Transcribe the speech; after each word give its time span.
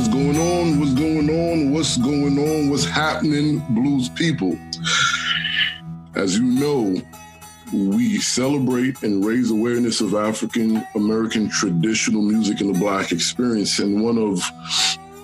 What's 0.00 0.14
going 0.14 0.38
on? 0.38 0.80
What's 0.80 0.94
going 0.94 1.28
on? 1.28 1.72
What's 1.74 1.96
going 1.98 2.38
on? 2.38 2.70
What's 2.70 2.86
happening, 2.86 3.58
blues 3.68 4.08
people? 4.08 4.58
As 6.14 6.38
you 6.38 6.42
know, 6.42 6.96
we 7.70 8.18
celebrate 8.18 9.02
and 9.02 9.22
raise 9.22 9.50
awareness 9.50 10.00
of 10.00 10.14
African 10.14 10.82
American 10.94 11.50
traditional 11.50 12.22
music 12.22 12.62
and 12.62 12.74
the 12.74 12.78
Black 12.78 13.12
experience. 13.12 13.78
And 13.78 14.02
one 14.02 14.16
of 14.16 14.42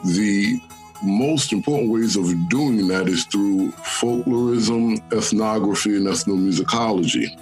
the 0.05 0.61
most 1.03 1.55
important 1.55 1.91
ways 1.91 2.15
of 2.17 2.27
doing 2.51 2.87
that 2.89 3.09
is 3.09 3.25
through 3.25 3.71
folklorism, 3.71 5.01
ethnography, 5.11 5.97
and 5.97 6.07
ethnomusicology. 6.07 7.35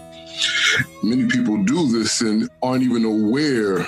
Many 1.02 1.26
people 1.26 1.60
do 1.64 1.98
this 1.98 2.20
and 2.20 2.48
aren't 2.62 2.84
even 2.84 3.04
aware 3.04 3.78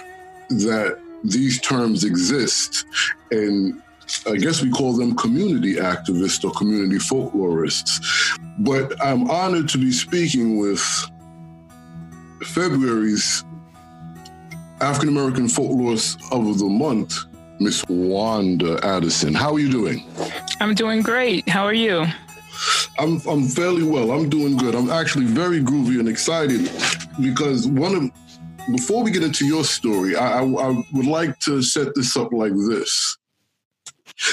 that 0.49 0.99
these 1.23 1.61
terms 1.61 2.05
exist. 2.05 2.85
And 3.31 3.83
I 4.27 4.37
guess 4.37 4.63
we 4.63 4.71
call 4.71 4.97
them 4.97 5.17
community 5.17 5.77
activists 5.77 6.45
or 6.45 6.53
community 6.53 6.99
folklorists. 6.99 8.39
But 8.59 8.95
I'm 9.05 9.29
honored 9.31 9.69
to 9.71 9.79
be 9.79 9.93
speaking 9.93 10.59
with 10.59 10.81
February's 12.43 13.45
African 14.81 15.09
American 15.09 15.47
Folklorist 15.47 16.21
of 16.33 16.59
the 16.59 16.67
Month, 16.67 17.17
Miss 17.59 17.83
Wanda 17.89 18.79
Addison. 18.85 19.35
How 19.35 19.55
are 19.55 19.59
you 19.59 19.71
doing? 19.71 20.05
I'm 20.61 20.75
doing 20.75 21.03
great. 21.03 21.49
How 21.49 21.65
are 21.65 21.75
you? 21.75 22.05
I'm 22.99 23.21
I'm 23.29 23.45
fairly 23.45 23.83
well. 23.83 24.11
I'm 24.11 24.29
doing 24.29 24.57
good. 24.57 24.75
I'm 24.75 24.91
actually 24.91 25.27
very 25.27 25.61
groovy 25.61 25.99
and 25.99 26.09
excited 26.09 26.71
because 27.21 27.67
one 27.67 27.95
of 27.95 28.11
before 28.73 29.03
we 29.03 29.11
get 29.11 29.23
into 29.23 29.47
your 29.47 29.65
story, 29.65 30.17
I, 30.17 30.41
I, 30.41 30.43
I 30.43 30.85
would 30.93 31.07
like 31.07 31.39
to 31.41 31.63
set 31.63 31.95
this 31.95 32.17
up 32.17 32.33
like 32.33 32.53
this. 32.53 33.17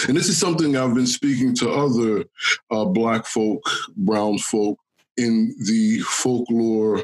And 0.08 0.16
this 0.16 0.30
is 0.30 0.38
something 0.38 0.78
I've 0.78 0.96
been 0.96 1.08
speaking 1.08 1.54
to 1.56 1.70
other 1.70 2.26
uh, 2.72 2.86
Black 2.86 3.26
folk, 3.26 3.62
Brown 3.98 4.38
folk 4.38 4.80
in 5.18 5.56
the 5.68 6.00
folklore, 6.00 7.04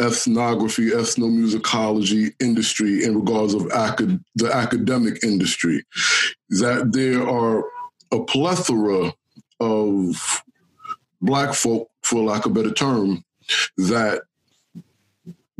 ethnography, 0.00 0.90
ethnomusicology 0.90 2.32
industry 2.40 3.04
in 3.04 3.16
regards 3.16 3.54
of 3.54 3.66
acad- 3.66 4.24
the 4.36 4.52
academic 4.52 5.22
industry, 5.22 5.84
that 6.50 6.92
there 6.92 7.28
are 7.28 7.64
a 8.12 8.24
plethora 8.24 9.12
of 9.60 10.42
Black 11.20 11.54
folk, 11.54 11.90
for 12.02 12.22
lack 12.22 12.46
of 12.46 12.52
a 12.52 12.54
better 12.54 12.72
term, 12.72 13.24
that 13.76 14.22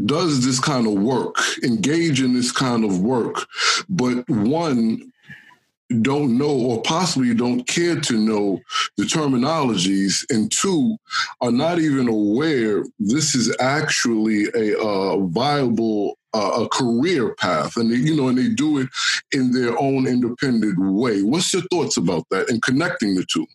does 0.06 0.44
this 0.44 0.60
kind 0.60 0.86
of 0.86 0.94
work, 0.94 1.36
engage 1.62 2.20
in 2.20 2.34
this 2.34 2.52
kind 2.52 2.84
of 2.84 3.00
work, 3.00 3.46
but 3.88 4.28
one 4.28 5.12
don't 6.02 6.36
know 6.36 6.50
or 6.50 6.82
possibly 6.82 7.34
don't 7.34 7.66
care 7.66 7.98
to 7.98 8.18
know 8.18 8.60
the 8.98 9.04
terminologies 9.04 10.24
and 10.28 10.52
two 10.52 10.96
are 11.40 11.50
not 11.50 11.78
even 11.78 12.08
aware 12.08 12.84
this 12.98 13.34
is 13.34 13.54
actually 13.58 14.46
a 14.54 14.78
uh, 14.78 15.16
viable 15.18 16.18
uh, 16.34 16.64
a 16.64 16.68
career 16.68 17.34
path. 17.36 17.76
And 17.78 17.90
they, 17.90 17.96
you 17.96 18.14
know 18.14 18.28
and 18.28 18.36
they 18.36 18.48
do 18.48 18.78
it 18.78 18.88
in 19.32 19.52
their 19.52 19.78
own 19.80 20.06
independent 20.06 20.76
way. 20.78 21.22
What's 21.22 21.52
your 21.54 21.62
thoughts 21.70 21.96
about 21.96 22.26
that 22.30 22.50
and 22.50 22.60
connecting 22.60 23.14
the 23.14 23.24
two 23.24 23.46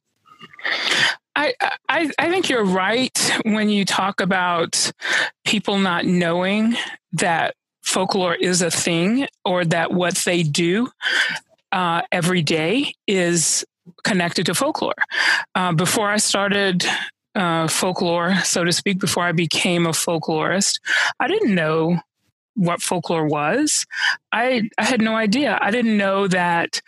I, 1.36 1.53
I, 1.89 2.12
I 2.20 2.30
think 2.30 2.50
you're 2.50 2.64
right 2.64 3.17
when 3.44 3.70
you 3.70 3.86
talk 3.86 4.22
about 4.22 4.92
people 5.45 5.80
not 5.80 6.06
knowing 6.06 6.76
that 7.14 7.56
folklore 7.81 8.36
is 8.36 8.62
a 8.62 8.72
thing 8.72 9.28
or 9.44 9.66
that 9.66 9.92
what 9.92 10.16
they 10.26 10.44
do 10.44 10.89
uh, 11.71 12.02
every 12.11 12.42
day 12.42 12.94
is 13.08 13.66
connected 14.04 14.45
to 14.45 14.54
folklore. 14.54 14.94
Uh, 15.55 15.73
before 15.73 16.10
I 16.10 16.17
started 16.17 16.86
uh, 17.36 17.67
folklore, 17.67 18.36
so 18.44 18.64
to 18.64 18.71
speak, 18.71 19.00
before 19.00 19.23
I 19.23 19.32
became 19.32 19.86
a 19.86 19.92
folklorist, 19.92 20.80
I 21.20 21.27
didn't 21.27 21.55
know 21.55 22.00
what 22.55 22.82
folklore 22.82 23.27
was. 23.27 23.86
I, 24.32 24.70
I 24.77 24.86
had 24.86 25.02
no 25.02 25.15
idea. 25.15 25.58
I 25.60 25.71
didn't 25.71 25.98
know 25.98 26.27
that 26.27 26.82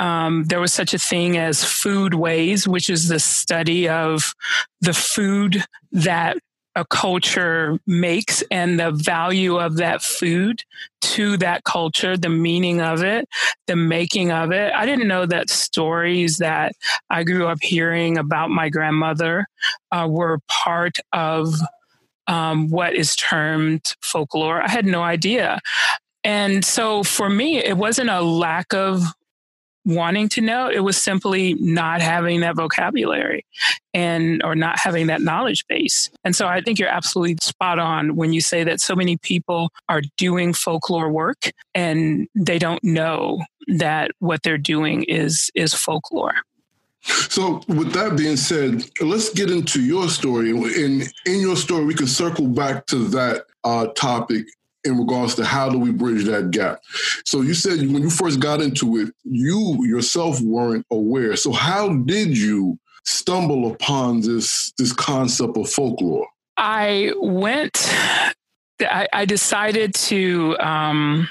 um, 0.00 0.44
there 0.44 0.60
was 0.60 0.72
such 0.72 0.94
a 0.94 0.98
thing 0.98 1.36
as 1.36 1.62
foodways, 1.62 2.66
which 2.66 2.88
is 2.88 3.08
the 3.08 3.20
study 3.20 3.88
of 3.88 4.34
the 4.80 4.94
food 4.94 5.62
that 5.92 6.38
a 6.74 6.84
culture 6.86 7.78
makes 7.86 8.42
and 8.50 8.80
the 8.80 8.92
value 8.92 9.58
of 9.58 9.76
that 9.76 10.02
food 10.02 10.62
to 11.02 11.36
that 11.36 11.64
culture, 11.64 12.16
the 12.16 12.28
meaning 12.30 12.80
of 12.80 13.02
it, 13.02 13.28
the 13.66 13.76
making 13.76 14.32
of 14.32 14.52
it. 14.52 14.72
I 14.72 14.86
didn't 14.86 15.08
know 15.08 15.26
that 15.26 15.50
stories 15.50 16.38
that 16.38 16.72
I 17.10 17.24
grew 17.24 17.46
up 17.46 17.58
hearing 17.60 18.16
about 18.16 18.50
my 18.50 18.70
grandmother 18.70 19.46
uh, 19.92 20.06
were 20.08 20.38
part 20.48 20.96
of 21.12 21.54
um, 22.26 22.68
what 22.68 22.94
is 22.94 23.16
termed 23.16 23.94
folklore. 24.00 24.62
I 24.62 24.70
had 24.70 24.86
no 24.86 25.02
idea. 25.02 25.58
And 26.24 26.64
so 26.64 27.02
for 27.02 27.28
me, 27.28 27.58
it 27.58 27.76
wasn't 27.76 28.10
a 28.10 28.20
lack 28.20 28.72
of 28.72 29.02
wanting 29.94 30.28
to 30.30 30.40
know 30.40 30.68
it 30.68 30.80
was 30.80 30.96
simply 30.96 31.54
not 31.54 32.00
having 32.00 32.40
that 32.40 32.56
vocabulary 32.56 33.44
and 33.92 34.42
or 34.44 34.54
not 34.54 34.78
having 34.78 35.08
that 35.08 35.20
knowledge 35.20 35.66
base. 35.66 36.10
And 36.24 36.34
so 36.34 36.46
i 36.46 36.60
think 36.60 36.78
you're 36.78 36.88
absolutely 36.88 37.36
spot 37.40 37.78
on 37.78 38.16
when 38.16 38.32
you 38.32 38.40
say 38.40 38.64
that 38.64 38.80
so 38.80 38.94
many 38.94 39.16
people 39.16 39.72
are 39.88 40.02
doing 40.16 40.52
folklore 40.52 41.10
work 41.10 41.50
and 41.74 42.28
they 42.34 42.58
don't 42.58 42.82
know 42.82 43.40
that 43.68 44.10
what 44.18 44.42
they're 44.42 44.58
doing 44.58 45.04
is 45.04 45.50
is 45.54 45.74
folklore. 45.74 46.34
So, 47.02 47.62
with 47.66 47.92
that 47.94 48.16
being 48.16 48.36
said, 48.36 48.84
let's 49.00 49.32
get 49.32 49.50
into 49.50 49.82
your 49.82 50.08
story. 50.08 50.50
In 50.50 51.02
in 51.24 51.40
your 51.40 51.56
story, 51.56 51.84
we 51.86 51.94
can 51.94 52.06
circle 52.06 52.46
back 52.46 52.86
to 52.86 53.08
that 53.08 53.46
uh, 53.64 53.86
topic 53.88 54.46
in 54.84 54.98
regards 54.98 55.34
to 55.36 55.44
how 55.44 55.68
do 55.68 55.78
we 55.78 55.90
bridge 55.90 56.24
that 56.24 56.50
gap. 56.50 56.80
So 57.24 57.42
you 57.42 57.54
said 57.54 57.78
when 57.78 58.02
you 58.02 58.10
first 58.10 58.40
got 58.40 58.60
into 58.60 58.96
it, 58.98 59.14
you 59.24 59.84
yourself 59.84 60.40
weren't 60.40 60.86
aware. 60.90 61.36
So 61.36 61.52
how 61.52 61.94
did 61.94 62.36
you 62.36 62.78
stumble 63.04 63.72
upon 63.72 64.20
this 64.20 64.72
this 64.78 64.92
concept 64.92 65.56
of 65.56 65.68
folklore? 65.70 66.26
I 66.56 67.12
went. 67.18 67.94
I, 68.80 69.08
I 69.12 69.24
decided 69.24 69.94
to. 69.94 70.56
Um, 70.58 71.28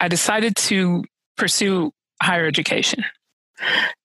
I 0.00 0.08
decided 0.08 0.56
to 0.56 1.04
pursue 1.36 1.92
higher 2.22 2.46
education. 2.46 3.04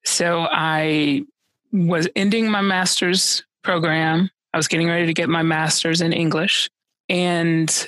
So 0.06 0.48
I 0.50 1.24
was 1.72 2.08
ending 2.16 2.50
my 2.50 2.62
master's 2.62 3.44
program. 3.62 4.30
I 4.54 4.58
was 4.58 4.68
getting 4.68 4.88
ready 4.88 5.06
to 5.06 5.14
get 5.14 5.30
my 5.30 5.44
master's 5.44 6.02
in 6.02 6.14
English 6.14 6.70
and 7.12 7.88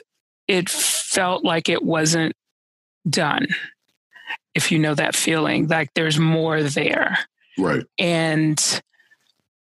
it 0.49 0.69
felt 0.69 1.45
like 1.45 1.69
it 1.69 1.81
wasn't 1.81 2.33
done. 3.09 3.47
If 4.53 4.71
you 4.71 4.77
know 4.77 4.93
that 4.93 5.15
feeling, 5.15 5.67
like 5.67 5.93
there's 5.95 6.19
more 6.19 6.61
there. 6.61 7.17
Right. 7.57 7.85
And 7.97 8.81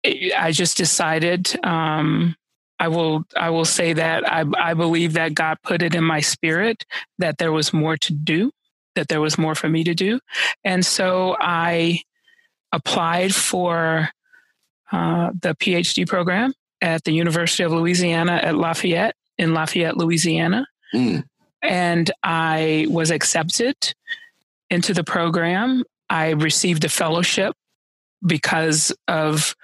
I 0.05 0.51
just 0.51 0.77
decided 0.77 1.65
um, 1.65 2.35
I 2.81 2.89
will 2.89 3.25
I 3.37 3.51
will 3.51 3.65
say 3.65 3.93
that 3.93 4.29
I, 4.31 4.45
I 4.59 4.75
believe 4.75 5.13
that 5.13 5.35
God 5.35 5.59
put 5.63 5.81
it 5.81 5.95
in 5.95 6.03
my 6.03 6.21
spirit 6.21 6.85
that 7.19 7.39
there 7.39 7.53
was 7.53 7.73
more 7.73 7.97
to 7.99 8.13
do, 8.13 8.51
that 8.97 9.07
there 9.07 9.21
was 9.21 9.39
more 9.39 9.55
for 9.55 9.69
me 9.69 9.85
to 9.85 9.95
do, 9.95 10.19
and 10.65 10.85
so 10.85 11.37
I 11.39 12.03
applied 12.73 13.35
for 13.35 14.11
uh, 14.91 15.31
the 15.41 15.55
PhD 15.55 16.09
program 16.09 16.53
at 16.81 17.05
the 17.05 17.13
University 17.13 17.63
of 17.63 17.71
Louisiana 17.71 18.41
at 18.43 18.57
Lafayette 18.57 19.15
in 19.39 19.55
Lafayette, 19.55 19.97
Louisiana. 19.97 20.67
Mm. 20.95 21.25
And 21.63 22.11
I 22.23 22.87
was 22.91 23.11
accepted 23.11 23.77
into 24.71 24.95
the 24.95 25.05
program. 25.05 25.85
I 26.11 26.31
received 26.31 26.85
a 26.85 26.89
fellowship 26.89 27.55
because 28.27 28.95
of 29.09 29.55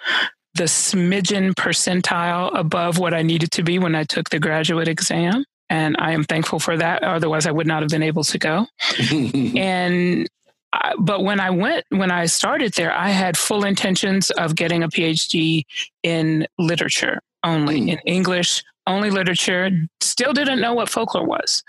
the 0.54 0.64
smidgen 0.64 1.54
percentile 1.54 2.50
above 2.58 2.98
what 2.98 3.14
I 3.14 3.22
needed 3.22 3.50
to 3.52 3.62
be 3.62 3.78
when 3.78 3.94
I 3.94 4.04
took 4.04 4.30
the 4.30 4.38
graduate 4.38 4.88
exam. 4.88 5.44
And 5.70 5.96
I 5.98 6.12
am 6.12 6.24
thankful 6.24 6.58
for 6.58 6.76
that. 6.76 7.02
Otherwise, 7.02 7.46
I 7.46 7.50
would 7.50 7.66
not 7.66 7.82
have 7.82 7.90
been 7.90 8.02
able 8.02 8.24
to 8.24 8.38
go. 8.38 8.66
and 9.12 10.28
I, 10.72 10.94
but 10.98 11.22
when 11.22 11.40
I 11.40 11.50
went, 11.50 11.84
when 11.90 12.10
I 12.10 12.26
started 12.26 12.72
there, 12.74 12.92
I 12.92 13.08
had 13.08 13.36
full 13.36 13.64
intentions 13.64 14.30
of 14.30 14.54
getting 14.54 14.82
a 14.82 14.88
PhD 14.88 15.64
in 16.02 16.46
literature 16.58 17.20
only, 17.44 17.80
mm. 17.80 17.88
in 17.92 17.98
English 18.06 18.62
only 18.86 19.10
literature, 19.10 19.70
still 20.00 20.32
didn't 20.32 20.60
know 20.60 20.74
what 20.74 20.88
folklore 20.88 21.26
was. 21.26 21.62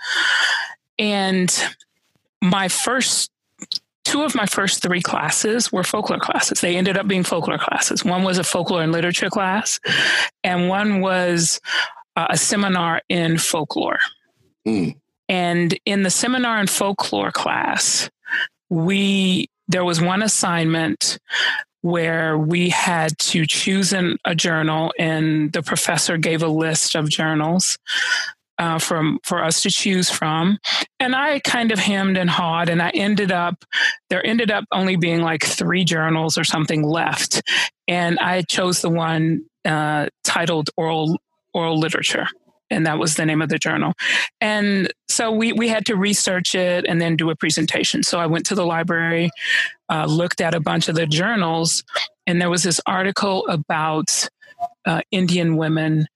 And 0.98 1.52
my 2.42 2.68
first 2.68 3.30
two 4.04 4.22
of 4.22 4.34
my 4.34 4.46
first 4.46 4.82
three 4.82 5.02
classes 5.02 5.70
were 5.70 5.84
folklore 5.84 6.18
classes. 6.18 6.60
They 6.60 6.76
ended 6.76 6.98
up 6.98 7.06
being 7.06 7.22
folklore 7.22 7.58
classes. 7.58 8.04
One 8.04 8.24
was 8.24 8.38
a 8.38 8.44
folklore 8.44 8.82
and 8.82 8.92
literature 8.92 9.30
class, 9.30 9.78
and 10.42 10.68
one 10.68 11.00
was 11.00 11.60
uh, 12.16 12.26
a 12.30 12.36
seminar 12.36 13.02
in 13.08 13.38
folklore. 13.38 14.00
Mm. 14.66 14.96
And 15.28 15.78
in 15.84 16.02
the 16.02 16.10
seminar 16.10 16.58
and 16.58 16.68
folklore 16.68 17.30
class, 17.30 18.10
we 18.68 19.48
there 19.68 19.84
was 19.84 20.00
one 20.00 20.22
assignment 20.22 21.18
where 21.82 22.36
we 22.36 22.68
had 22.68 23.16
to 23.18 23.46
choose 23.46 23.92
an, 23.92 24.16
a 24.24 24.34
journal, 24.34 24.92
and 24.98 25.52
the 25.52 25.62
professor 25.62 26.16
gave 26.18 26.42
a 26.42 26.48
list 26.48 26.94
of 26.94 27.08
journals 27.08 27.78
uh, 28.58 28.78
from 28.78 29.18
for 29.24 29.42
us 29.42 29.62
to 29.62 29.70
choose 29.70 30.10
from. 30.10 30.58
And 31.00 31.16
I 31.16 31.40
kind 31.40 31.72
of 31.72 31.78
hemmed 31.78 32.18
and 32.18 32.28
hawed, 32.28 32.68
and 32.68 32.82
I 32.82 32.90
ended 32.90 33.32
up 33.32 33.64
there 34.10 34.24
ended 34.24 34.50
up 34.50 34.64
only 34.72 34.96
being 34.96 35.22
like 35.22 35.44
three 35.44 35.84
journals 35.84 36.36
or 36.36 36.44
something 36.44 36.82
left, 36.82 37.42
and 37.88 38.18
I 38.18 38.42
chose 38.42 38.82
the 38.82 38.90
one 38.90 39.46
uh, 39.64 40.08
titled 40.24 40.70
oral 40.76 41.18
oral 41.54 41.78
literature 41.78 42.28
and 42.70 42.86
that 42.86 42.98
was 42.98 43.16
the 43.16 43.26
name 43.26 43.42
of 43.42 43.48
the 43.48 43.58
journal. 43.58 43.92
And 44.40 44.92
so 45.08 45.30
we, 45.30 45.52
we 45.52 45.68
had 45.68 45.84
to 45.86 45.96
research 45.96 46.54
it 46.54 46.86
and 46.88 47.00
then 47.00 47.16
do 47.16 47.30
a 47.30 47.36
presentation. 47.36 48.02
So 48.02 48.20
I 48.20 48.26
went 48.26 48.46
to 48.46 48.54
the 48.54 48.64
library, 48.64 49.30
uh, 49.90 50.06
looked 50.06 50.40
at 50.40 50.54
a 50.54 50.60
bunch 50.60 50.88
of 50.88 50.94
the 50.94 51.06
journals, 51.06 51.82
and 52.26 52.40
there 52.40 52.50
was 52.50 52.62
this 52.62 52.80
article 52.86 53.46
about 53.48 54.28
uh, 54.86 55.00
Indian 55.10 55.56
women 55.56 56.06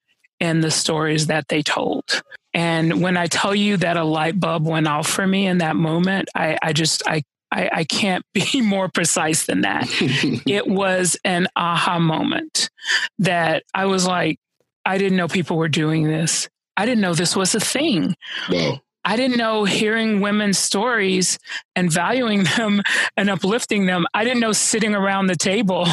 and 0.40 0.62
the 0.62 0.70
stories 0.70 1.26
that 1.26 1.48
they 1.48 1.62
told. 1.62 2.22
And 2.52 3.02
when 3.02 3.16
I 3.16 3.26
tell 3.26 3.54
you 3.54 3.76
that 3.78 3.96
a 3.96 4.04
light 4.04 4.38
bulb 4.38 4.66
went 4.66 4.86
off 4.86 5.08
for 5.08 5.26
me 5.26 5.46
in 5.46 5.58
that 5.58 5.76
moment, 5.76 6.28
I, 6.34 6.58
I 6.62 6.72
just, 6.72 7.02
I, 7.06 7.22
I, 7.50 7.70
I 7.72 7.84
can't 7.84 8.24
be 8.34 8.60
more 8.60 8.88
precise 8.88 9.46
than 9.46 9.62
that. 9.62 9.86
it 10.46 10.66
was 10.66 11.16
an 11.24 11.48
aha 11.56 11.98
moment 11.98 12.70
that 13.18 13.64
I 13.74 13.86
was 13.86 14.06
like, 14.06 14.38
I 14.86 14.98
didn't 14.98 15.16
know 15.16 15.28
people 15.28 15.56
were 15.56 15.68
doing 15.68 16.04
this. 16.04 16.48
I 16.76 16.86
didn't 16.86 17.00
know 17.00 17.14
this 17.14 17.36
was 17.36 17.54
a 17.54 17.60
thing. 17.60 18.14
Wow. 18.50 18.80
I 19.04 19.16
didn't 19.16 19.36
know 19.36 19.64
hearing 19.64 20.20
women's 20.20 20.58
stories 20.58 21.38
and 21.76 21.92
valuing 21.92 22.44
them 22.44 22.82
and 23.16 23.28
uplifting 23.28 23.86
them. 23.86 24.06
I 24.14 24.24
didn't 24.24 24.40
know 24.40 24.52
sitting 24.52 24.94
around 24.94 25.26
the 25.26 25.36
table 25.36 25.86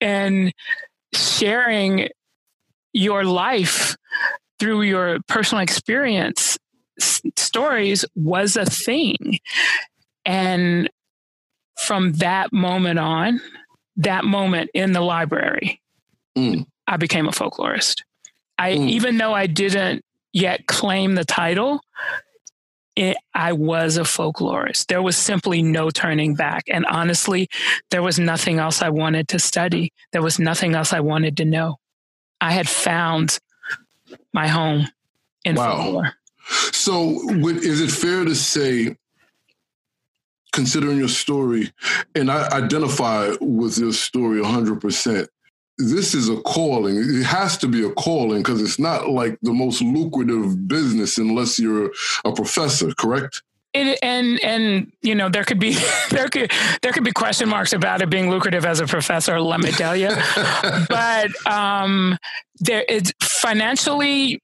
and 0.00 0.52
sharing 1.14 2.08
your 2.92 3.24
life 3.24 3.96
through 4.58 4.82
your 4.82 5.18
personal 5.26 5.62
experience 5.62 6.58
stories 7.36 8.04
was 8.14 8.56
a 8.56 8.66
thing. 8.66 9.38
And 10.24 10.90
from 11.78 12.12
that 12.14 12.52
moment 12.52 12.98
on, 12.98 13.40
that 13.96 14.24
moment 14.24 14.70
in 14.74 14.92
the 14.92 15.00
library, 15.00 15.80
mm. 16.36 16.66
I 16.86 16.96
became 16.96 17.26
a 17.26 17.32
folklorist. 17.32 18.02
I 18.58 18.72
mm. 18.72 18.88
even 18.88 19.16
though 19.16 19.32
I 19.32 19.46
didn't 19.46 20.04
yet 20.32 20.66
claim 20.66 21.14
the 21.14 21.24
title, 21.24 21.80
it, 22.96 23.16
I 23.34 23.52
was 23.52 23.96
a 23.96 24.02
folklorist. 24.02 24.86
There 24.86 25.02
was 25.02 25.16
simply 25.16 25.62
no 25.62 25.90
turning 25.90 26.34
back. 26.34 26.64
And 26.68 26.84
honestly, 26.86 27.48
there 27.90 28.02
was 28.02 28.18
nothing 28.18 28.58
else 28.58 28.82
I 28.82 28.90
wanted 28.90 29.28
to 29.28 29.38
study. 29.38 29.92
There 30.12 30.22
was 30.22 30.38
nothing 30.38 30.74
else 30.74 30.92
I 30.92 31.00
wanted 31.00 31.36
to 31.38 31.44
know. 31.44 31.76
I 32.40 32.52
had 32.52 32.68
found 32.68 33.38
my 34.32 34.48
home 34.48 34.88
in 35.44 35.56
wow. 35.56 35.76
folklore. 35.76 36.12
So, 36.72 37.20
is 37.28 37.80
it 37.80 37.90
fair 37.90 38.24
to 38.24 38.34
say, 38.34 38.96
considering 40.52 40.98
your 40.98 41.08
story, 41.08 41.70
and 42.14 42.30
I 42.30 42.48
identify 42.50 43.30
with 43.40 43.78
your 43.78 43.92
story 43.92 44.40
100%, 44.42 45.28
this 45.80 46.14
is 46.14 46.28
a 46.28 46.36
calling. 46.42 46.96
It 46.96 47.24
has 47.24 47.56
to 47.58 47.68
be 47.68 47.84
a 47.84 47.90
calling 47.90 48.38
because 48.38 48.60
it's 48.62 48.78
not 48.78 49.08
like 49.08 49.38
the 49.42 49.52
most 49.52 49.82
lucrative 49.82 50.68
business 50.68 51.18
unless 51.18 51.58
you're 51.58 51.90
a 52.24 52.32
professor, 52.32 52.92
correct? 52.94 53.42
It, 53.72 54.00
and 54.02 54.42
and 54.42 54.92
you 55.00 55.14
know 55.14 55.28
there 55.28 55.44
could 55.44 55.60
be 55.60 55.76
there 56.10 56.28
could 56.28 56.50
there 56.82 56.92
could 56.92 57.04
be 57.04 57.12
question 57.12 57.48
marks 57.48 57.72
about 57.72 58.02
it 58.02 58.10
being 58.10 58.28
lucrative 58.28 58.64
as 58.64 58.80
a 58.80 58.86
professor. 58.86 59.40
Let 59.40 59.60
me 59.60 59.70
tell 59.70 59.96
you, 59.96 60.10
but 60.88 61.30
um, 61.46 62.18
there 62.58 62.84
it's 62.88 63.12
financially 63.22 64.42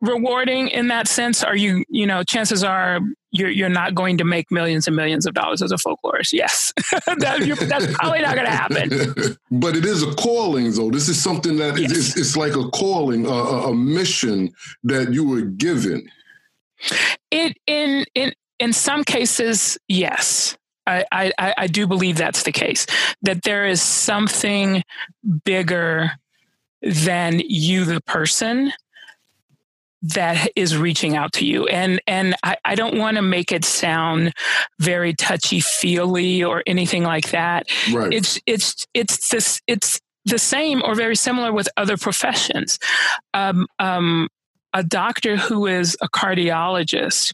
rewarding 0.00 0.68
in 0.68 0.88
that 0.88 1.08
sense. 1.08 1.42
Are 1.42 1.56
you 1.56 1.84
you 1.88 2.06
know 2.06 2.22
chances 2.22 2.62
are 2.62 3.00
you're 3.30 3.50
you're 3.50 3.68
not 3.68 3.94
going 3.94 4.18
to 4.18 4.24
make 4.24 4.50
millions 4.50 4.86
and 4.86 4.96
millions 4.96 5.26
of 5.26 5.34
dollars 5.34 5.62
as 5.62 5.72
a 5.72 5.76
folklorist. 5.76 6.32
Yes, 6.32 6.72
that, 6.90 7.66
that's 7.68 7.94
probably 7.94 8.20
not 8.20 8.34
going 8.34 8.46
to 8.46 8.52
happen. 8.52 9.36
but 9.50 9.76
it 9.76 9.84
is 9.84 10.02
a 10.02 10.14
calling, 10.14 10.70
though. 10.72 10.90
This 10.90 11.08
is 11.08 11.22
something 11.22 11.56
that 11.58 11.78
yes. 11.78 11.92
it's, 11.92 12.16
it's, 12.16 12.36
like 12.36 12.54
a 12.54 12.68
calling, 12.70 13.26
a, 13.26 13.30
a 13.30 13.74
mission 13.74 14.52
that 14.84 15.12
you 15.12 15.28
were 15.28 15.42
given. 15.42 16.08
It 17.30 17.56
in 17.66 18.04
in 18.14 18.32
in 18.58 18.72
some 18.72 19.04
cases, 19.04 19.78
yes. 19.88 20.56
I, 20.88 21.04
I, 21.10 21.54
I 21.58 21.66
do 21.66 21.88
believe 21.88 22.16
that's 22.16 22.44
the 22.44 22.52
case. 22.52 22.86
That 23.22 23.42
there 23.42 23.66
is 23.66 23.82
something 23.82 24.84
bigger 25.44 26.12
than 26.80 27.40
you, 27.40 27.84
the 27.84 28.00
person, 28.02 28.72
that 30.02 30.50
is 30.56 30.76
reaching 30.76 31.16
out 31.16 31.32
to 31.34 31.46
you. 31.46 31.66
And 31.66 32.00
and 32.06 32.34
i, 32.42 32.56
I 32.64 32.74
don't 32.74 32.98
want 32.98 33.16
to 33.16 33.22
make 33.22 33.52
it 33.52 33.64
sound 33.64 34.32
very 34.78 35.14
touchy 35.14 35.60
feely 35.60 36.42
or 36.44 36.62
anything 36.66 37.02
like 37.02 37.30
that. 37.30 37.70
Right. 37.92 38.12
it's 38.12 38.40
it's 38.46 38.86
it's 38.94 39.28
this 39.28 39.60
it's 39.66 40.00
the 40.24 40.38
same 40.38 40.82
or 40.84 40.94
very 40.94 41.16
similar 41.16 41.52
with 41.52 41.68
other 41.76 41.96
professions. 41.96 42.78
Um, 43.32 43.66
um, 43.78 44.28
a 44.72 44.82
doctor 44.82 45.36
who 45.36 45.66
is 45.66 45.96
a 46.02 46.08
cardiologist 46.08 47.32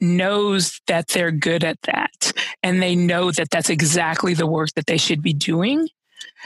knows 0.00 0.80
that 0.86 1.08
they're 1.08 1.32
good 1.32 1.64
at 1.64 1.80
that 1.82 2.32
and 2.62 2.80
they 2.80 2.96
know 2.96 3.30
that 3.30 3.50
that's 3.50 3.70
exactly 3.70 4.34
the 4.34 4.46
work 4.46 4.70
that 4.74 4.86
they 4.86 4.96
should 4.96 5.22
be 5.22 5.32
doing. 5.32 5.88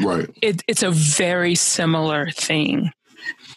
Right. 0.01 0.29
It, 0.43 0.63
it's 0.67 0.83
a 0.83 0.91
very 0.91 1.55
similar 1.55 2.31
thing 2.31 2.91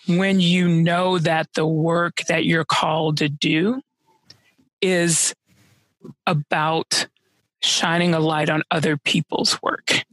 when 0.09 0.39
you 0.39 0.67
know 0.67 1.19
that 1.19 1.53
the 1.53 1.67
work 1.67 2.17
that 2.27 2.45
you're 2.45 2.65
called 2.65 3.17
to 3.17 3.29
do 3.29 3.81
is 4.81 5.35
about 6.25 7.07
shining 7.61 8.13
a 8.13 8.19
light 8.19 8.49
on 8.49 8.63
other 8.71 8.97
people's 8.97 9.61
work. 9.61 10.03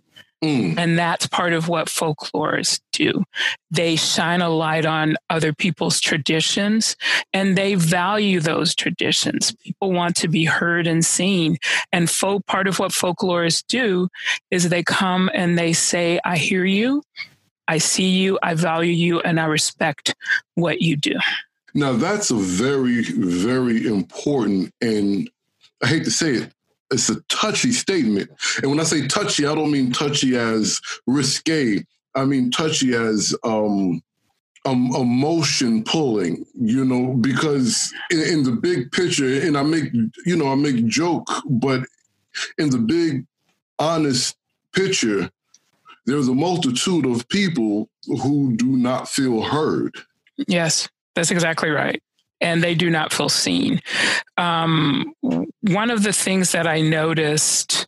Mm. 0.44 0.76
And 0.76 0.98
that's 0.98 1.26
part 1.26 1.54
of 1.54 1.68
what 1.68 1.88
folklorists 1.88 2.80
do. 2.92 3.24
They 3.70 3.96
shine 3.96 4.42
a 4.42 4.50
light 4.50 4.84
on 4.84 5.16
other 5.30 5.54
people's 5.54 5.98
traditions 5.98 6.94
and 7.32 7.56
they 7.56 7.74
value 7.74 8.40
those 8.40 8.74
traditions. 8.74 9.52
People 9.52 9.92
want 9.92 10.14
to 10.16 10.28
be 10.28 10.44
heard 10.44 10.86
and 10.86 11.04
seen. 11.04 11.56
And 11.90 12.10
folk, 12.10 12.44
part 12.46 12.68
of 12.68 12.78
what 12.78 12.92
folklorists 12.92 13.64
do 13.66 14.08
is 14.50 14.68
they 14.68 14.82
come 14.82 15.30
and 15.32 15.58
they 15.58 15.72
say, 15.72 16.20
I 16.24 16.36
hear 16.36 16.64
you. 16.64 17.02
I 17.68 17.78
see 17.78 18.08
you, 18.08 18.38
I 18.42 18.54
value 18.54 18.92
you, 18.92 19.20
and 19.20 19.40
I 19.40 19.46
respect 19.46 20.14
what 20.54 20.80
you 20.80 20.96
do. 20.96 21.14
Now, 21.74 21.92
that's 21.92 22.30
a 22.30 22.36
very, 22.36 23.02
very 23.02 23.86
important, 23.86 24.72
and 24.80 25.28
I 25.82 25.88
hate 25.88 26.04
to 26.04 26.10
say 26.10 26.34
it, 26.34 26.52
it's 26.90 27.10
a 27.10 27.20
touchy 27.22 27.72
statement. 27.72 28.30
And 28.62 28.70
when 28.70 28.80
I 28.80 28.84
say 28.84 29.06
touchy, 29.08 29.46
I 29.46 29.54
don't 29.54 29.70
mean 29.70 29.92
touchy 29.92 30.36
as 30.36 30.80
risque. 31.06 31.84
I 32.14 32.24
mean 32.24 32.50
touchy 32.50 32.94
as 32.94 33.34
um, 33.44 34.00
um, 34.64 34.90
emotion 34.96 35.84
pulling, 35.84 36.44
you 36.54 36.84
know, 36.84 37.14
because 37.14 37.92
in, 38.10 38.20
in, 38.20 38.42
the 38.42 38.52
big 38.52 38.90
picture, 38.90 39.40
and 39.40 39.56
I 39.56 39.62
make, 39.62 39.92
you 40.24 40.36
know, 40.36 40.50
I 40.50 40.54
make 40.54 40.86
joke, 40.86 41.28
but 41.48 41.82
in 42.58 42.70
the 42.70 42.78
big, 42.78 43.26
honest 43.78 44.36
picture, 44.72 45.30
there's 46.06 46.28
a 46.28 46.34
multitude 46.34 47.04
of 47.04 47.28
people 47.28 47.88
who 48.06 48.56
do 48.56 48.76
not 48.76 49.08
feel 49.08 49.42
heard. 49.42 49.92
Yes, 50.48 50.88
that's 51.14 51.30
exactly 51.30 51.70
right. 51.70 52.02
And 52.40 52.62
they 52.62 52.74
do 52.74 52.90
not 52.90 53.12
feel 53.12 53.28
seen. 53.28 53.80
Um, 54.36 55.12
one 55.62 55.90
of 55.90 56.02
the 56.02 56.12
things 56.12 56.52
that 56.52 56.66
I 56.66 56.80
noticed 56.80 57.86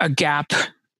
a 0.00 0.08
gap 0.08 0.52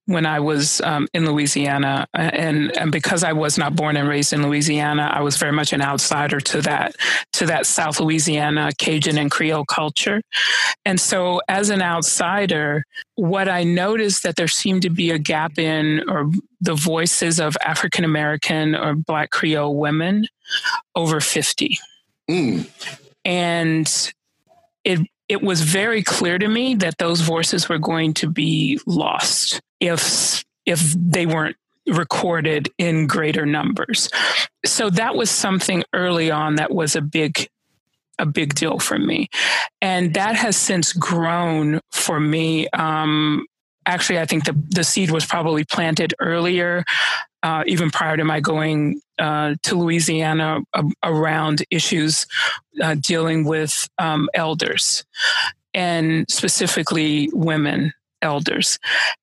when 0.07 0.25
I 0.25 0.39
was 0.39 0.81
um, 0.81 1.07
in 1.13 1.25
Louisiana, 1.25 2.07
and 2.13 2.75
and 2.77 2.91
because 2.91 3.23
I 3.23 3.33
was 3.33 3.57
not 3.57 3.75
born 3.75 3.97
and 3.97 4.07
raised 4.07 4.33
in 4.33 4.43
Louisiana, 4.43 5.11
I 5.11 5.21
was 5.21 5.37
very 5.37 5.51
much 5.51 5.73
an 5.73 5.81
outsider 5.81 6.39
to 6.39 6.61
that 6.61 6.95
to 7.33 7.47
that 7.47 7.65
South 7.65 7.99
Louisiana 7.99 8.71
Cajun 8.77 9.17
and 9.17 9.31
Creole 9.31 9.65
culture, 9.65 10.21
and 10.85 10.99
so 10.99 11.41
as 11.49 11.69
an 11.71 11.81
outsider, 11.81 12.85
what 13.15 13.49
I 13.49 13.63
noticed 13.63 14.23
that 14.23 14.35
there 14.35 14.47
seemed 14.47 14.83
to 14.83 14.91
be 14.91 15.09
a 15.09 15.17
gap 15.17 15.57
in 15.57 16.03
or 16.07 16.29
the 16.61 16.75
voices 16.75 17.39
of 17.39 17.57
African 17.65 18.05
American 18.05 18.75
or 18.75 18.93
Black 18.93 19.31
Creole 19.31 19.75
women 19.75 20.27
over 20.95 21.19
fifty, 21.19 21.79
mm. 22.29 22.69
and 23.23 24.13
it 24.83 24.99
it 25.27 25.41
was 25.41 25.61
very 25.61 26.03
clear 26.03 26.37
to 26.37 26.47
me 26.47 26.75
that 26.75 26.99
those 26.99 27.21
voices 27.21 27.67
were 27.67 27.79
going 27.79 28.13
to 28.13 28.29
be 28.29 28.79
lost 28.85 29.61
if 29.79 30.43
if 30.65 30.79
they 30.97 31.25
weren't 31.25 31.57
recorded 31.87 32.69
in 32.77 33.07
greater 33.07 33.45
numbers. 33.45 34.09
So 34.65 34.89
that 34.89 35.15
was 35.15 35.29
something 35.29 35.83
early 35.93 36.31
on 36.31 36.55
that 36.55 36.71
was 36.71 36.95
a 36.95 37.01
big 37.01 37.47
a 38.17 38.25
big 38.25 38.55
deal 38.55 38.79
for 38.79 38.97
me. 38.97 39.29
And 39.81 40.13
that 40.13 40.35
has 40.35 40.55
since 40.55 40.93
grown 40.93 41.81
for 41.91 42.19
me. 42.19 42.67
Um, 42.69 43.45
actually, 43.85 44.19
I 44.19 44.25
think 44.25 44.45
the, 44.45 44.55
the 44.69 44.85
seed 44.85 45.11
was 45.11 45.25
probably 45.25 45.65
planted 45.65 46.13
earlier, 46.19 46.85
uh, 47.43 47.63
even 47.67 47.91
prior 47.91 48.15
to 48.15 48.23
my 48.23 48.39
going 48.39 49.01
uh, 49.19 49.55
to 49.63 49.75
Louisiana 49.75 50.61
uh, 50.73 50.83
around 51.03 51.65
issues 51.69 52.25
uh, 52.81 52.95
dealing 52.95 53.43
with 53.43 53.87
um, 53.97 54.29
elders 54.33 55.03
and 55.73 56.25
specifically 56.29 57.29
women 57.33 57.91
elders. 58.25 58.79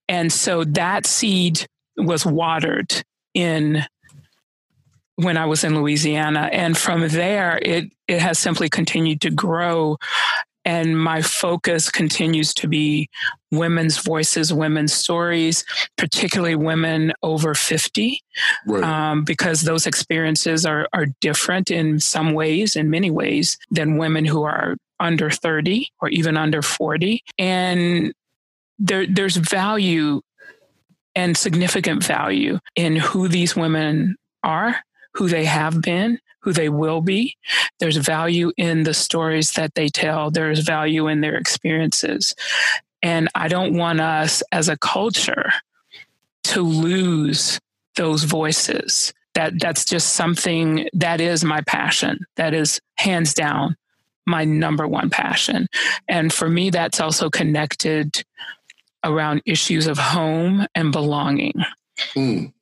And 0.09 0.33
so 0.33 0.65
that 0.65 1.05
seed 1.05 1.67
was 1.99 2.25
watered 2.25 3.05
in 3.35 3.85
when 5.17 5.37
I 5.37 5.47
was 5.47 5.65
in 5.65 5.77
Louisiana. 5.77 6.49
And 6.53 6.77
from 6.77 7.09
there, 7.09 7.59
it, 7.63 7.93
it 8.09 8.21
has 8.21 8.39
simply 8.39 8.69
continued 8.69 9.21
to 9.23 9.31
grow. 9.31 9.99
And 10.65 10.99
my 10.99 11.23
focus 11.23 11.91
continues 11.91 12.55
to 12.55 12.69
be 12.69 13.09
women's 13.51 13.99
voices, 13.99 14.53
women's 14.53 14.93
stories, 14.93 15.65
particularly 15.97 16.55
women 16.55 17.13
over 17.23 17.55
50, 17.55 18.21
right. 18.67 18.85
um, 18.85 19.25
because 19.25 19.63
those 19.63 19.87
experiences 19.87 20.65
are, 20.65 20.89
are 20.93 21.07
different 21.21 21.71
in 21.71 21.99
some 21.99 22.33
ways, 22.33 22.77
in 22.77 22.91
many 22.91 23.11
ways, 23.11 23.59
than 23.73 23.99
women 23.99 24.25
who 24.25 24.45
are 24.45 24.77
under 25.01 25.31
30 25.31 25.89
or 26.01 26.09
even 26.11 26.37
under 26.37 26.63
40. 26.63 27.25
And 27.39 28.15
there, 28.83 29.07
there's 29.07 29.37
value 29.37 30.21
and 31.15 31.37
significant 31.37 32.05
value 32.05 32.59
in 32.75 32.97
who 32.97 33.29
these 33.29 33.55
women 33.55 34.17
are, 34.43 34.77
who 35.15 35.29
they 35.29 35.45
have 35.45 35.81
been, 35.81 36.19
who 36.41 36.53
they 36.53 36.69
will 36.69 37.01
be. 37.01 37.37
There's 37.79 37.97
value 37.97 38.51
in 38.57 38.83
the 38.83 38.95
stories 38.95 39.53
that 39.53 39.75
they 39.75 39.89
tell, 39.89 40.31
there's 40.31 40.61
value 40.61 41.07
in 41.07 41.21
their 41.21 41.37
experiences. 41.37 42.35
And 43.03 43.29
I 43.35 43.49
don't 43.49 43.77
want 43.77 44.01
us 44.01 44.43
as 44.53 44.69
a 44.69 44.77
culture 44.79 45.53
to 46.45 46.63
lose 46.63 47.61
those 47.97 48.25
voices. 48.25 49.13
That 49.35 49.59
that's 49.61 49.85
just 49.85 50.15
something 50.15 50.89
that 50.93 51.21
is 51.21 51.43
my 51.43 51.63
passion. 51.63 52.27
That 52.37 52.53
is 52.53 52.81
hands 52.97 53.33
down 53.33 53.77
my 54.27 54.45
number 54.45 54.87
one 54.87 55.11
passion. 55.11 55.67
And 56.09 56.33
for 56.33 56.49
me, 56.49 56.71
that's 56.71 57.01
also 57.01 57.31
connected 57.31 58.25
around 59.05 59.43
issues 59.47 59.87
of 59.87 59.99
home 59.99 60.67
and 60.75 60.93
belonging. 60.93 61.55
Mm. 62.15 62.53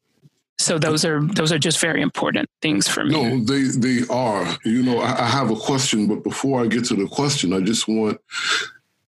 So 0.58 0.78
those 0.78 1.06
are 1.06 1.22
those 1.22 1.52
are 1.52 1.58
just 1.58 1.80
very 1.80 2.02
important 2.02 2.50
things 2.60 2.86
for 2.86 3.02
me. 3.04 3.12
No, 3.12 3.44
they 3.44 3.62
they 3.62 4.06
are. 4.10 4.46
You 4.64 4.82
know, 4.82 4.98
I, 4.98 5.22
I 5.22 5.26
have 5.26 5.50
a 5.50 5.56
question, 5.56 6.06
but 6.06 6.22
before 6.22 6.62
I 6.62 6.66
get 6.66 6.84
to 6.86 6.94
the 6.94 7.06
question, 7.06 7.54
I 7.54 7.60
just 7.60 7.88
want 7.88 8.20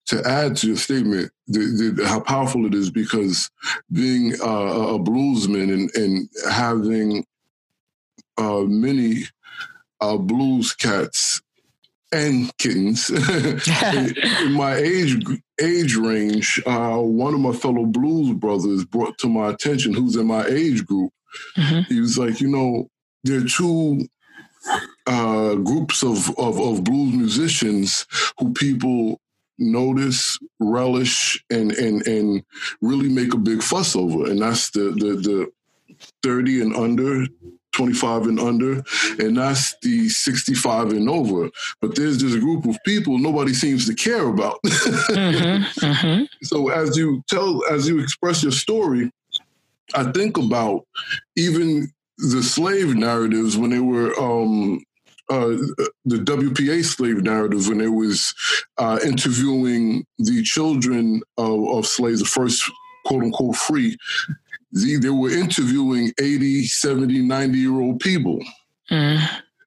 to 0.06 0.22
add 0.28 0.58
to 0.58 0.68
your 0.68 0.76
statement 0.76 1.32
the, 1.48 1.94
the, 1.96 2.08
how 2.08 2.20
powerful 2.20 2.66
it 2.66 2.74
is 2.74 2.92
because 2.92 3.50
being 3.92 4.34
uh, 4.42 4.96
a 4.96 5.00
bluesman 5.00 5.74
and, 5.74 5.90
and 5.96 6.30
having 6.50 7.26
uh, 8.38 8.62
many 8.62 9.24
uh, 10.02 10.18
blues 10.18 10.74
cats 10.74 11.42
and 12.12 12.56
kittens 12.58 13.10
in 14.42 14.52
my 14.52 14.76
age 14.76 15.24
age 15.62 15.96
range 15.96 16.62
uh, 16.66 16.98
one 16.98 17.34
of 17.34 17.40
my 17.40 17.54
fellow 17.54 17.86
blues 17.86 18.34
brothers 18.36 18.84
brought 18.86 19.18
to 19.18 19.30
my 19.30 19.50
attention 19.50 19.94
who's 19.94 20.16
in 20.16 20.28
my 20.28 20.46
age 20.46 20.86
group 20.86 21.12
mm-hmm. 21.58 21.82
he 21.94 22.02
was 22.02 22.18
like 22.18 22.42
you 22.42 22.48
know 22.48 22.90
there 23.24 23.40
are 23.40 23.48
two 23.48 24.08
uh, 25.08 25.56
groups 25.56 26.04
of, 26.04 26.30
of, 26.38 26.60
of 26.60 26.84
blues 26.84 27.14
musicians 27.14 28.06
who 28.38 28.54
people 28.54 29.20
notice 29.58 30.40
relish 30.60 31.44
and 31.50 31.72
and 31.74 32.06
and 32.08 32.44
really 32.82 33.10
make 33.10 33.34
a 33.34 33.38
big 33.38 33.62
fuss 33.62 33.96
over 33.96 34.30
and 34.30 34.42
that's 34.42 34.72
the 34.72 34.92
the 34.92 35.16
the 35.22 35.52
30 36.24 36.62
and 36.62 36.76
under 36.76 37.28
25 37.72 38.24
and 38.24 38.40
under, 38.40 38.84
and 39.20 39.38
that's 39.38 39.76
the 39.82 40.10
65 40.10 40.90
and 40.92 41.10
over. 41.10 41.50
But 41.82 41.96
there's 41.96 42.22
this 42.22 42.36
group 42.36 42.66
of 42.66 42.78
people 42.86 43.18
nobody 43.18 43.54
seems 43.54 43.86
to 43.88 43.94
care 43.94 44.28
about. 44.28 44.62
mm-hmm, 44.66 45.86
mm-hmm. 45.86 46.24
So 46.44 46.70
as 46.70 46.98
you 46.98 47.24
tell, 47.28 47.62
as 47.72 47.88
you 47.88 48.00
express 48.00 48.44
your 48.44 48.52
story, 48.52 49.12
I 49.96 50.12
think 50.12 50.38
about 50.38 50.86
even 51.36 51.92
the 52.18 52.44
slave 52.44 52.96
narratives 52.96 53.58
when 53.58 53.72
they 53.72 53.80
were 53.80 54.18
um, 54.20 54.84
uh, 55.30 55.56
the 56.06 56.18
WPA 56.18 56.84
slave 56.84 57.24
narrative 57.24 57.68
when 57.68 57.80
it 57.80 57.88
was 57.88 58.34
uh, 58.78 59.00
interviewing 59.04 60.06
the 60.20 60.44
children 60.44 61.22
of, 61.38 61.70
of 61.70 61.88
slaves, 61.88 62.20
the 62.20 62.26
first 62.26 62.70
quote 63.06 63.24
unquote 63.24 63.56
free 63.56 63.98
they 64.72 65.10
were 65.10 65.32
interviewing 65.32 66.14
80, 66.20 66.66
70, 66.66 67.22
90 67.22 67.58
year 67.58 67.80
old 67.80 68.00
people. 68.00 68.40
Mm. 68.90 69.20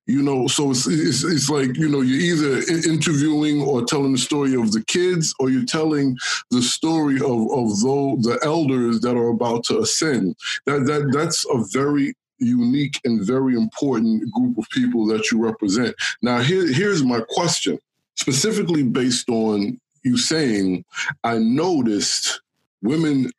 You 0.07 0.23
know, 0.23 0.47
so 0.49 0.71
it's, 0.71 0.87
it's, 0.87 1.25
it's 1.25 1.49
like 1.49 1.79
you 1.79 1.89
know 1.89 2.03
you're 2.03 2.21
either 2.21 2.91
interviewing 2.91 3.63
or 3.63 3.83
telling 3.87 4.13
the 4.13 4.19
story 4.19 4.55
of 4.55 4.71
the 4.71 4.85
kids, 4.85 5.35
or 5.39 5.49
you're 5.49 5.65
telling 5.65 6.19
the 6.51 6.61
story 6.61 7.17
of 7.17 7.51
of 7.51 7.81
though 7.81 8.19
the 8.21 8.39
elders 8.43 9.01
that 9.01 9.17
are 9.17 9.29
about 9.29 9.65
to 9.65 9.79
ascend. 9.79 10.37
That 10.67 10.85
that 10.85 11.11
that's 11.11 11.47
a 11.51 11.65
very 11.73 12.15
unique 12.39 13.01
and 13.05 13.27
very 13.27 13.57
important 13.57 14.31
group 14.31 14.59
of 14.59 14.69
people 14.71 15.07
that 15.07 15.31
you 15.31 15.43
represent. 15.43 15.95
Now, 16.21 16.41
here, 16.41 16.71
here's 16.71 17.03
my 17.03 17.23
question, 17.31 17.79
specifically 18.17 18.83
based 18.83 19.29
on 19.31 19.81
you 20.03 20.19
saying, 20.19 20.85
I 21.23 21.39
noticed 21.39 22.43
women 22.83 23.31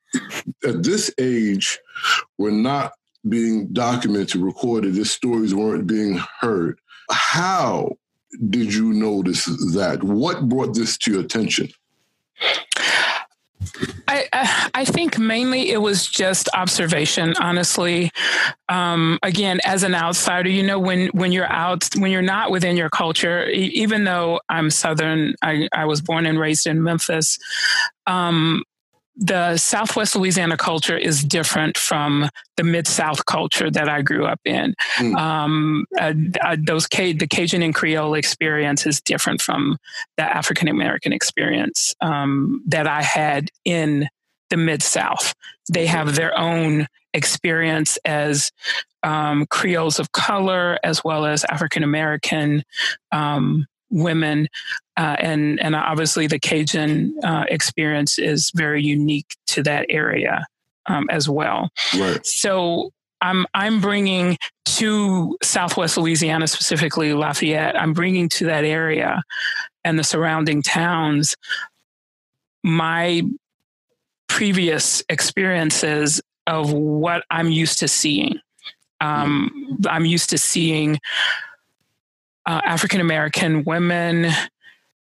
at 0.63 0.83
this 0.83 1.11
age 1.19 1.79
were 2.37 2.51
not 2.51 2.93
being 3.27 3.67
documented, 3.73 4.41
recorded. 4.41 4.95
Their 4.95 5.05
stories 5.05 5.55
weren't 5.55 5.87
being 5.87 6.21
heard. 6.39 6.79
How 7.11 7.97
did 8.49 8.73
you 8.73 8.93
notice 8.93 9.45
that? 9.73 10.03
What 10.03 10.47
brought 10.49 10.75
this 10.75 10.97
to 10.99 11.11
your 11.11 11.21
attention? 11.21 11.69
I, 14.07 14.69
I 14.73 14.85
think 14.85 15.17
mainly 15.17 15.71
it 15.71 15.81
was 15.81 16.05
just 16.05 16.49
observation. 16.53 17.33
Honestly, 17.39 18.11
um, 18.69 19.19
again, 19.23 19.59
as 19.65 19.83
an 19.83 19.95
outsider, 19.95 20.49
you 20.49 20.63
know, 20.63 20.79
when 20.79 21.07
when 21.07 21.31
you're 21.31 21.51
out, 21.51 21.89
when 21.97 22.11
you're 22.11 22.21
not 22.21 22.51
within 22.51 22.77
your 22.77 22.89
culture, 22.89 23.47
even 23.47 24.03
though 24.03 24.39
I'm 24.49 24.69
Southern, 24.69 25.35
I, 25.41 25.67
I 25.73 25.85
was 25.85 26.01
born 26.01 26.25
and 26.25 26.39
raised 26.39 26.67
in 26.67 26.83
Memphis. 26.83 27.39
Um, 28.07 28.63
the 29.17 29.57
Southwest 29.57 30.15
Louisiana 30.15 30.57
culture 30.57 30.97
is 30.97 31.23
different 31.23 31.77
from 31.77 32.29
the 32.57 32.63
Mid 32.63 32.87
South 32.87 33.25
culture 33.25 33.71
that 33.71 33.87
I 33.87 34.01
grew 34.01 34.25
up 34.25 34.39
in. 34.45 34.73
Mm. 34.97 35.17
Um, 35.17 35.85
uh, 35.99 36.13
uh, 36.43 36.57
those 36.61 36.87
C- 36.93 37.13
the 37.13 37.27
Cajun 37.27 37.61
and 37.61 37.73
Creole 37.73 38.13
experience 38.15 38.85
is 38.85 39.01
different 39.01 39.41
from 39.41 39.77
the 40.17 40.23
African 40.23 40.67
American 40.67 41.13
experience 41.13 41.93
um, 42.01 42.63
that 42.67 42.87
I 42.87 43.01
had 43.01 43.49
in 43.63 44.07
the 44.49 44.57
Mid 44.57 44.83
South. 44.83 45.33
They 45.71 45.85
have 45.85 46.15
their 46.15 46.37
own 46.37 46.87
experience 47.13 47.97
as 48.05 48.51
um, 49.03 49.45
Creoles 49.47 49.99
of 49.99 50.11
color 50.11 50.77
as 50.83 51.03
well 51.03 51.25
as 51.25 51.45
African 51.45 51.83
American 51.83 52.63
um, 53.11 53.65
women 53.89 54.47
uh, 54.97 55.15
and 55.19 55.59
and 55.61 55.75
obviously 55.75 56.27
the 56.27 56.39
Cajun 56.39 57.17
uh, 57.23 57.45
experience 57.47 58.19
is 58.19 58.51
very 58.55 58.83
unique 58.83 59.35
to 59.47 59.63
that 59.63 59.85
area 59.89 60.45
um, 60.87 61.07
as 61.09 61.29
well. 61.29 61.69
Right. 61.97 62.25
So 62.25 62.91
I'm 63.21 63.45
I'm 63.53 63.81
bringing 63.81 64.37
to 64.65 65.37
Southwest 65.41 65.97
Louisiana, 65.97 66.47
specifically 66.47 67.13
Lafayette. 67.13 67.79
I'm 67.79 67.93
bringing 67.93 68.29
to 68.29 68.45
that 68.45 68.65
area 68.65 69.23
and 69.83 69.97
the 69.97 70.03
surrounding 70.03 70.61
towns 70.61 71.35
my 72.63 73.21
previous 74.27 75.03
experiences 75.07 76.19
of 76.47 76.73
what 76.73 77.23
I'm 77.29 77.49
used 77.49 77.79
to 77.79 77.87
seeing. 77.87 78.39
Um, 79.01 79.79
I'm 79.87 80.05
used 80.05 80.31
to 80.31 80.37
seeing 80.37 80.99
uh, 82.45 82.61
African 82.63 83.01
American 83.01 83.63
women 83.63 84.31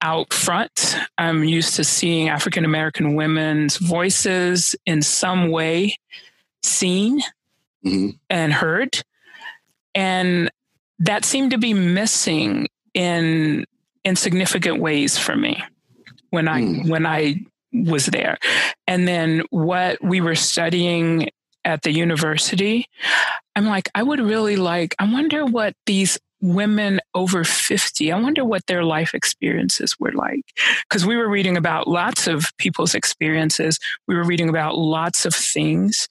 out 0.02 0.32
front. 0.32 0.96
I'm 1.16 1.44
used 1.44 1.76
to 1.76 1.84
seeing 1.84 2.28
African 2.28 2.64
American 2.64 3.14
women's 3.14 3.76
voices 3.76 4.74
in 4.84 5.02
some 5.02 5.50
way 5.50 5.96
seen 6.62 7.20
mm-hmm. 7.84 8.10
and 8.28 8.52
heard. 8.52 9.02
And 9.94 10.50
that 10.98 11.24
seemed 11.24 11.52
to 11.52 11.58
be 11.58 11.74
missing 11.74 12.68
in 12.94 13.64
in 14.04 14.16
significant 14.16 14.80
ways 14.80 15.16
for 15.16 15.36
me 15.36 15.62
when 16.30 16.48
I 16.48 16.62
mm. 16.62 16.88
when 16.88 17.06
I 17.06 17.44
was 17.72 18.06
there. 18.06 18.38
And 18.86 19.06
then 19.08 19.42
what 19.50 20.02
we 20.02 20.20
were 20.20 20.34
studying 20.34 21.30
at 21.64 21.82
the 21.82 21.92
university, 21.92 22.86
I'm 23.54 23.66
like, 23.66 23.88
I 23.94 24.02
would 24.02 24.20
really 24.20 24.56
like, 24.56 24.94
I 24.98 25.10
wonder 25.10 25.46
what 25.46 25.74
these 25.86 26.18
women 26.42 27.00
over 27.14 27.44
50. 27.44 28.12
I 28.12 28.20
wonder 28.20 28.44
what 28.44 28.66
their 28.66 28.84
life 28.84 29.14
experiences 29.14 29.99
were 29.99 30.12
like. 30.12 30.44
Because 30.88 31.06
we 31.06 31.16
were 31.16 31.28
reading 31.28 31.56
about 31.56 31.88
lots 31.88 32.26
of 32.26 32.54
people's 32.58 32.94
experiences, 32.94 33.78
we 34.06 34.16
were 34.16 34.25
reading 34.25 34.49
about 34.49 34.76
lots 34.76 35.25
of 35.25 35.34
things 35.34 36.08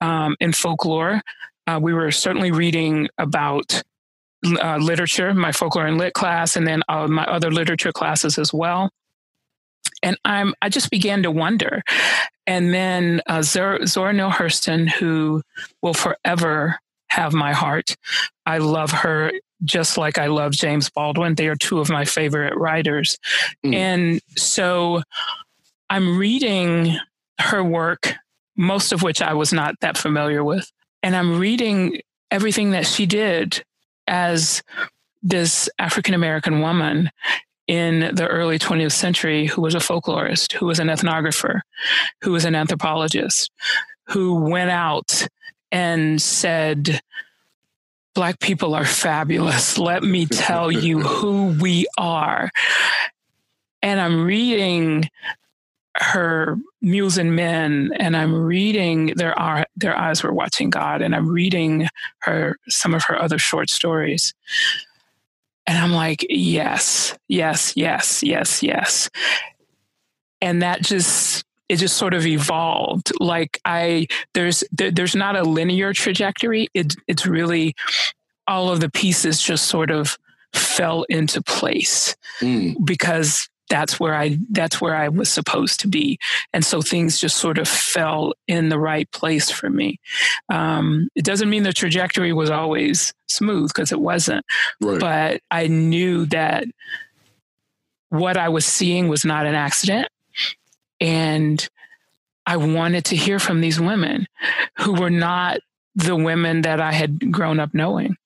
um, 0.00 0.36
in 0.40 0.52
folklore. 0.52 1.22
Uh, 1.66 1.78
we 1.80 1.94
were 1.94 2.10
certainly 2.10 2.50
reading 2.50 3.08
about 3.18 3.82
uh, 4.46 4.76
literature, 4.76 5.32
my 5.32 5.52
folklore 5.52 5.86
and 5.86 5.98
lit 5.98 6.12
class, 6.12 6.56
and 6.56 6.66
then 6.66 6.82
uh, 6.88 7.06
my 7.06 7.24
other 7.24 7.50
literature 7.50 7.92
classes 7.92 8.38
as 8.38 8.52
well. 8.52 8.90
And 10.02 10.16
I'm, 10.24 10.54
I 10.62 10.68
just 10.68 10.90
began 10.90 11.22
to 11.24 11.30
wonder. 11.30 11.82
And 12.46 12.72
then 12.72 13.20
uh, 13.26 13.42
Zora, 13.42 13.86
Zora 13.86 14.12
Neale 14.12 14.30
Hurston, 14.30 14.88
who 14.88 15.42
will 15.82 15.94
forever 15.94 16.78
have 17.10 17.32
my 17.32 17.52
heart. 17.52 17.96
I 18.46 18.58
love 18.58 18.90
her 18.90 19.32
just 19.64 19.98
like 19.98 20.18
I 20.18 20.26
love 20.26 20.52
James 20.52 20.90
Baldwin. 20.90 21.34
They 21.34 21.48
are 21.48 21.56
two 21.56 21.80
of 21.80 21.90
my 21.90 22.04
favorite 22.04 22.56
writers. 22.56 23.18
Mm. 23.64 23.74
And 23.74 24.20
so 24.36 25.02
I'm 25.90 26.18
reading 26.18 26.96
her 27.40 27.62
work, 27.62 28.14
most 28.56 28.92
of 28.92 29.02
which 29.02 29.22
I 29.22 29.34
was 29.34 29.52
not 29.52 29.74
that 29.80 29.96
familiar 29.96 30.44
with. 30.44 30.70
And 31.02 31.14
I'm 31.14 31.38
reading 31.38 32.00
everything 32.30 32.72
that 32.72 32.86
she 32.86 33.06
did 33.06 33.62
as 34.06 34.62
this 35.22 35.68
African 35.78 36.14
American 36.14 36.60
woman 36.60 37.10
in 37.66 38.14
the 38.14 38.26
early 38.26 38.58
20th 38.58 38.92
century 38.92 39.46
who 39.46 39.60
was 39.60 39.74
a 39.74 39.78
folklorist, 39.78 40.54
who 40.54 40.66
was 40.66 40.78
an 40.78 40.88
ethnographer, 40.88 41.60
who 42.22 42.32
was 42.32 42.44
an 42.44 42.54
anthropologist, 42.54 43.50
who 44.08 44.40
went 44.40 44.70
out 44.70 45.28
and 45.70 46.20
said, 46.20 47.00
Black 48.18 48.40
people 48.40 48.74
are 48.74 48.84
fabulous. 48.84 49.78
Let 49.78 50.02
me 50.02 50.26
tell 50.26 50.72
you 50.72 50.98
who 50.98 51.56
we 51.60 51.86
are. 51.96 52.50
And 53.80 54.00
I'm 54.00 54.24
reading 54.24 55.08
her 55.94 56.56
Mules 56.82 57.16
and 57.16 57.36
Men, 57.36 57.92
and 57.96 58.16
I'm 58.16 58.34
reading 58.34 59.12
their 59.14 59.36
their 59.76 59.96
eyes 59.96 60.24
were 60.24 60.32
watching 60.32 60.68
God, 60.68 61.00
and 61.00 61.14
I'm 61.14 61.28
reading 61.28 61.86
her 62.22 62.56
some 62.68 62.92
of 62.92 63.04
her 63.04 63.16
other 63.16 63.38
short 63.38 63.70
stories. 63.70 64.34
And 65.68 65.78
I'm 65.78 65.92
like, 65.92 66.26
yes, 66.28 67.16
yes, 67.28 67.74
yes, 67.76 68.24
yes, 68.24 68.64
yes. 68.64 69.10
And 70.40 70.60
that 70.62 70.82
just 70.82 71.44
it 71.68 71.76
just 71.76 71.96
sort 71.96 72.14
of 72.14 72.26
evolved. 72.26 73.12
Like 73.20 73.60
I 73.64 74.06
there's 74.34 74.64
there, 74.72 74.90
there's 74.90 75.14
not 75.14 75.36
a 75.36 75.42
linear 75.42 75.92
trajectory. 75.92 76.68
It 76.74 76.94
it's 77.06 77.26
really 77.26 77.74
all 78.46 78.70
of 78.70 78.80
the 78.80 78.90
pieces 78.90 79.40
just 79.40 79.66
sort 79.66 79.90
of 79.90 80.18
fell 80.54 81.04
into 81.04 81.42
place 81.42 82.16
mm. 82.40 82.74
because 82.84 83.48
that's 83.68 84.00
where 84.00 84.14
I 84.14 84.38
that's 84.50 84.80
where 84.80 84.96
I 84.96 85.08
was 85.08 85.28
supposed 85.28 85.80
to 85.80 85.88
be, 85.88 86.18
and 86.52 86.64
so 86.64 86.80
things 86.80 87.20
just 87.20 87.36
sort 87.36 87.58
of 87.58 87.68
fell 87.68 88.32
in 88.46 88.70
the 88.70 88.78
right 88.78 89.10
place 89.10 89.50
for 89.50 89.68
me. 89.68 90.00
Um, 90.48 91.08
it 91.14 91.24
doesn't 91.24 91.50
mean 91.50 91.62
the 91.64 91.72
trajectory 91.72 92.32
was 92.32 92.50
always 92.50 93.12
smooth 93.26 93.68
because 93.68 93.92
it 93.92 94.00
wasn't, 94.00 94.44
right. 94.80 94.98
but 94.98 95.40
I 95.50 95.66
knew 95.66 96.24
that 96.26 96.64
what 98.08 98.38
I 98.38 98.48
was 98.48 98.64
seeing 98.64 99.08
was 99.08 99.24
not 99.24 99.46
an 99.46 99.54
accident, 99.54 100.08
and 101.00 101.68
I 102.46 102.56
wanted 102.56 103.04
to 103.06 103.16
hear 103.16 103.38
from 103.38 103.60
these 103.60 103.78
women 103.78 104.26
who 104.78 104.94
were 104.94 105.10
not 105.10 105.60
the 105.94 106.16
women 106.16 106.62
that 106.62 106.80
I 106.80 106.92
had 106.92 107.30
grown 107.30 107.60
up 107.60 107.74
knowing. 107.74 108.16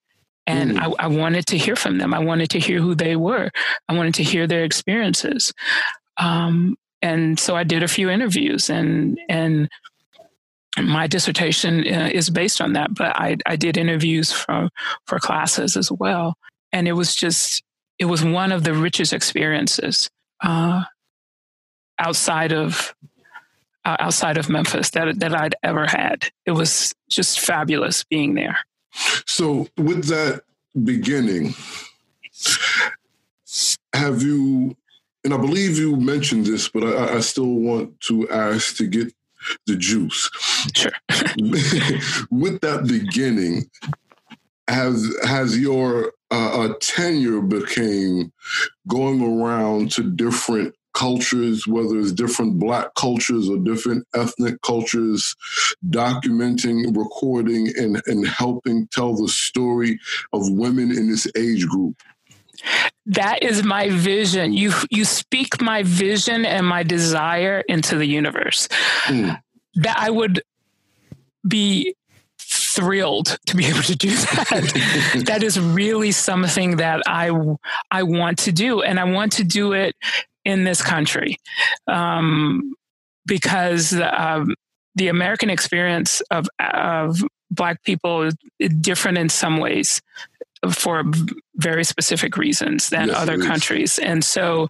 And 0.46 0.72
mm. 0.72 0.94
I, 0.98 1.04
I, 1.04 1.06
wanted 1.06 1.46
to 1.46 1.58
hear 1.58 1.76
from 1.76 1.98
them. 1.98 2.12
I 2.12 2.18
wanted 2.18 2.50
to 2.50 2.58
hear 2.58 2.80
who 2.80 2.94
they 2.94 3.16
were. 3.16 3.50
I 3.88 3.94
wanted 3.94 4.14
to 4.14 4.22
hear 4.22 4.46
their 4.46 4.64
experiences. 4.64 5.52
Um, 6.18 6.76
and 7.00 7.38
so 7.38 7.56
I 7.56 7.64
did 7.64 7.82
a 7.82 7.88
few 7.88 8.10
interviews, 8.10 8.70
and 8.70 9.18
and 9.28 9.68
my 10.80 11.06
dissertation 11.06 11.80
uh, 11.80 12.10
is 12.12 12.30
based 12.30 12.60
on 12.60 12.74
that. 12.74 12.94
But 12.94 13.16
I, 13.16 13.36
I 13.44 13.56
did 13.56 13.76
interviews 13.76 14.30
for 14.30 14.68
for 15.06 15.18
classes 15.18 15.76
as 15.76 15.90
well, 15.90 16.36
and 16.72 16.86
it 16.86 16.92
was 16.92 17.16
just 17.16 17.62
it 17.98 18.04
was 18.04 18.24
one 18.24 18.52
of 18.52 18.64
the 18.64 18.74
richest 18.74 19.12
experiences 19.12 20.08
uh, 20.42 20.84
outside 22.02 22.52
of 22.52 22.94
uh, 23.84 23.96
outside 23.98 24.36
of 24.36 24.48
Memphis 24.48 24.90
that 24.90 25.18
that 25.20 25.34
I'd 25.34 25.54
ever 25.62 25.86
had. 25.86 26.30
It 26.46 26.52
was 26.52 26.94
just 27.08 27.40
fabulous 27.40 28.04
being 28.04 28.34
there. 28.34 28.58
So, 29.26 29.68
with 29.76 30.06
that 30.08 30.42
beginning, 30.84 31.54
have 33.94 34.22
you, 34.22 34.76
and 35.24 35.32
I 35.32 35.36
believe 35.36 35.78
you 35.78 35.96
mentioned 35.96 36.46
this, 36.46 36.68
but 36.68 36.84
I, 36.84 37.16
I 37.16 37.20
still 37.20 37.54
want 37.54 37.98
to 38.02 38.28
ask 38.28 38.76
to 38.76 38.86
get 38.86 39.12
the 39.66 39.76
juice. 39.76 40.30
Sure. 40.74 40.92
with 42.30 42.60
that 42.60 42.84
beginning, 42.86 43.70
has 44.68 45.14
has 45.24 45.58
your 45.58 46.12
uh, 46.30 46.72
tenure 46.80 47.40
became 47.40 48.32
going 48.86 49.22
around 49.22 49.90
to 49.92 50.02
different 50.02 50.74
cultures, 50.92 51.66
whether 51.66 51.98
it's 51.98 52.12
different 52.12 52.58
black 52.58 52.94
cultures 52.94 53.48
or 53.48 53.58
different 53.58 54.06
ethnic 54.14 54.60
cultures, 54.62 55.34
documenting, 55.88 56.96
recording, 56.96 57.72
and, 57.76 58.02
and 58.06 58.26
helping 58.26 58.86
tell 58.88 59.14
the 59.14 59.28
story 59.28 59.98
of 60.32 60.50
women 60.50 60.90
in 60.90 61.08
this 61.08 61.26
age 61.36 61.66
group. 61.66 61.96
That 63.06 63.42
is 63.42 63.64
my 63.64 63.88
vision. 63.90 64.52
You 64.52 64.72
you 64.90 65.04
speak 65.04 65.60
my 65.60 65.82
vision 65.82 66.44
and 66.44 66.64
my 66.64 66.84
desire 66.84 67.64
into 67.68 67.96
the 67.96 68.06
universe. 68.06 68.68
Mm. 69.06 69.40
That 69.74 69.98
I 69.98 70.10
would 70.10 70.42
be 71.46 71.96
thrilled 72.38 73.38
to 73.46 73.56
be 73.56 73.66
able 73.72 73.82
to 73.82 73.96
do 73.96 74.10
that. 74.10 75.24
that 75.26 75.42
is 75.42 75.58
really 75.58 76.12
something 76.12 76.76
that 76.76 77.02
I 77.06 77.30
I 77.90 78.04
want 78.04 78.38
to 78.40 78.52
do, 78.52 78.82
and 78.82 79.00
I 79.00 79.04
want 79.04 79.32
to 79.32 79.44
do 79.44 79.72
it 79.72 79.96
in 80.44 80.64
this 80.64 80.82
country 80.82 81.36
um, 81.86 82.74
because 83.26 83.94
um, 83.94 84.54
the 84.94 85.08
American 85.08 85.50
experience 85.50 86.20
of, 86.30 86.48
of 86.58 87.22
Black 87.50 87.82
people 87.84 88.22
is 88.22 88.34
different 88.80 89.18
in 89.18 89.28
some 89.28 89.58
ways 89.58 90.00
for 90.70 91.04
very 91.56 91.84
specific 91.84 92.36
reasons 92.36 92.88
than 92.88 93.08
yes, 93.08 93.16
other 93.16 93.38
countries. 93.38 93.98
And 93.98 94.24
so 94.24 94.68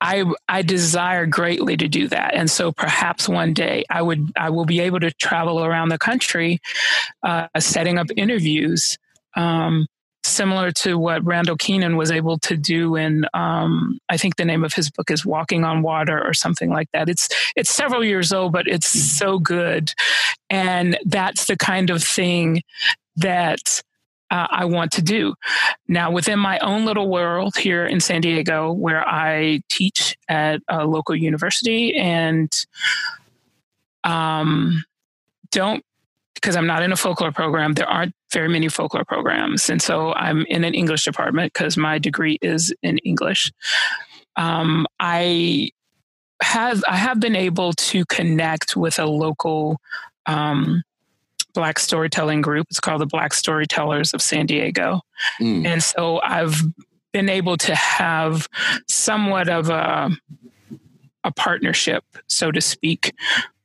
I 0.00 0.24
I 0.48 0.62
desire 0.62 1.26
greatly 1.26 1.76
to 1.78 1.88
do 1.88 2.06
that, 2.08 2.34
and 2.34 2.50
so 2.50 2.70
perhaps 2.70 3.28
one 3.28 3.54
day 3.54 3.84
I 3.88 4.02
would 4.02 4.30
I 4.36 4.50
will 4.50 4.66
be 4.66 4.80
able 4.80 5.00
to 5.00 5.10
travel 5.12 5.64
around 5.64 5.88
the 5.88 5.98
country, 5.98 6.60
uh, 7.22 7.48
setting 7.58 7.98
up 7.98 8.08
interviews 8.14 8.98
um, 9.36 9.86
similar 10.26 10.70
to 10.72 10.98
what 10.98 11.24
Randall 11.24 11.56
Kenan 11.56 11.96
was 11.96 12.10
able 12.10 12.38
to 12.40 12.56
do 12.56 12.96
in 12.96 13.26
um, 13.34 13.98
I 14.08 14.16
think 14.16 14.36
the 14.36 14.44
name 14.44 14.64
of 14.64 14.72
his 14.72 14.90
book 14.90 15.10
is 15.10 15.24
Walking 15.24 15.64
on 15.64 15.82
Water 15.82 16.22
or 16.22 16.34
something 16.34 16.70
like 16.70 16.90
that. 16.92 17.08
It's 17.08 17.28
it's 17.56 17.70
several 17.70 18.04
years 18.04 18.32
old, 18.32 18.52
but 18.52 18.66
it's 18.66 18.88
mm-hmm. 18.88 19.26
so 19.26 19.38
good, 19.38 19.92
and 20.50 20.98
that's 21.04 21.46
the 21.46 21.56
kind 21.56 21.90
of 21.90 22.02
thing 22.02 22.62
that. 23.16 23.82
Uh, 24.28 24.48
I 24.50 24.64
want 24.64 24.90
to 24.94 25.02
do. 25.02 25.34
Now, 25.86 26.10
within 26.10 26.40
my 26.40 26.58
own 26.58 26.84
little 26.84 27.08
world 27.08 27.56
here 27.56 27.86
in 27.86 28.00
San 28.00 28.22
Diego, 28.22 28.72
where 28.72 29.08
I 29.08 29.60
teach 29.68 30.16
at 30.28 30.62
a 30.66 30.84
local 30.84 31.14
university 31.14 31.94
and 31.94 32.52
um, 34.02 34.84
don't 35.52 35.84
because 36.36 36.54
I'm 36.54 36.66
not 36.66 36.82
in 36.82 36.92
a 36.92 36.96
folklore 36.96 37.32
program, 37.32 37.72
there 37.72 37.88
aren't 37.88 38.14
very 38.32 38.48
many 38.48 38.68
folklore 38.68 39.04
programs. 39.04 39.68
And 39.68 39.80
so 39.80 40.12
I'm 40.14 40.44
in 40.46 40.64
an 40.64 40.74
English 40.74 41.04
department 41.04 41.52
because 41.52 41.76
my 41.76 41.98
degree 41.98 42.38
is 42.42 42.72
in 42.82 42.98
English. 42.98 43.50
Um, 44.36 44.86
I 45.00 45.70
have 46.42 46.84
I 46.86 46.96
have 46.96 47.18
been 47.18 47.34
able 47.34 47.72
to 47.72 48.04
connect 48.04 48.76
with 48.76 48.98
a 48.98 49.06
local 49.06 49.80
um, 50.26 50.82
Black 51.54 51.78
storytelling 51.78 52.42
group. 52.42 52.66
It's 52.70 52.80
called 52.80 53.00
the 53.00 53.06
Black 53.06 53.32
Storytellers 53.32 54.12
of 54.12 54.20
San 54.20 54.44
Diego, 54.44 55.00
mm. 55.40 55.66
and 55.66 55.82
so 55.82 56.20
I've 56.20 56.60
been 57.14 57.30
able 57.30 57.56
to 57.56 57.74
have 57.74 58.46
somewhat 58.86 59.48
of 59.48 59.70
a 59.70 60.10
a 61.24 61.32
partnership, 61.32 62.04
so 62.28 62.52
to 62.52 62.60
speak, 62.60 63.12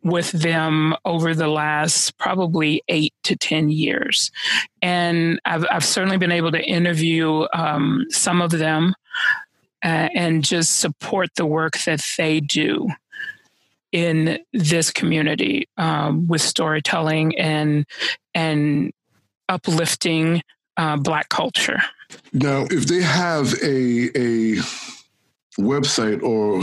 with 0.03 0.31
them 0.31 0.95
over 1.05 1.35
the 1.35 1.47
last 1.47 2.17
probably 2.17 2.81
eight 2.87 3.13
to 3.23 3.35
10 3.35 3.69
years. 3.69 4.31
And 4.81 5.39
I've, 5.45 5.65
I've 5.69 5.85
certainly 5.85 6.17
been 6.17 6.31
able 6.31 6.51
to 6.51 6.63
interview 6.63 7.45
um, 7.53 8.05
some 8.09 8.41
of 8.41 8.51
them 8.51 8.95
uh, 9.83 10.09
and 10.13 10.43
just 10.43 10.79
support 10.79 11.29
the 11.35 11.45
work 11.45 11.73
that 11.85 12.03
they 12.17 12.39
do 12.39 12.87
in 13.91 14.39
this 14.53 14.91
community 14.91 15.67
um, 15.77 16.27
with 16.27 16.41
storytelling 16.41 17.37
and 17.37 17.85
and 18.33 18.93
uplifting 19.49 20.41
uh, 20.77 20.95
Black 20.97 21.27
culture. 21.29 21.79
Now, 22.31 22.65
if 22.69 22.87
they 22.87 23.01
have 23.01 23.53
a 23.61 24.09
a 24.15 24.61
website 25.59 26.23
or 26.23 26.61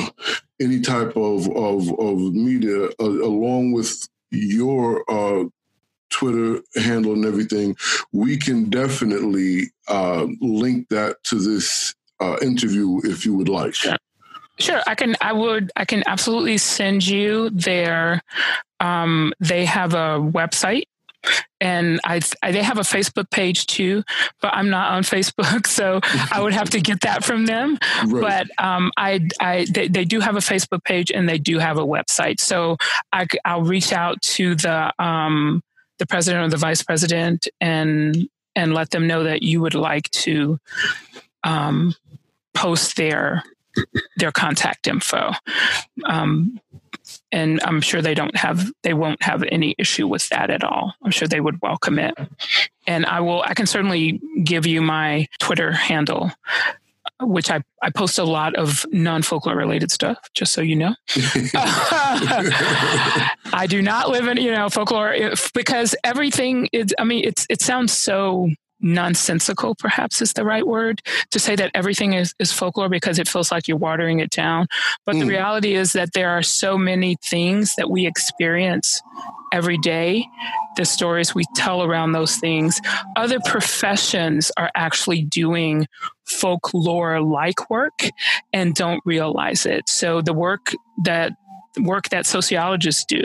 any 0.61 0.81
type 0.81 1.17
of 1.17 1.49
of, 1.57 1.89
of 1.99 2.19
media 2.35 2.89
uh, 3.01 3.05
along 3.05 3.73
with 3.73 4.09
your 4.31 5.05
uh, 5.11 5.45
Twitter 6.11 6.61
handle 6.77 7.13
and 7.13 7.25
everything, 7.25 7.77
we 8.13 8.37
can 8.37 8.71
definitely 8.71 9.71
uh, 9.89 10.27
link 10.41 10.89
that 10.89 11.23
to 11.25 11.37
this 11.37 11.95
uh, 12.21 12.37
interview 12.43 13.01
if 13.05 13.25
you 13.25 13.35
would 13.35 13.49
like. 13.49 13.75
Sure. 13.75 13.97
I 14.87 14.95
can. 14.95 15.15
I 15.21 15.33
would. 15.33 15.71
I 15.77 15.85
can 15.85 16.03
absolutely 16.07 16.59
send 16.59 17.07
you 17.07 17.51
their. 17.51 18.23
Um, 18.81 19.33
they 19.41 19.65
have 19.65 19.95
a 19.95 20.19
website 20.19 20.85
and 21.61 22.01
I, 22.05 22.21
I, 22.43 22.53
they 22.53 22.63
have 22.63 22.79
a 22.79 22.83
Facebook 22.83 23.31
page 23.31 23.67
too, 23.67 24.05
but 24.41 24.55
I'm 24.55 24.71
not 24.71 24.93
on 24.93 25.03
Facebook, 25.15 25.67
so 25.67 26.01
I 26.33 26.41
would 26.41 26.53
have 26.53 26.71
to 26.71 26.81
get 26.81 27.01
that 27.03 27.25
from 27.25 27.47
them. 27.47 27.79
Right. 28.09 28.47
But 28.57 28.65
um, 28.65 28.93
I, 28.97 29.29
I 29.41 29.67
they, 29.71 29.89
they, 29.89 30.05
do 30.05 30.21
have 30.21 30.37
a 30.37 30.41
Facebook 30.41 30.85
page 30.85 31.11
and 31.11 31.29
they 31.29 31.39
do 31.39 31.59
have 31.59 31.79
a 31.79 31.85
website, 31.85 32.39
so 32.41 32.77
I, 33.13 33.27
will 33.55 33.65
reach 33.65 33.93
out 33.93 34.21
to 34.23 34.55
the 34.55 34.93
um, 35.03 35.63
the 35.99 36.07
president 36.07 36.47
or 36.47 36.49
the 36.49 36.57
vice 36.57 36.83
president 36.83 37.49
and 37.61 38.29
and 38.55 38.73
let 38.73 38.91
them 38.91 39.07
know 39.07 39.25
that 39.25 39.43
you 39.43 39.61
would 39.61 39.75
like 39.75 40.11
to 40.11 40.59
um, 41.45 41.95
post 42.55 42.97
their 42.97 43.43
their 44.17 44.33
contact 44.33 44.87
info. 44.87 45.33
And 47.31 47.61
I'm 47.63 47.81
sure 47.81 48.01
they 48.01 48.15
don't 48.15 48.37
have 48.37 48.71
they 48.83 48.95
won't 48.95 49.23
have 49.23 49.45
any 49.51 49.75
issue 49.79 50.07
with 50.07 50.29
that 50.31 50.51
at 50.51 50.65
all. 50.65 50.95
I'm 51.05 51.11
sure 51.11 51.29
they 51.29 51.41
would 51.41 51.61
welcome 51.61 51.99
it. 51.99 52.15
And 52.87 53.05
I 53.07 53.21
will 53.21 53.43
I 53.43 53.55
can 53.55 53.67
certainly 53.67 54.21
give 54.45 54.67
you 54.67 54.81
my 54.81 55.29
Twitter 55.39 55.73
handle 55.73 56.31
which 57.21 57.51
I, 57.51 57.63
I 57.83 57.91
post 57.91 58.19
a 58.19 58.25
lot 58.25 58.55
of 58.55 58.87
non 58.93 59.23
folklore 59.23 59.57
related 59.57 59.91
stuff, 59.91 60.19
just 60.35 60.53
so 60.53 60.61
you 60.61 60.77
know. 60.77 60.95
I 63.53 63.67
do 63.69 63.83
not 63.83 64.09
live 64.09 64.29
in, 64.29 64.37
you 64.37 64.53
know, 64.53 64.69
folklore 64.69 65.17
because 65.55 65.97
everything 66.05 66.69
is, 66.73 66.95
I 66.99 67.05
mean, 67.05 67.25
it's, 67.25 67.47
it 67.51 67.61
sounds 67.61 67.93
so 67.93 68.51
nonsensical, 68.81 69.75
perhaps 69.75 70.23
is 70.23 70.33
the 70.33 70.45
right 70.45 70.67
word, 70.67 71.03
to 71.31 71.39
say 71.39 71.57
that 71.57 71.71
everything 71.75 72.15
is, 72.15 72.35
is 72.39 72.53
folklore 72.53 72.89
because 72.89 73.19
it 73.19 73.29
feels 73.29 73.51
like 73.51 73.69
you're 73.69 73.77
watering 73.77 74.21
it 74.21 74.31
down. 74.31 74.67
But 75.05 75.17
mm. 75.17 75.21
the 75.21 75.27
reality 75.27 75.75
is 75.75 75.93
that 75.93 76.13
there 76.13 76.31
are 76.31 76.43
so 76.43 76.79
many 76.79 77.17
things 77.23 77.75
that 77.77 77.91
we 77.91 78.07
experience 78.07 79.03
every 79.53 79.79
day, 79.79 80.27
the 80.77 80.85
stories 80.85 81.35
we 81.35 81.45
tell 81.57 81.83
around 81.83 82.13
those 82.13 82.37
things. 82.37 82.81
Other 83.17 83.39
professions 83.45 84.53
are 84.57 84.71
actually 84.75 85.23
doing 85.23 85.87
folklore 86.27 87.21
like 87.23 87.71
work 87.71 88.03
and 88.53 88.75
don't 88.75 89.01
realize 89.05 89.65
it. 89.65 89.89
So 89.89 90.21
the 90.21 90.35
work 90.35 90.75
that 91.05 91.33
work 91.81 92.09
that 92.09 92.27
sociologists 92.27 93.05
do. 93.05 93.23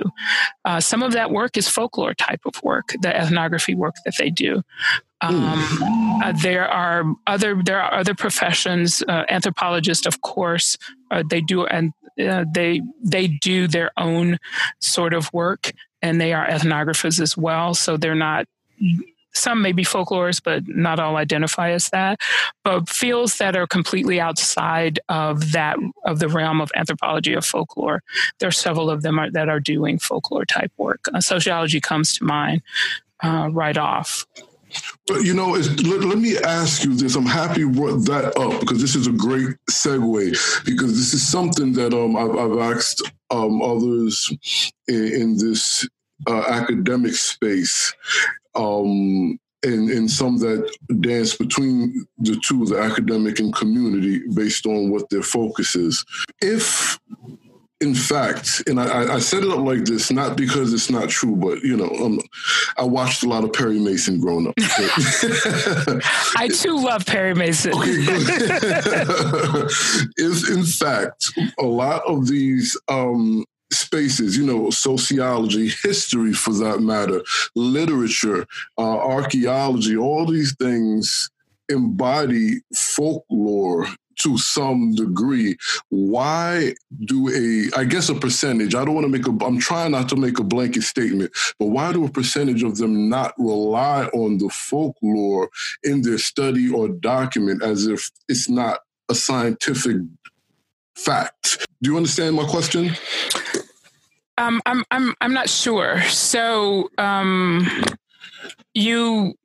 Uh, 0.65 0.79
some 0.79 1.01
of 1.01 1.13
that 1.13 1.31
work 1.31 1.57
is 1.57 1.67
folklore 1.67 2.13
type 2.13 2.41
of 2.45 2.61
work, 2.61 2.93
the 3.01 3.15
ethnography 3.15 3.73
work 3.73 3.95
that 4.05 4.13
they 4.19 4.29
do. 4.29 4.61
Um, 5.23 6.21
uh, 6.21 6.33
there 6.41 6.67
are 6.67 7.05
other 7.27 7.61
there 7.63 7.81
are 7.81 7.93
other 7.93 8.13
professions. 8.13 9.03
Uh, 9.07 9.23
anthropologists, 9.29 10.05
of 10.05 10.21
course, 10.21 10.77
uh, 11.11 11.23
they 11.29 11.41
do 11.41 11.65
and 11.65 11.93
uh, 12.21 12.45
they 12.53 12.81
they 13.01 13.27
do 13.27 13.67
their 13.67 13.91
own 13.97 14.37
sort 14.79 15.13
of 15.13 15.31
work, 15.33 15.71
and 16.01 16.19
they 16.19 16.33
are 16.33 16.45
ethnographers 16.45 17.19
as 17.19 17.37
well. 17.37 17.73
So 17.73 17.97
they're 17.97 18.15
not. 18.15 18.47
Some 19.35 19.63
may 19.63 19.71
be 19.71 19.83
folklorists, 19.83 20.43
but 20.43 20.67
not 20.67 20.99
all 20.99 21.15
identify 21.15 21.71
as 21.71 21.89
that. 21.89 22.21
But 22.63 22.87
fields 22.87 23.39
that 23.39 23.55
are 23.55 23.65
completely 23.65 24.21
outside 24.21 24.99
of 25.09 25.53
that 25.53 25.77
of 26.05 26.19
the 26.19 26.27
realm 26.27 26.61
of 26.61 26.71
anthropology 26.75 27.33
or 27.33 27.41
folklore, 27.41 28.03
there 28.39 28.49
are 28.49 28.51
several 28.51 28.91
of 28.91 29.01
them 29.01 29.17
are, 29.17 29.31
that 29.31 29.49
are 29.49 29.59
doing 29.59 29.97
folklore 29.97 30.45
type 30.45 30.71
work. 30.77 31.05
Uh, 31.11 31.19
sociology 31.19 31.81
comes 31.81 32.13
to 32.17 32.23
mind 32.25 32.61
uh, 33.23 33.49
right 33.51 33.77
off. 33.77 34.27
But 35.07 35.23
you 35.23 35.33
know, 35.33 35.51
let, 35.51 36.03
let, 36.03 36.17
me 36.17 36.37
ask 36.37 36.83
you 36.83 36.95
this. 36.95 37.15
I'm 37.15 37.25
happy 37.25 37.61
you 37.61 37.71
brought 37.71 38.05
that 38.05 38.37
up 38.37 38.59
because 38.59 38.79
this 38.79 38.95
is 38.95 39.07
a 39.07 39.11
great 39.11 39.55
segue 39.69 40.65
because 40.65 40.97
this 40.97 41.13
is 41.13 41.27
something 41.27 41.73
that 41.73 41.93
um, 41.93 42.15
I've, 42.15 42.35
I've 42.35 42.75
asked 42.75 43.01
um, 43.29 43.61
others 43.61 44.31
in, 44.87 45.07
in 45.13 45.37
this 45.37 45.87
uh, 46.27 46.43
academic 46.47 47.15
space. 47.15 47.93
Um, 48.55 49.39
and, 49.65 49.89
and 49.89 50.11
some 50.11 50.37
that 50.39 50.69
dance 50.99 51.35
between 51.35 52.05
the 52.17 52.39
two, 52.45 52.65
the 52.65 52.77
academic 52.77 53.39
and 53.39 53.55
community, 53.55 54.21
based 54.33 54.65
on 54.65 54.91
what 54.91 55.09
their 55.09 55.23
focus 55.23 55.75
is. 55.75 56.03
If 56.41 56.99
in 57.83 57.93
fact, 57.93 58.63
and 58.67 58.79
I, 58.79 59.15
I, 59.15 59.19
set 59.19 59.43
it 59.43 59.49
up 59.49 59.59
like 59.59 59.83
this, 59.83 60.09
not 60.09 60.37
because 60.37 60.73
it's 60.73 60.89
not 60.89 61.09
true, 61.09 61.35
but 61.35 61.61
you 61.63 61.75
know, 61.75 61.89
um, 62.01 62.17
I 62.77 62.83
watched 62.83 63.23
a 63.23 63.27
lot 63.27 63.43
of 63.43 63.51
Perry 63.51 63.77
Mason 63.77 64.21
growing 64.21 64.47
up. 64.47 64.53
I 66.37 66.49
too 66.53 66.77
love 66.81 67.05
Perry 67.05 67.35
Mason. 67.35 67.73
okay, 67.73 67.89
if 70.15 70.49
in 70.49 70.63
fact 70.63 71.33
a 71.59 71.65
lot 71.65 72.03
of 72.07 72.25
these 72.27 72.79
um, 72.87 73.43
spaces, 73.71 74.37
you 74.37 74.45
know, 74.45 74.69
sociology, 74.69 75.69
history 75.83 76.31
for 76.31 76.53
that 76.53 76.79
matter, 76.79 77.21
literature, 77.53 78.45
uh, 78.77 78.97
archaeology, 78.97 79.97
all 79.97 80.25
these 80.25 80.55
things 80.55 81.29
embody 81.69 82.61
folklore 82.73 83.87
to 84.17 84.37
some 84.37 84.95
degree. 84.95 85.57
Why 85.89 86.73
do 87.05 87.29
a, 87.29 87.79
I 87.79 87.83
guess 87.83 88.09
a 88.09 88.15
percentage, 88.15 88.75
I 88.75 88.85
don't 88.85 88.95
want 88.95 89.05
to 89.05 89.11
make 89.11 89.27
a, 89.27 89.45
I'm 89.45 89.59
trying 89.59 89.91
not 89.91 90.09
to 90.09 90.15
make 90.15 90.39
a 90.39 90.43
blanket 90.43 90.83
statement, 90.83 91.31
but 91.59 91.67
why 91.67 91.91
do 91.93 92.05
a 92.05 92.09
percentage 92.09 92.63
of 92.63 92.77
them 92.77 93.09
not 93.09 93.33
rely 93.37 94.05
on 94.07 94.37
the 94.37 94.49
folklore 94.49 95.49
in 95.83 96.01
their 96.01 96.17
study 96.17 96.71
or 96.71 96.87
document 96.89 97.63
as 97.63 97.87
if 97.87 98.09
it's 98.27 98.49
not 98.49 98.79
a 99.09 99.15
scientific 99.15 99.97
fact? 100.95 101.65
Do 101.81 101.91
you 101.91 101.97
understand 101.97 102.35
my 102.35 102.45
question? 102.45 102.91
Um, 104.37 104.61
I'm, 104.65 104.83
I'm, 104.89 105.13
I'm 105.21 105.33
not 105.33 105.49
sure. 105.49 106.01
So, 106.03 106.89
um, 106.97 107.67
you 108.73 109.35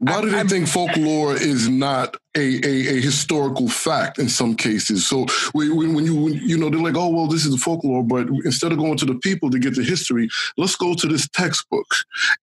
why 0.00 0.22
do 0.22 0.30
they 0.30 0.42
think 0.44 0.66
folklore 0.66 1.34
is 1.34 1.68
not 1.68 2.16
a, 2.34 2.40
a, 2.40 2.96
a, 2.96 3.00
historical 3.02 3.68
fact 3.68 4.18
in 4.18 4.30
some 4.30 4.56
cases? 4.56 5.06
So 5.06 5.26
when, 5.52 5.94
when 5.94 6.06
you 6.06 6.16
when, 6.16 6.32
you 6.32 6.56
know 6.56 6.70
they're 6.70 6.80
like, 6.80 6.96
oh 6.96 7.10
well, 7.10 7.26
this 7.26 7.44
is 7.44 7.62
folklore, 7.62 8.02
but 8.02 8.26
instead 8.46 8.72
of 8.72 8.78
going 8.78 8.96
to 8.96 9.04
the 9.04 9.16
people 9.16 9.50
to 9.50 9.58
get 9.58 9.74
the 9.74 9.82
history, 9.82 10.30
let's 10.56 10.74
go 10.74 10.94
to 10.94 11.06
this 11.06 11.28
textbook, 11.28 11.84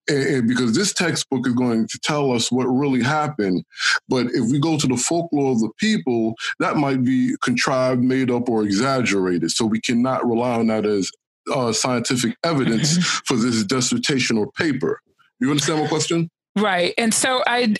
and, 0.08 0.24
and 0.24 0.48
because 0.48 0.76
this 0.76 0.93
textbook 0.93 1.48
is 1.48 1.54
going 1.54 1.88
to 1.88 2.00
tell 2.04 2.32
us 2.32 2.52
what 2.52 2.65
really 2.65 3.02
happened. 3.02 3.65
But 4.08 4.28
if 4.28 4.52
we 4.52 4.60
go 4.60 4.78
to 4.78 4.88
the 4.88 4.98
folklore 4.98 5.54
of 5.54 5.60
the 5.60 5.72
people, 5.80 6.36
that 6.60 6.78
might 6.78 7.04
be 7.04 7.36
contrived, 7.41 8.04
made 8.04 8.30
up, 8.30 8.50
or 8.50 8.63
exaggerated. 8.63 9.50
So 9.50 9.65
we 9.65 9.82
cannot 9.82 10.28
rely 10.28 10.60
on 10.60 10.67
that 10.67 10.86
as 10.86 11.12
uh, 11.52 11.74
scientific 11.74 12.38
evidence 12.43 13.00
mm-hmm. 13.00 13.20
for 13.26 13.36
this 13.36 13.63
dissertation 13.63 14.38
or 14.38 14.52
paper. 14.52 15.02
You 15.39 15.50
understand 15.50 15.82
my 15.82 15.88
question? 15.88 16.30
Right. 16.58 16.93
And 16.98 17.13
so 17.13 17.43
I 17.46 17.76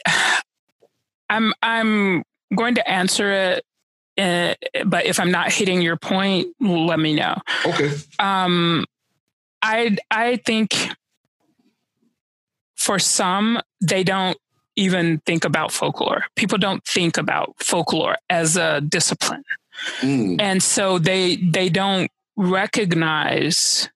I'm 1.30 1.54
I'm 1.62 2.24
going 2.56 2.76
to 2.76 2.90
answer 2.90 3.32
it 3.32 3.64
uh, 4.18 4.56
but 4.86 5.06
if 5.06 5.20
I'm 5.20 5.30
not 5.30 5.52
hitting 5.52 5.82
your 5.82 5.96
point, 5.96 6.48
let 6.60 7.00
me 7.00 7.14
know. 7.14 7.36
Okay. 7.66 7.92
Um 8.20 8.86
I 9.62 9.98
I 10.10 10.38
think 10.38 10.76
for 12.76 13.00
some 13.00 13.60
they 13.82 14.04
don't 14.04 14.38
even 14.76 15.20
think 15.26 15.44
about 15.44 15.72
folklore. 15.72 16.26
People 16.36 16.58
don't 16.58 16.84
think 16.86 17.18
about 17.18 17.56
folklore 17.60 18.16
as 18.30 18.56
a 18.56 18.82
discipline. 18.82 19.44
Mm. 20.02 20.40
And 20.40 20.64
so 20.64 21.00
they 21.00 21.36
they 21.38 21.70
don't 21.70 22.10
recognize 22.36 23.90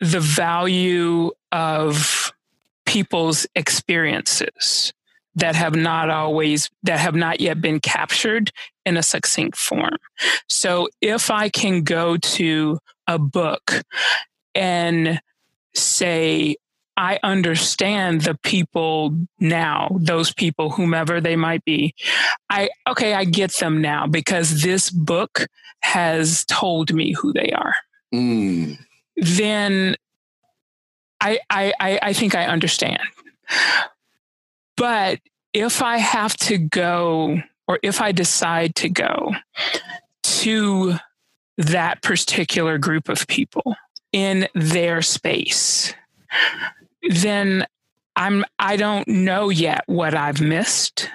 the 0.00 0.20
value 0.20 1.32
of 1.52 2.32
people's 2.90 3.46
experiences 3.54 4.92
that 5.36 5.54
have 5.54 5.76
not 5.76 6.10
always 6.10 6.68
that 6.82 6.98
have 6.98 7.14
not 7.14 7.40
yet 7.40 7.60
been 7.60 7.78
captured 7.78 8.50
in 8.84 8.96
a 8.96 9.02
succinct 9.02 9.56
form 9.56 9.96
so 10.48 10.88
if 11.00 11.30
i 11.30 11.48
can 11.48 11.84
go 11.84 12.16
to 12.16 12.80
a 13.06 13.16
book 13.16 13.82
and 14.56 15.20
say 15.72 16.56
i 16.96 17.16
understand 17.22 18.22
the 18.22 18.36
people 18.42 19.16
now 19.38 19.96
those 20.00 20.34
people 20.34 20.70
whomever 20.70 21.20
they 21.20 21.36
might 21.36 21.64
be 21.64 21.94
i 22.50 22.68
okay 22.88 23.14
i 23.14 23.22
get 23.22 23.52
them 23.58 23.80
now 23.80 24.04
because 24.04 24.62
this 24.62 24.90
book 24.90 25.46
has 25.82 26.44
told 26.46 26.92
me 26.92 27.12
who 27.12 27.32
they 27.32 27.52
are 27.52 27.74
mm. 28.12 28.76
then 29.14 29.94
I, 31.20 31.40
I, 31.50 31.98
I 32.02 32.12
think 32.12 32.34
I 32.34 32.46
understand. 32.46 33.02
But 34.76 35.20
if 35.52 35.82
I 35.82 35.98
have 35.98 36.36
to 36.38 36.58
go 36.58 37.42
or 37.68 37.78
if 37.82 38.00
I 38.00 38.12
decide 38.12 38.74
to 38.76 38.88
go 38.88 39.32
to 40.22 40.94
that 41.58 42.02
particular 42.02 42.78
group 42.78 43.08
of 43.08 43.26
people 43.26 43.76
in 44.12 44.48
their 44.54 45.02
space, 45.02 45.94
then 47.08 47.66
I'm 48.16 48.44
I 48.58 48.76
don't 48.76 49.06
know 49.06 49.50
yet 49.50 49.84
what 49.86 50.14
I've 50.14 50.40
missed 50.40 51.08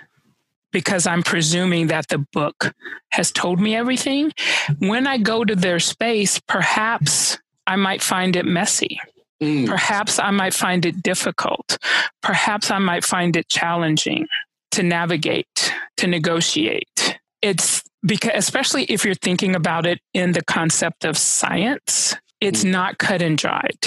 because 0.72 1.08
I'm 1.08 1.24
presuming 1.24 1.88
that 1.88 2.08
the 2.10 2.20
book 2.34 2.74
has 3.10 3.32
told 3.32 3.60
me 3.60 3.76
everything. 3.76 4.32
When 4.80 5.08
I 5.08 5.18
go 5.18 5.46
to 5.46 5.56
their 5.56 5.80
space, 5.80 6.40
perhaps 6.40 7.38
I 7.66 7.76
might 7.78 8.02
find 8.02 8.36
it 8.36 8.46
messy. 8.46 9.00
Mm. 9.42 9.68
Perhaps 9.68 10.20
I 10.20 10.32
might 10.32 10.54
find 10.54 10.86
it 10.86 11.04
difficult. 11.04 11.78
Perhaps 12.22 12.72
I 12.72 12.80
might 12.80 13.04
find 13.04 13.36
it 13.36 13.50
challenging 13.50 14.28
to 14.72 14.84
navigate, 14.84 15.74
to 15.98 16.08
negotiate. 16.08 17.20
It's 17.42 17.84
because, 18.06 18.32
especially 18.36 18.84
if 18.86 19.04
you're 19.04 19.16
thinking 19.16 19.56
about 19.56 19.86
it 19.86 20.00
in 20.14 20.32
the 20.32 20.44
concept 20.44 21.06
of 21.06 21.18
science, 21.18 22.16
it's 22.40 22.64
mm. 22.64 22.72
not 22.72 22.98
cut 22.98 23.22
and 23.22 23.38
dried 23.38 23.80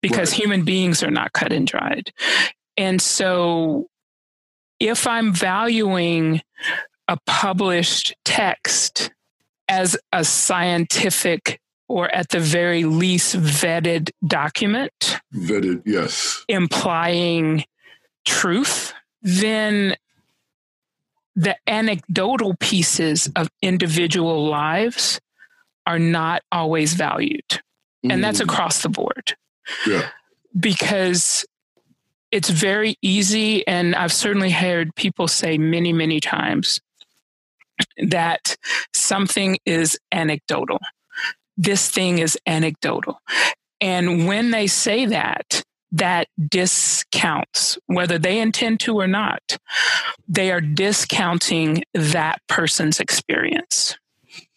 because 0.00 0.32
right. 0.32 0.40
human 0.40 0.64
beings 0.64 1.02
are 1.02 1.10
not 1.10 1.32
cut 1.32 1.52
and 1.52 1.66
dried. 1.66 2.12
And 2.76 3.00
so, 3.00 3.86
if 4.80 5.06
I'm 5.06 5.32
valuing 5.32 6.40
a 7.06 7.18
published 7.26 8.14
text 8.24 9.10
as 9.68 9.96
a 10.12 10.24
scientific 10.24 11.60
or 11.88 12.12
at 12.14 12.30
the 12.30 12.40
very 12.40 12.84
least 12.84 13.36
vetted 13.36 14.10
document. 14.26 15.18
Vetted, 15.34 15.82
yes. 15.84 16.44
Implying 16.48 17.64
truth, 18.24 18.94
then 19.22 19.96
the 21.34 21.56
anecdotal 21.66 22.54
pieces 22.60 23.30
of 23.36 23.48
individual 23.62 24.48
lives 24.48 25.20
are 25.86 25.98
not 25.98 26.42
always 26.52 26.94
valued. 26.94 27.44
Mm. 28.04 28.12
And 28.12 28.24
that's 28.24 28.40
mm. 28.40 28.44
across 28.44 28.82
the 28.82 28.88
board. 28.88 29.34
Yeah. 29.86 30.08
Because 30.58 31.44
it's 32.30 32.48
very 32.50 32.96
easy, 33.02 33.66
and 33.66 33.94
I've 33.94 34.12
certainly 34.12 34.50
heard 34.50 34.94
people 34.94 35.28
say 35.28 35.58
many, 35.58 35.92
many 35.92 36.20
times 36.20 36.80
that 37.98 38.56
something 38.94 39.58
is 39.66 39.98
anecdotal 40.12 40.78
this 41.56 41.88
thing 41.88 42.18
is 42.18 42.38
anecdotal. 42.46 43.20
And 43.80 44.26
when 44.26 44.50
they 44.50 44.66
say 44.66 45.06
that, 45.06 45.62
that 45.92 46.28
discounts, 46.48 47.78
whether 47.86 48.18
they 48.18 48.38
intend 48.38 48.80
to 48.80 48.98
or 48.98 49.06
not, 49.06 49.42
they 50.26 50.50
are 50.50 50.60
discounting 50.60 51.84
that 51.92 52.38
person's 52.48 52.98
experience 52.98 53.98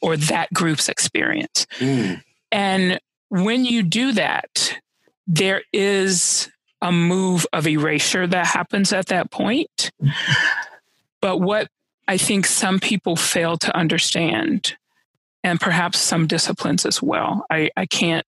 or 0.02 0.16
that 0.16 0.54
group's 0.54 0.88
experience. 0.88 1.66
Mm. 1.80 2.22
And 2.52 3.00
when 3.30 3.66
you 3.66 3.84
do 3.84 4.14
that, 4.14 4.80
there 5.28 5.64
is 5.74 6.50
a 6.82 6.92
move 6.92 7.46
of 7.52 7.68
erasure 7.68 8.28
that 8.28 8.46
happens 8.46 8.94
at 8.94 9.08
that 9.08 9.32
point. 9.32 9.92
But 11.22 11.40
what 11.40 11.68
I 12.08 12.18
think 12.18 12.46
some 12.46 12.80
people 12.80 13.16
fail 13.16 13.58
to 13.58 13.76
understand 13.76 14.78
and 15.46 15.62
perhaps 15.62 16.00
some 16.00 16.26
disciplines 16.26 16.88
as 16.88 17.04
well. 17.04 17.46
I, 17.52 17.70
I 17.78 17.86
can't 17.86 18.26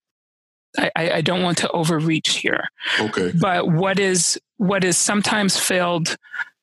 I, 0.77 0.91
I 0.95 1.21
don't 1.21 1.41
want 1.41 1.57
to 1.59 1.71
overreach 1.71 2.37
here. 2.37 2.65
Okay. 2.99 3.31
But 3.31 3.71
what 3.71 3.99
is 3.99 4.39
what 4.57 4.83
is 4.83 4.97
sometimes 4.97 5.57
failed 5.57 6.15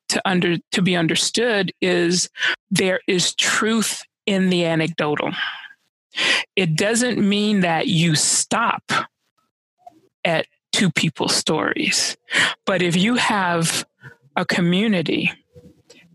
to 0.09 0.21
under 0.25 0.55
to 0.71 0.81
be 0.81 0.95
understood 0.95 1.73
is 1.81 2.29
there 2.71 3.01
is 3.07 3.35
truth 3.35 4.03
in 4.25 4.49
the 4.49 4.63
anecdotal. 4.65 5.31
It 6.55 6.77
doesn't 6.77 7.17
mean 7.17 7.59
that 7.61 7.87
you 7.87 8.15
stop 8.15 8.83
at 10.23 10.47
two 10.71 10.89
people's 10.91 11.35
stories. 11.35 12.15
But 12.65 12.81
if 12.81 12.95
you 12.95 13.15
have 13.15 13.85
a 14.37 14.45
community 14.45 15.31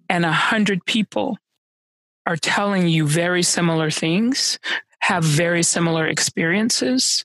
and 0.09 0.24
a 0.24 0.33
hundred 0.33 0.87
people 0.87 1.37
are 2.30 2.36
telling 2.36 2.86
you 2.86 3.08
very 3.08 3.42
similar 3.42 3.90
things, 3.90 4.60
have 5.00 5.24
very 5.24 5.64
similar 5.64 6.06
experiences, 6.06 7.24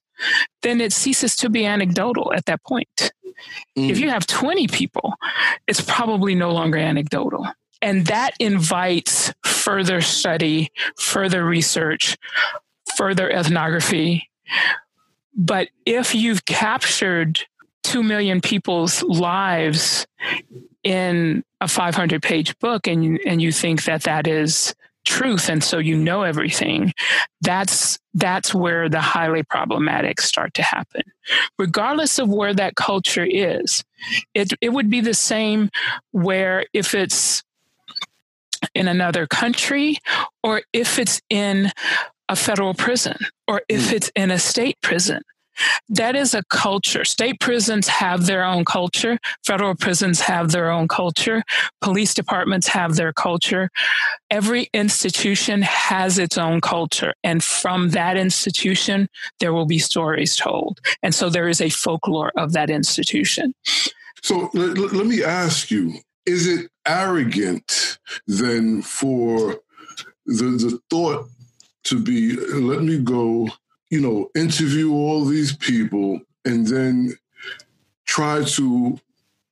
then 0.64 0.82
it 0.82 0.92
ceases 0.92 1.36
to 1.36 1.48
be 1.48 1.64
anecdotal 1.64 2.34
at 2.34 2.46
that 2.46 2.64
point. 2.64 3.12
Mm. 3.78 3.92
If 3.92 4.00
you 4.00 4.10
have 4.10 4.26
20 4.26 4.68
people, 4.68 5.14
it's 5.68 5.82
probably 5.82 6.34
no 6.34 6.50
longer 6.50 6.80
anecdotal. 6.80 7.46
And 7.84 8.08
that 8.08 8.32
invites 8.40 9.32
further 9.46 10.02
study, 10.02 10.72
further 10.98 11.46
research, 11.46 12.18
further 12.98 13.30
ethnography. 13.30 14.32
But 15.36 15.70
if 15.86 16.16
you've 16.16 16.46
captured 16.46 17.42
2 17.84 18.02
million 18.02 18.42
people's 18.42 19.04
lives 19.04 20.08
in 20.84 21.44
a 21.62 21.68
500 21.68 22.24
page 22.24 22.58
book 22.58 22.88
and 22.88 23.06
you, 23.06 23.20
and 23.24 23.40
you 23.40 23.52
think 23.52 23.84
that 23.84 24.02
that 24.04 24.26
is 24.26 24.74
truth 25.06 25.50
and 25.50 25.64
so 25.64 25.78
you 25.78 25.96
know 25.96 26.24
everything 26.24 26.94
that's 27.42 28.00
that's 28.14 28.54
where 28.54 28.90
the 28.90 29.02
highly 29.02 29.44
problematic 29.44 30.20
start 30.20 30.54
to 30.54 30.64
happen 30.64 31.04
regardless 31.58 32.20
of 32.20 32.30
where 32.30 32.54
that 32.54 32.76
culture 32.76 33.26
is 33.28 33.84
it 34.34 34.52
it 34.62 34.70
would 34.70 34.90
be 34.90 35.02
the 35.02 35.14
same 35.14 35.70
where 36.12 36.66
if 36.74 36.94
it's 36.94 37.44
in 38.74 38.88
another 38.88 39.28
country 39.28 39.98
or 40.44 40.62
if 40.74 40.98
it's 40.98 41.22
in 41.30 41.72
a 42.30 42.36
federal 42.36 42.74
prison 42.74 43.18
or 43.48 43.62
if 43.70 43.90
hmm. 43.90 43.96
it's 43.96 44.12
in 44.16 44.32
a 44.32 44.40
state 44.40 44.78
prison 44.82 45.22
that 45.90 46.16
is 46.16 46.34
a 46.34 46.44
culture. 46.50 47.06
State 47.06 47.40
prisons 47.40 47.88
have 47.88 48.26
their 48.26 48.44
own 48.44 48.66
culture. 48.66 49.18
Federal 49.46 49.76
prisons 49.76 50.20
have 50.22 50.52
their 50.52 50.70
own 50.70 50.88
culture. 50.88 51.44
Police 51.82 52.14
departments 52.14 52.68
have 52.68 52.96
their 52.96 53.14
culture. 53.14 53.70
Every 54.30 54.70
institution 54.74 55.62
has 55.62 56.18
its 56.18 56.38
own 56.38 56.62
culture. 56.62 57.14
And 57.24 57.44
from 57.44 57.90
that 57.92 58.18
institution, 58.18 59.08
there 59.40 59.54
will 59.54 59.66
be 59.66 59.80
stories 59.80 60.36
told. 60.36 60.80
And 61.04 61.14
so 61.14 61.30
there 61.30 61.48
is 61.48 61.62
a 61.62 61.70
folklore 61.70 62.32
of 62.38 62.54
that 62.54 62.70
institution. 62.70 63.54
So 64.22 64.50
let, 64.54 64.78
let 64.78 65.06
me 65.06 65.24
ask 65.24 65.70
you 65.70 66.00
is 66.26 66.48
it 66.48 66.70
arrogant 66.88 68.00
then 68.26 68.82
for 68.82 69.60
the, 70.26 70.44
the 70.44 70.80
thought 70.90 71.28
to 71.84 72.00
be 72.00 72.36
let 72.36 72.82
me 72.82 72.98
go 72.98 73.50
you 73.90 74.02
know, 74.02 74.30
interview 74.36 74.92
all 74.94 75.26
these 75.26 75.56
people 75.56 76.20
and 76.44 76.68
then 76.68 77.14
try 78.06 78.44
to, 78.44 79.00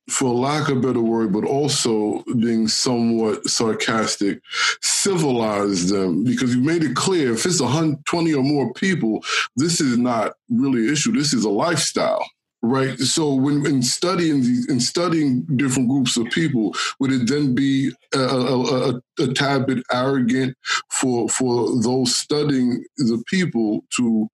for 0.08 0.28
lack 0.30 0.68
of 0.68 0.78
a 0.78 0.80
better 0.80 1.00
word, 1.00 1.32
but 1.32 1.44
also 1.44 2.22
being 2.38 2.68
somewhat 2.68 3.44
sarcastic, 3.48 4.40
civilize 4.80 5.90
them 5.90 6.24
because 6.24 6.54
you 6.54 6.62
made 6.62 6.84
it 6.84 6.94
clear 6.94 7.32
if 7.32 7.46
it's 7.46 7.60
120 7.60 8.34
or 8.34 8.42
more 8.42 8.72
people, 8.74 9.24
this 9.56 9.80
is 9.80 9.96
not 9.96 10.34
really 10.50 10.86
an 10.86 10.92
issue. 10.92 11.12
This 11.12 11.32
is 11.32 11.44
a 11.44 11.50
lifestyle 11.50 12.24
right? 12.64 12.98
So 12.98 13.34
when 13.34 13.66
in 13.66 13.82
studying 13.82 14.40
these, 14.40 14.68
in 14.68 14.80
studying 14.80 15.42
different 15.56 15.88
groups 15.88 16.16
of 16.16 16.26
people, 16.30 16.74
would 16.98 17.12
it 17.12 17.28
then 17.28 17.54
be 17.54 17.92
a, 18.14 18.18
a, 18.18 18.90
a, 18.90 19.02
a, 19.20 19.34
tad 19.34 19.66
bit 19.66 19.84
arrogant 19.92 20.56
for 20.90 21.28
for 21.28 21.80
those 21.82 22.14
studying 22.14 22.84
the 22.96 23.22
people 23.26 23.84
to 23.96 24.28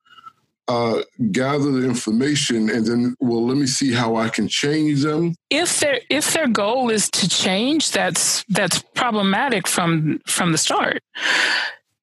uh, 0.69 1.03
gather 1.33 1.73
the 1.73 1.85
information 1.85 2.71
and 2.71 2.87
then 2.87 3.17
well 3.19 3.45
let 3.45 3.57
me 3.57 3.67
see 3.67 3.93
how 3.93 4.15
i 4.15 4.29
can 4.29 4.47
change 4.47 5.03
them 5.03 5.35
if 5.51 5.81
their 5.81 5.99
if 6.09 6.33
their 6.33 6.47
goal 6.47 6.91
is 6.91 7.11
to 7.11 7.29
change 7.29 7.91
that's 7.91 8.45
that's 8.51 8.81
problematic 8.95 9.67
from 9.67 10.21
from 10.29 10.53
the 10.53 10.59
start 10.59 11.03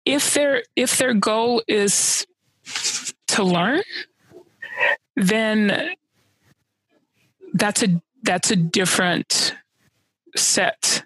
if 0.04 0.34
their 0.34 0.64
if 0.76 0.98
their 0.98 1.14
goal 1.14 1.62
is 1.70 2.28
to 3.28 3.42
learn 3.42 3.82
then 5.16 5.94
that's 7.58 7.84
a 7.84 8.02
that's 8.24 8.52
a 8.52 8.56
different 8.56 9.56
set 10.36 11.04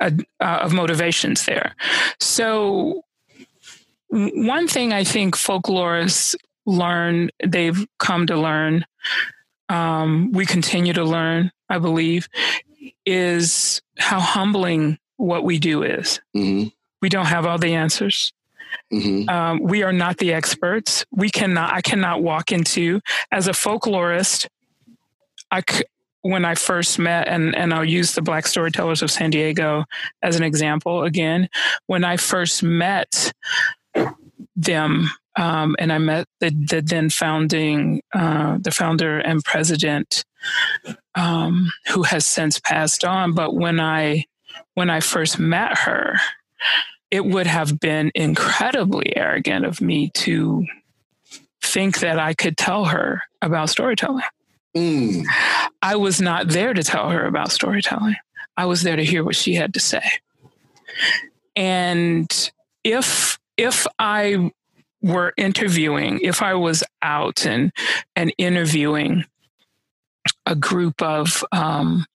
of, 0.00 0.20
uh, 0.40 0.60
of 0.62 0.72
motivations 0.72 1.44
there 1.44 1.74
so 2.20 3.04
one 4.12 4.68
thing 4.68 4.92
I 4.92 5.04
think 5.04 5.36
folklorists 5.36 6.34
learn, 6.66 7.30
they've 7.44 7.86
come 7.98 8.26
to 8.26 8.36
learn, 8.36 8.84
um, 9.68 10.32
we 10.32 10.44
continue 10.44 10.92
to 10.92 11.04
learn, 11.04 11.50
I 11.68 11.78
believe, 11.78 12.28
is 13.06 13.80
how 13.98 14.20
humbling 14.20 14.98
what 15.16 15.44
we 15.44 15.58
do 15.58 15.82
is. 15.82 16.20
Mm-hmm. 16.36 16.68
We 17.00 17.08
don't 17.08 17.26
have 17.26 17.46
all 17.46 17.58
the 17.58 17.74
answers. 17.74 18.32
Mm-hmm. 18.92 19.28
Um, 19.28 19.60
we 19.62 19.82
are 19.82 19.92
not 19.92 20.18
the 20.18 20.34
experts. 20.34 21.04
We 21.10 21.30
cannot. 21.30 21.72
I 21.72 21.80
cannot 21.80 22.22
walk 22.22 22.52
into 22.52 23.00
as 23.30 23.48
a 23.48 23.52
folklorist. 23.52 24.46
I, 25.52 25.62
when 26.22 26.44
I 26.44 26.54
first 26.54 26.98
met, 26.98 27.28
and, 27.28 27.54
and 27.54 27.72
I'll 27.74 27.84
use 27.84 28.14
the 28.14 28.22
Black 28.22 28.46
Storytellers 28.46 29.02
of 29.02 29.10
San 29.10 29.30
Diego 29.30 29.84
as 30.22 30.36
an 30.36 30.42
example 30.42 31.04
again. 31.04 31.48
When 31.86 32.04
I 32.04 32.16
first 32.16 32.62
met 32.62 33.32
them, 34.56 35.10
um, 35.36 35.76
and 35.78 35.92
I 35.92 35.98
met 35.98 36.26
the, 36.40 36.50
the 36.50 36.82
then 36.82 37.10
founding, 37.10 38.02
uh, 38.14 38.58
the 38.60 38.70
founder 38.70 39.18
and 39.18 39.44
president, 39.44 40.24
um, 41.14 41.70
who 41.88 42.02
has 42.02 42.26
since 42.26 42.58
passed 42.58 43.04
on. 43.04 43.34
But 43.34 43.54
when 43.54 43.80
I 43.80 44.24
when 44.74 44.90
I 44.90 45.00
first 45.00 45.38
met 45.38 45.78
her, 45.78 46.16
it 47.10 47.24
would 47.24 47.46
have 47.46 47.78
been 47.78 48.10
incredibly 48.14 49.16
arrogant 49.16 49.64
of 49.64 49.80
me 49.80 50.10
to 50.14 50.66
think 51.62 52.00
that 52.00 52.18
I 52.18 52.34
could 52.34 52.56
tell 52.56 52.86
her 52.86 53.22
about 53.40 53.70
storytelling. 53.70 54.24
Mm. 54.76 55.24
I 55.82 55.96
was 55.96 56.20
not 56.20 56.48
there 56.48 56.72
to 56.72 56.82
tell 56.82 57.10
her 57.10 57.26
about 57.26 57.52
storytelling. 57.52 58.16
I 58.56 58.66
was 58.66 58.82
there 58.82 58.96
to 58.96 59.04
hear 59.04 59.24
what 59.24 59.36
she 59.36 59.54
had 59.54 59.74
to 59.74 59.80
say. 59.80 60.02
And 61.56 62.50
if 62.84 63.38
if 63.56 63.86
I 63.98 64.50
were 65.02 65.34
interviewing, 65.36 66.20
if 66.20 66.42
I 66.42 66.54
was 66.54 66.82
out 67.02 67.46
and 67.46 67.72
and 68.16 68.32
interviewing 68.38 69.24
a 70.46 70.54
group 70.54 71.02
of 71.02 71.44
um, 71.52 72.06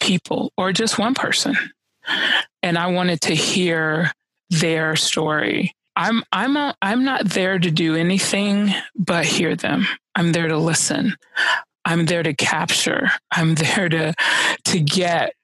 people 0.00 0.52
or 0.56 0.72
just 0.72 0.98
one 0.98 1.14
person, 1.14 1.56
and 2.62 2.78
I 2.78 2.86
wanted 2.88 3.20
to 3.22 3.34
hear 3.34 4.12
their 4.50 4.96
story, 4.96 5.74
I'm 5.96 6.22
I'm 6.32 6.56
a, 6.56 6.74
I'm 6.80 7.04
not 7.04 7.26
there 7.26 7.58
to 7.58 7.70
do 7.70 7.96
anything 7.96 8.74
but 8.94 9.24
hear 9.24 9.56
them. 9.56 9.86
I'm 10.14 10.32
there 10.32 10.48
to 10.48 10.58
listen. 10.58 11.16
I'm 11.86 12.06
there 12.06 12.24
to 12.24 12.34
capture. 12.34 13.10
I'm 13.30 13.54
there 13.54 13.88
to 13.88 14.12
to 14.64 14.80
get 14.80 15.34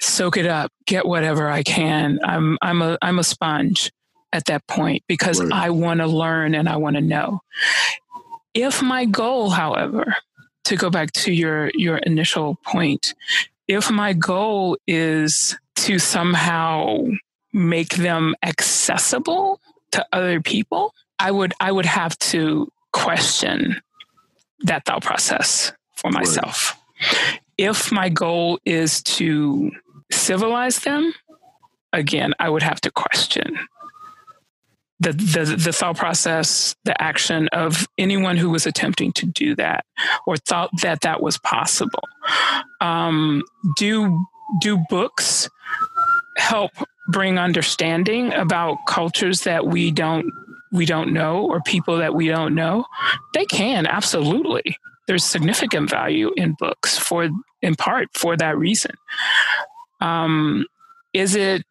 soak 0.00 0.36
it 0.36 0.46
up, 0.46 0.72
get 0.86 1.06
whatever 1.06 1.48
I 1.48 1.62
can. 1.62 2.18
I'm 2.24 2.58
I'm 2.60 2.82
a 2.82 2.98
I'm 3.00 3.18
a 3.18 3.24
sponge 3.24 3.90
at 4.32 4.46
that 4.46 4.66
point 4.66 5.04
because 5.06 5.40
right. 5.40 5.52
I 5.52 5.70
want 5.70 6.00
to 6.00 6.06
learn 6.06 6.54
and 6.54 6.68
I 6.68 6.76
want 6.76 6.96
to 6.96 7.02
know. 7.02 7.40
If 8.52 8.82
my 8.82 9.04
goal, 9.04 9.50
however, 9.50 10.16
to 10.64 10.76
go 10.76 10.90
back 10.90 11.12
to 11.12 11.32
your 11.32 11.70
your 11.74 11.98
initial 11.98 12.56
point, 12.66 13.14
if 13.68 13.90
my 13.90 14.12
goal 14.12 14.76
is 14.86 15.56
to 15.76 15.98
somehow 16.00 16.98
make 17.52 17.94
them 17.94 18.34
accessible 18.42 19.60
to 19.92 20.04
other 20.12 20.40
people, 20.40 20.94
I 21.20 21.30
would 21.30 21.54
I 21.60 21.70
would 21.70 21.86
have 21.86 22.18
to 22.18 22.70
question 22.92 23.80
that 24.64 24.84
thought 24.84 25.02
process 25.02 25.72
for 26.02 26.10
myself. 26.10 26.76
Right. 27.00 27.40
If 27.56 27.92
my 27.92 28.08
goal 28.08 28.58
is 28.64 29.02
to 29.04 29.70
civilize 30.10 30.80
them, 30.80 31.14
again, 31.92 32.34
I 32.38 32.50
would 32.50 32.62
have 32.62 32.80
to 32.82 32.90
question 32.90 33.58
the, 35.02 35.12
the, 35.12 35.56
the 35.56 35.72
thought 35.72 35.96
process, 35.96 36.76
the 36.84 37.00
action 37.02 37.48
of 37.48 37.88
anyone 37.98 38.36
who 38.36 38.50
was 38.50 38.66
attempting 38.66 39.12
to 39.14 39.26
do 39.26 39.56
that 39.56 39.84
or 40.26 40.36
thought 40.36 40.70
that 40.82 41.00
that 41.00 41.20
was 41.20 41.38
possible. 41.38 42.04
Um, 42.80 43.42
do 43.76 44.24
do 44.60 44.78
books 44.88 45.48
help 46.36 46.70
bring 47.08 47.38
understanding 47.38 48.32
about 48.32 48.76
cultures 48.86 49.42
that 49.42 49.66
we 49.66 49.90
don't 49.90 50.30
we 50.70 50.86
don't 50.86 51.12
know 51.12 51.46
or 51.46 51.60
people 51.62 51.98
that 51.98 52.14
we 52.14 52.28
don't 52.28 52.54
know? 52.54 52.84
They 53.34 53.44
can 53.46 53.86
absolutely. 53.86 54.76
There's 55.06 55.24
significant 55.24 55.90
value 55.90 56.30
in 56.36 56.54
books 56.58 56.98
for 56.98 57.28
in 57.60 57.74
part 57.74 58.08
for 58.14 58.36
that 58.36 58.56
reason. 58.56 58.92
Um, 60.00 60.66
is 61.12 61.34
it 61.34 61.64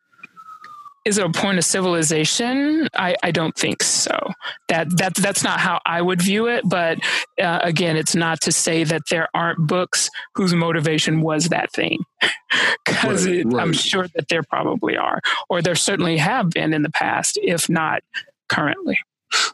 is 1.03 1.17
it 1.17 1.25
a 1.25 1.31
point 1.31 1.57
of 1.57 1.65
civilization? 1.65 2.87
I, 2.93 3.15
I 3.23 3.31
don't 3.31 3.55
think 3.55 3.81
so. 3.81 4.33
That 4.67 4.95
that 4.97 5.15
that's 5.15 5.43
not 5.43 5.59
how 5.59 5.79
I 5.85 6.01
would 6.01 6.21
view 6.21 6.47
it. 6.47 6.67
But 6.67 6.99
uh, 7.41 7.59
again, 7.63 7.97
it's 7.97 8.15
not 8.15 8.41
to 8.41 8.51
say 8.51 8.83
that 8.83 9.03
there 9.09 9.27
aren't 9.33 9.67
books 9.67 10.09
whose 10.35 10.53
motivation 10.53 11.21
was 11.21 11.49
that 11.49 11.71
thing, 11.71 12.03
because 12.85 13.25
right, 13.25 13.43
right. 13.45 13.61
I'm 13.61 13.73
sure 13.73 14.07
that 14.15 14.27
there 14.29 14.43
probably 14.43 14.95
are, 14.95 15.21
or 15.49 15.61
there 15.61 15.75
certainly 15.75 16.17
have 16.17 16.51
been 16.51 16.73
in 16.73 16.83
the 16.83 16.91
past, 16.91 17.39
if 17.41 17.67
not 17.67 18.03
currently. 18.49 18.99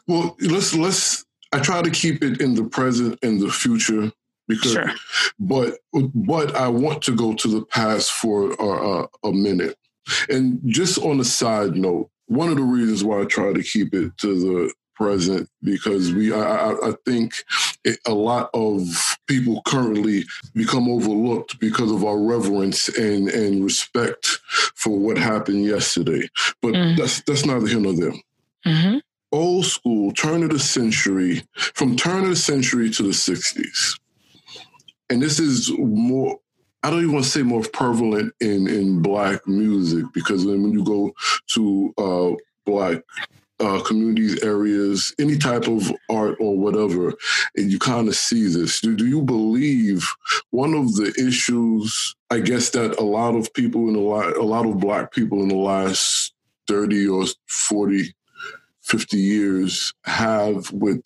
Well, 0.06 0.36
let's 0.40 0.74
let's. 0.74 1.24
I 1.52 1.60
try 1.60 1.82
to 1.82 1.90
keep 1.90 2.22
it 2.22 2.40
in 2.40 2.54
the 2.54 2.64
present 2.64 3.18
and 3.22 3.40
the 3.40 3.50
future 3.50 4.12
because, 4.46 4.72
sure. 4.72 4.92
but 5.38 5.78
but 6.14 6.54
I 6.54 6.68
want 6.68 7.02
to 7.02 7.14
go 7.14 7.34
to 7.34 7.48
the 7.48 7.64
past 7.64 8.12
for 8.12 8.52
a, 8.52 9.08
a 9.24 9.32
minute 9.32 9.76
and 10.28 10.60
just 10.66 10.98
on 10.98 11.20
a 11.20 11.24
side 11.24 11.76
note, 11.76 12.10
one 12.26 12.48
of 12.48 12.56
the 12.56 12.62
reasons 12.62 13.04
why 13.04 13.20
I 13.20 13.24
try 13.24 13.52
to 13.52 13.62
keep 13.62 13.94
it 13.94 14.16
to 14.18 14.38
the 14.38 14.72
present 14.94 15.48
because 15.62 16.12
we 16.12 16.34
I, 16.34 16.72
I 16.72 16.92
think 17.04 17.32
a 18.04 18.12
lot 18.12 18.50
of 18.52 19.16
people 19.28 19.62
currently 19.64 20.24
become 20.54 20.88
overlooked 20.88 21.60
because 21.60 21.92
of 21.92 22.04
our 22.04 22.18
reverence 22.18 22.88
and 22.88 23.28
and 23.28 23.62
respect 23.62 24.26
for 24.74 24.98
what 24.98 25.16
happened 25.16 25.64
yesterday. 25.64 26.28
But 26.60 26.74
mm. 26.74 26.96
that's 26.96 27.22
that's 27.22 27.46
neither 27.46 27.66
here 27.66 27.80
nor 27.80 27.94
there. 27.94 28.14
Mm-hmm. 28.66 28.98
Old 29.30 29.66
school, 29.66 30.12
turn 30.12 30.42
of 30.42 30.50
the 30.50 30.58
century, 30.58 31.42
from 31.74 31.96
turn 31.96 32.24
of 32.24 32.30
the 32.30 32.36
century 32.36 32.90
to 32.90 33.02
the 33.02 33.10
'60s, 33.10 33.98
and 35.10 35.20
this 35.22 35.38
is 35.38 35.70
more 35.78 36.38
I 36.82 36.90
don't 36.90 37.00
even 37.00 37.12
want 37.12 37.24
to 37.24 37.30
say 37.30 37.42
more 37.42 37.62
prevalent 37.62 38.32
in 38.40 38.68
in 38.68 39.02
black 39.02 39.46
music 39.46 40.06
because 40.14 40.46
when 40.46 40.72
you 40.72 40.84
go 40.84 41.12
to 41.54 41.94
uh, 41.98 42.36
black 42.64 43.02
uh, 43.60 43.82
communities, 43.82 44.42
areas, 44.42 45.12
any 45.18 45.36
type 45.36 45.66
of 45.66 45.90
art 46.08 46.36
or 46.38 46.56
whatever, 46.56 47.12
and 47.56 47.70
you 47.70 47.78
kind 47.78 48.08
of 48.08 48.14
see 48.14 48.46
this. 48.46 48.80
Do, 48.80 48.94
do 48.94 49.06
you 49.06 49.22
believe 49.22 50.08
one 50.50 50.74
of 50.74 50.94
the 50.94 51.12
issues, 51.18 52.14
I 52.30 52.40
guess, 52.40 52.70
that 52.70 52.98
a 52.98 53.02
lot 53.02 53.34
of 53.34 53.52
people 53.54 53.88
in 53.88 53.96
a 53.96 54.00
lot, 54.00 54.36
a 54.36 54.44
lot 54.44 54.66
of 54.66 54.78
black 54.78 55.12
people 55.12 55.42
in 55.42 55.48
the 55.48 55.56
last 55.56 56.32
30 56.68 57.08
or 57.08 57.24
40, 57.48 58.14
50 58.88 59.16
years 59.18 59.92
have 60.04 60.70
with 60.72 61.04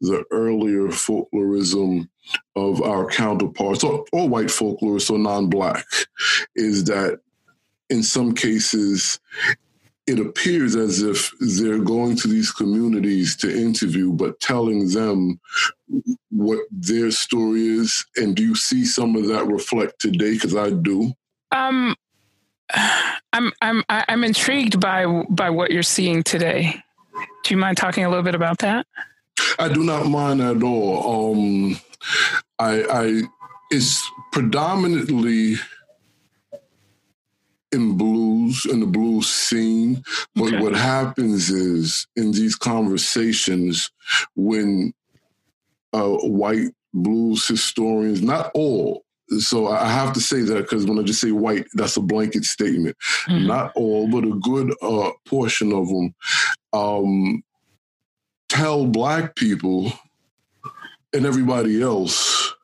the 0.00 0.24
earlier 0.30 0.88
folklorism 0.88 2.08
of 2.56 2.82
our 2.82 3.06
counterparts, 3.06 3.82
or, 3.84 4.04
white 4.12 4.46
folklorists 4.46 5.10
or 5.10 5.18
non 5.18 5.48
black, 5.48 5.84
is 6.54 6.84
that 6.84 7.20
in 7.90 8.02
some 8.02 8.34
cases, 8.34 9.18
it 10.06 10.18
appears 10.18 10.74
as 10.74 11.02
if 11.02 11.32
they're 11.40 11.78
going 11.78 12.16
to 12.16 12.28
these 12.28 12.50
communities 12.50 13.36
to 13.36 13.54
interview, 13.54 14.12
but 14.12 14.40
telling 14.40 14.88
them 14.88 15.38
what 16.30 16.60
their 16.70 17.10
story 17.10 17.66
is. 17.66 18.06
And 18.16 18.34
do 18.34 18.42
you 18.42 18.54
see 18.54 18.84
some 18.84 19.16
of 19.16 19.26
that 19.26 19.46
reflect 19.46 20.00
today? 20.00 20.34
Because 20.34 20.56
I 20.56 20.70
do. 20.70 21.12
Um, 21.52 21.94
I'm 23.32 23.52
I'm 23.60 23.84
I'm 23.88 24.24
intrigued 24.24 24.80
by 24.80 25.04
by 25.28 25.50
what 25.50 25.70
you're 25.70 25.82
seeing 25.82 26.22
today. 26.22 26.82
Do 27.44 27.54
you 27.54 27.56
mind 27.56 27.76
talking 27.76 28.04
a 28.04 28.08
little 28.08 28.24
bit 28.24 28.34
about 28.34 28.58
that? 28.58 28.86
I 29.58 29.68
do 29.68 29.84
not 29.84 30.06
mind 30.06 30.40
at 30.40 30.62
all. 30.62 31.32
Um, 31.32 31.80
I, 32.58 32.82
I 32.82 33.22
it's 33.70 34.08
predominantly 34.32 35.56
in 37.72 37.98
blues 37.98 38.64
in 38.64 38.80
the 38.80 38.86
blues 38.86 39.28
scene 39.28 40.02
but 40.34 40.48
okay. 40.48 40.60
what 40.60 40.74
happens 40.74 41.50
is 41.50 42.06
in 42.16 42.32
these 42.32 42.56
conversations 42.56 43.90
when 44.34 44.92
uh, 45.92 46.08
white 46.08 46.72
blues 46.94 47.46
historians 47.46 48.22
not 48.22 48.50
all 48.54 49.04
so 49.38 49.68
I 49.68 49.88
have 49.88 50.12
to 50.14 50.20
say 50.20 50.42
that 50.42 50.62
because 50.62 50.86
when 50.86 50.98
I 50.98 51.02
just 51.02 51.20
say 51.20 51.32
white, 51.32 51.66
that's 51.74 51.96
a 51.96 52.00
blanket 52.00 52.44
statement. 52.44 52.96
Mm-hmm. 53.26 53.46
Not 53.46 53.72
all, 53.74 54.08
but 54.08 54.24
a 54.24 54.34
good 54.40 54.74
uh, 54.82 55.10
portion 55.26 55.72
of 55.72 55.88
them 55.88 56.14
um, 56.72 57.42
tell 58.48 58.86
black 58.86 59.36
people 59.36 59.92
and 61.12 61.26
everybody 61.26 61.82
else 61.82 62.54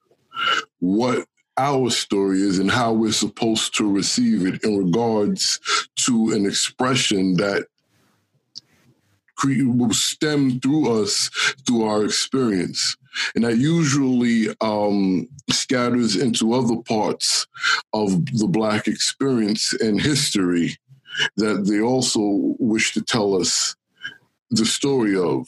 what 0.81 1.27
our 1.57 1.89
story 1.91 2.41
is 2.41 2.59
and 2.59 2.71
how 2.71 2.93
we're 2.93 3.13
supposed 3.13 3.77
to 3.77 3.91
receive 3.91 4.47
it 4.47 4.65
in 4.65 4.77
regards 4.77 5.61
to 5.97 6.33
an 6.33 6.47
expression 6.47 7.35
that 7.37 7.67
will 9.45 9.93
stem 9.93 10.59
through 10.61 11.03
us 11.03 11.29
through 11.67 11.85
our 11.85 12.05
experience. 12.05 12.97
And 13.35 13.45
that 13.45 13.57
usually 13.57 14.49
um, 14.61 15.29
scatters 15.51 16.17
into 16.17 16.55
other 16.55 16.77
parts 16.77 17.47
of 17.93 18.27
the 18.27 18.49
Black 18.49 18.89
experience 18.89 19.73
and 19.75 20.01
history 20.01 20.77
that 21.37 21.67
they 21.67 21.81
also 21.81 22.21
wish 22.59 22.93
to 22.95 23.03
tell 23.03 23.37
us 23.37 23.77
the 24.51 24.67
story 24.67 25.17
of. 25.17 25.47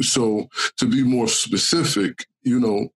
So, 0.00 0.48
to 0.78 0.86
be 0.86 1.02
more 1.02 1.28
specific, 1.28 2.26
you 2.42 2.60
know, 2.60 2.88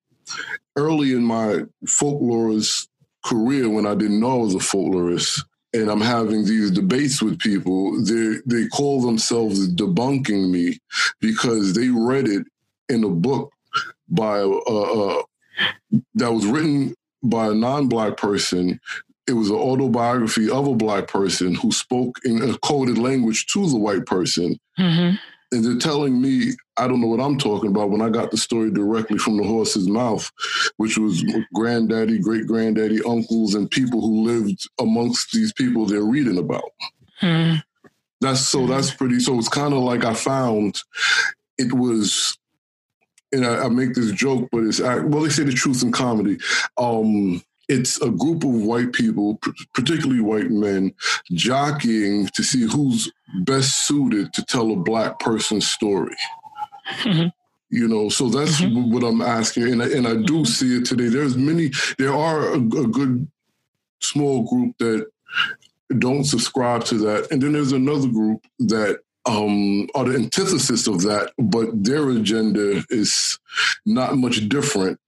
early 0.76 1.12
in 1.12 1.24
my 1.24 1.64
folklorist 1.86 2.88
career, 3.24 3.70
when 3.70 3.86
I 3.86 3.94
didn't 3.94 4.20
know 4.20 4.32
I 4.32 4.44
was 4.44 4.54
a 4.54 4.58
folklorist, 4.58 5.42
and 5.72 5.88
I'm 5.88 6.00
having 6.00 6.44
these 6.44 6.70
debates 6.70 7.22
with 7.22 7.38
people, 7.38 8.02
they 8.04 8.36
they 8.44 8.66
call 8.68 9.00
themselves 9.00 9.72
debunking 9.74 10.50
me 10.50 10.78
because 11.20 11.74
they 11.74 11.88
read 11.88 12.28
it 12.28 12.46
in 12.88 13.04
a 13.04 13.08
book 13.08 13.52
by 14.10 14.38
a, 14.38 14.48
a, 14.48 15.20
a 15.20 15.22
that 16.14 16.32
was 16.32 16.46
written 16.46 16.94
by 17.22 17.48
a 17.48 17.54
non-black 17.54 18.16
person. 18.16 18.80
It 19.26 19.32
was 19.34 19.50
an 19.50 19.56
autobiography 19.56 20.50
of 20.50 20.66
a 20.66 20.74
black 20.74 21.06
person 21.06 21.54
who 21.54 21.70
spoke 21.70 22.18
in 22.24 22.42
a 22.42 22.58
coded 22.58 22.98
language 22.98 23.46
to 23.52 23.68
the 23.68 23.76
white 23.76 24.06
person. 24.06 24.58
Mm-hmm. 24.78 25.16
And 25.52 25.64
they're 25.64 25.78
telling 25.78 26.20
me 26.20 26.52
I 26.80 26.88
don't 26.88 27.02
know 27.02 27.08
what 27.08 27.20
I'm 27.20 27.36
talking 27.36 27.68
about 27.68 27.90
when 27.90 28.00
I 28.00 28.08
got 28.08 28.30
the 28.30 28.38
story 28.38 28.70
directly 28.70 29.18
from 29.18 29.36
the 29.36 29.42
horse's 29.42 29.86
mouth, 29.86 30.30
which 30.78 30.96
was 30.96 31.22
granddaddy, 31.52 32.18
great 32.18 32.46
granddaddy, 32.46 33.00
uncles, 33.06 33.54
and 33.54 33.70
people 33.70 34.00
who 34.00 34.24
lived 34.24 34.66
amongst 34.80 35.30
these 35.32 35.52
people 35.52 35.84
they're 35.84 36.00
reading 36.00 36.38
about. 36.38 36.72
Hmm. 37.18 37.56
That's 38.22 38.40
so 38.40 38.66
that's 38.66 38.90
pretty. 38.92 39.20
So 39.20 39.38
it's 39.38 39.50
kind 39.50 39.74
of 39.74 39.80
like 39.80 40.04
I 40.04 40.14
found 40.14 40.82
it 41.58 41.74
was 41.74 42.38
and 43.32 43.46
I, 43.46 43.64
I, 43.64 43.68
make 43.68 43.94
this 43.94 44.10
joke, 44.12 44.48
but 44.50 44.64
it's 44.64 44.80
well, 44.80 45.22
they 45.22 45.28
say 45.28 45.44
the 45.44 45.52
truth 45.52 45.82
in 45.82 45.92
comedy. 45.92 46.38
Um, 46.76 47.42
it's 47.68 48.00
a 48.02 48.10
group 48.10 48.42
of 48.42 48.50
white 48.50 48.92
people, 48.92 49.38
particularly 49.74 50.20
white 50.20 50.50
men, 50.50 50.92
jockeying 51.30 52.26
to 52.34 52.42
see 52.42 52.62
who's 52.62 53.12
best 53.42 53.86
suited 53.86 54.32
to 54.32 54.44
tell 54.44 54.72
a 54.72 54.76
black 54.76 55.20
person's 55.20 55.68
story. 55.68 56.16
Mm-hmm. 57.02 57.28
You 57.70 57.86
know, 57.86 58.08
so 58.08 58.28
that's 58.28 58.60
mm-hmm. 58.60 58.92
what 58.92 59.04
I'm 59.04 59.22
asking, 59.22 59.72
and 59.72 59.82
I, 59.82 59.86
and 59.86 60.08
I 60.08 60.14
do 60.14 60.40
mm-hmm. 60.40 60.44
see 60.44 60.78
it 60.78 60.84
today. 60.84 61.06
There's 61.06 61.36
many, 61.36 61.70
there 61.98 62.12
are 62.12 62.54
a, 62.54 62.56
a 62.56 62.86
good 62.88 63.28
small 64.00 64.42
group 64.42 64.76
that 64.78 65.06
don't 65.96 66.24
subscribe 66.24 66.84
to 66.86 66.98
that, 66.98 67.30
and 67.30 67.40
then 67.40 67.52
there's 67.52 67.70
another 67.70 68.08
group 68.08 68.44
that 68.58 69.00
um, 69.26 69.88
are 69.94 70.04
the 70.04 70.14
antithesis 70.14 70.86
of 70.86 71.02
that, 71.02 71.32
but 71.38 71.68
their 71.72 72.08
agenda 72.10 72.82
is 72.90 73.38
not 73.84 74.16
much 74.16 74.48
different 74.48 74.98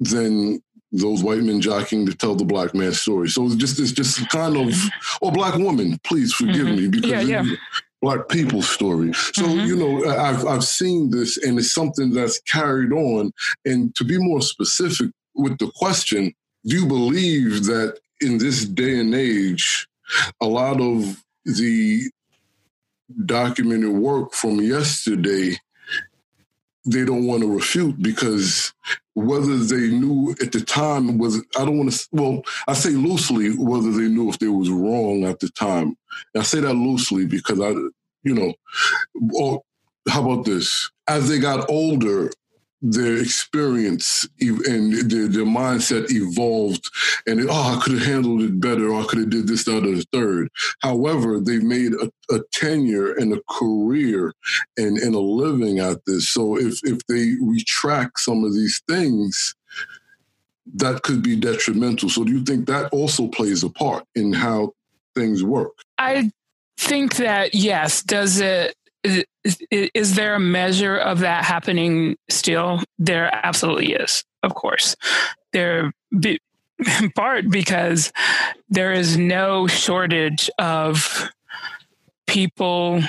than 0.00 0.62
those 0.92 1.24
white 1.24 1.42
men 1.42 1.60
jockeying 1.60 2.06
to 2.06 2.14
tell 2.14 2.34
the 2.34 2.44
black 2.44 2.74
man's 2.74 3.00
story. 3.00 3.28
So 3.28 3.46
it's 3.46 3.56
just 3.56 3.80
it's 3.80 3.92
just 3.92 4.28
kind 4.28 4.56
of 4.56 4.72
or 5.20 5.32
black 5.32 5.56
woman, 5.56 5.98
please 6.04 6.32
forgive 6.32 6.66
mm-hmm. 6.66 6.76
me 6.76 6.88
because 6.88 7.10
yeah, 7.10 7.42
yeah. 7.42 7.56
black 8.00 8.28
people's 8.28 8.68
story. 8.68 9.12
So 9.12 9.42
mm-hmm. 9.42 9.66
you 9.66 9.76
know 9.76 10.08
I've 10.08 10.46
I've 10.46 10.64
seen 10.64 11.10
this 11.10 11.36
and 11.44 11.58
it's 11.58 11.74
something 11.74 12.12
that's 12.12 12.40
carried 12.42 12.92
on. 12.92 13.32
And 13.64 13.94
to 13.96 14.04
be 14.04 14.18
more 14.18 14.40
specific 14.40 15.10
with 15.34 15.58
the 15.58 15.70
question, 15.74 16.32
do 16.64 16.76
you 16.76 16.86
believe 16.86 17.64
that 17.64 17.98
in 18.20 18.38
this 18.38 18.64
day 18.64 19.00
and 19.00 19.14
age, 19.14 19.88
a 20.40 20.46
lot 20.46 20.80
of 20.80 21.22
the 21.44 22.10
documented 23.26 23.90
work 23.90 24.32
from 24.32 24.60
yesterday 24.60 25.56
they 26.86 27.04
don't 27.04 27.26
want 27.26 27.42
to 27.42 27.52
refute 27.52 28.00
because 28.02 28.72
whether 29.14 29.56
they 29.56 29.88
knew 29.88 30.34
at 30.42 30.52
the 30.52 30.60
time 30.60 31.18
was 31.18 31.42
I 31.56 31.64
don't 31.64 31.78
want 31.78 31.92
to 31.92 32.08
well 32.12 32.42
I 32.68 32.74
say 32.74 32.90
loosely 32.90 33.56
whether 33.56 33.90
they 33.90 34.08
knew 34.08 34.28
if 34.28 34.38
they 34.38 34.48
was 34.48 34.70
wrong 34.70 35.24
at 35.24 35.40
the 35.40 35.48
time. 35.50 35.96
And 36.34 36.40
I 36.40 36.42
say 36.42 36.60
that 36.60 36.74
loosely 36.74 37.26
because 37.26 37.60
I 37.60 37.70
you 38.22 38.34
know 38.34 38.52
or 39.34 39.62
how 40.08 40.30
about 40.30 40.44
this 40.44 40.90
as 41.08 41.28
they 41.28 41.38
got 41.38 41.68
older 41.70 42.30
their 42.86 43.16
experience 43.16 44.28
and 44.40 45.10
their, 45.10 45.26
their 45.26 45.46
mindset 45.46 46.10
evolved 46.10 46.84
and 47.26 47.40
oh 47.48 47.78
i 47.78 47.80
could 47.82 47.94
have 47.94 48.06
handled 48.06 48.42
it 48.42 48.60
better 48.60 48.90
or 48.90 49.00
i 49.00 49.04
could 49.06 49.20
have 49.20 49.30
did 49.30 49.46
this 49.46 49.64
that 49.64 49.84
or 49.84 49.96
the 49.96 50.06
third. 50.12 50.48
However 50.80 51.40
they 51.40 51.58
made 51.58 51.92
a, 51.94 52.10
a 52.34 52.40
tenure 52.52 53.14
and 53.14 53.32
a 53.32 53.40
career 53.50 54.32
and, 54.76 54.98
and 54.98 55.14
a 55.14 55.20
living 55.20 55.78
at 55.78 56.04
this. 56.06 56.30
So 56.30 56.58
if, 56.58 56.80
if 56.84 56.98
they 57.06 57.34
retract 57.40 58.20
some 58.20 58.44
of 58.44 58.54
these 58.54 58.82
things 58.88 59.54
that 60.74 61.02
could 61.02 61.22
be 61.22 61.36
detrimental. 61.36 62.08
So 62.08 62.24
do 62.24 62.32
you 62.32 62.42
think 62.42 62.66
that 62.66 62.90
also 62.92 63.28
plays 63.28 63.62
a 63.62 63.70
part 63.70 64.04
in 64.14 64.32
how 64.32 64.72
things 65.14 65.44
work? 65.44 65.72
I 65.98 66.30
think 66.78 67.16
that 67.16 67.54
yes. 67.54 68.02
Does 68.02 68.40
it 68.40 68.74
is, 69.04 69.58
is 69.70 70.14
there 70.14 70.34
a 70.34 70.40
measure 70.40 70.96
of 70.96 71.20
that 71.20 71.44
happening 71.44 72.16
still? 72.30 72.82
There 72.98 73.30
absolutely 73.32 73.92
is, 73.92 74.24
of 74.42 74.54
course. 74.54 74.96
There, 75.52 75.92
in 77.00 77.10
part 77.14 77.48
because 77.50 78.12
there 78.68 78.92
is 78.92 79.16
no 79.16 79.66
shortage 79.66 80.50
of 80.58 81.30
people 82.26 83.02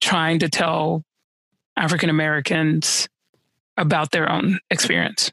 trying 0.00 0.38
to 0.40 0.48
tell 0.48 1.04
African 1.76 2.10
Americans 2.10 3.08
about 3.76 4.10
their 4.10 4.30
own 4.30 4.58
experience. 4.70 5.30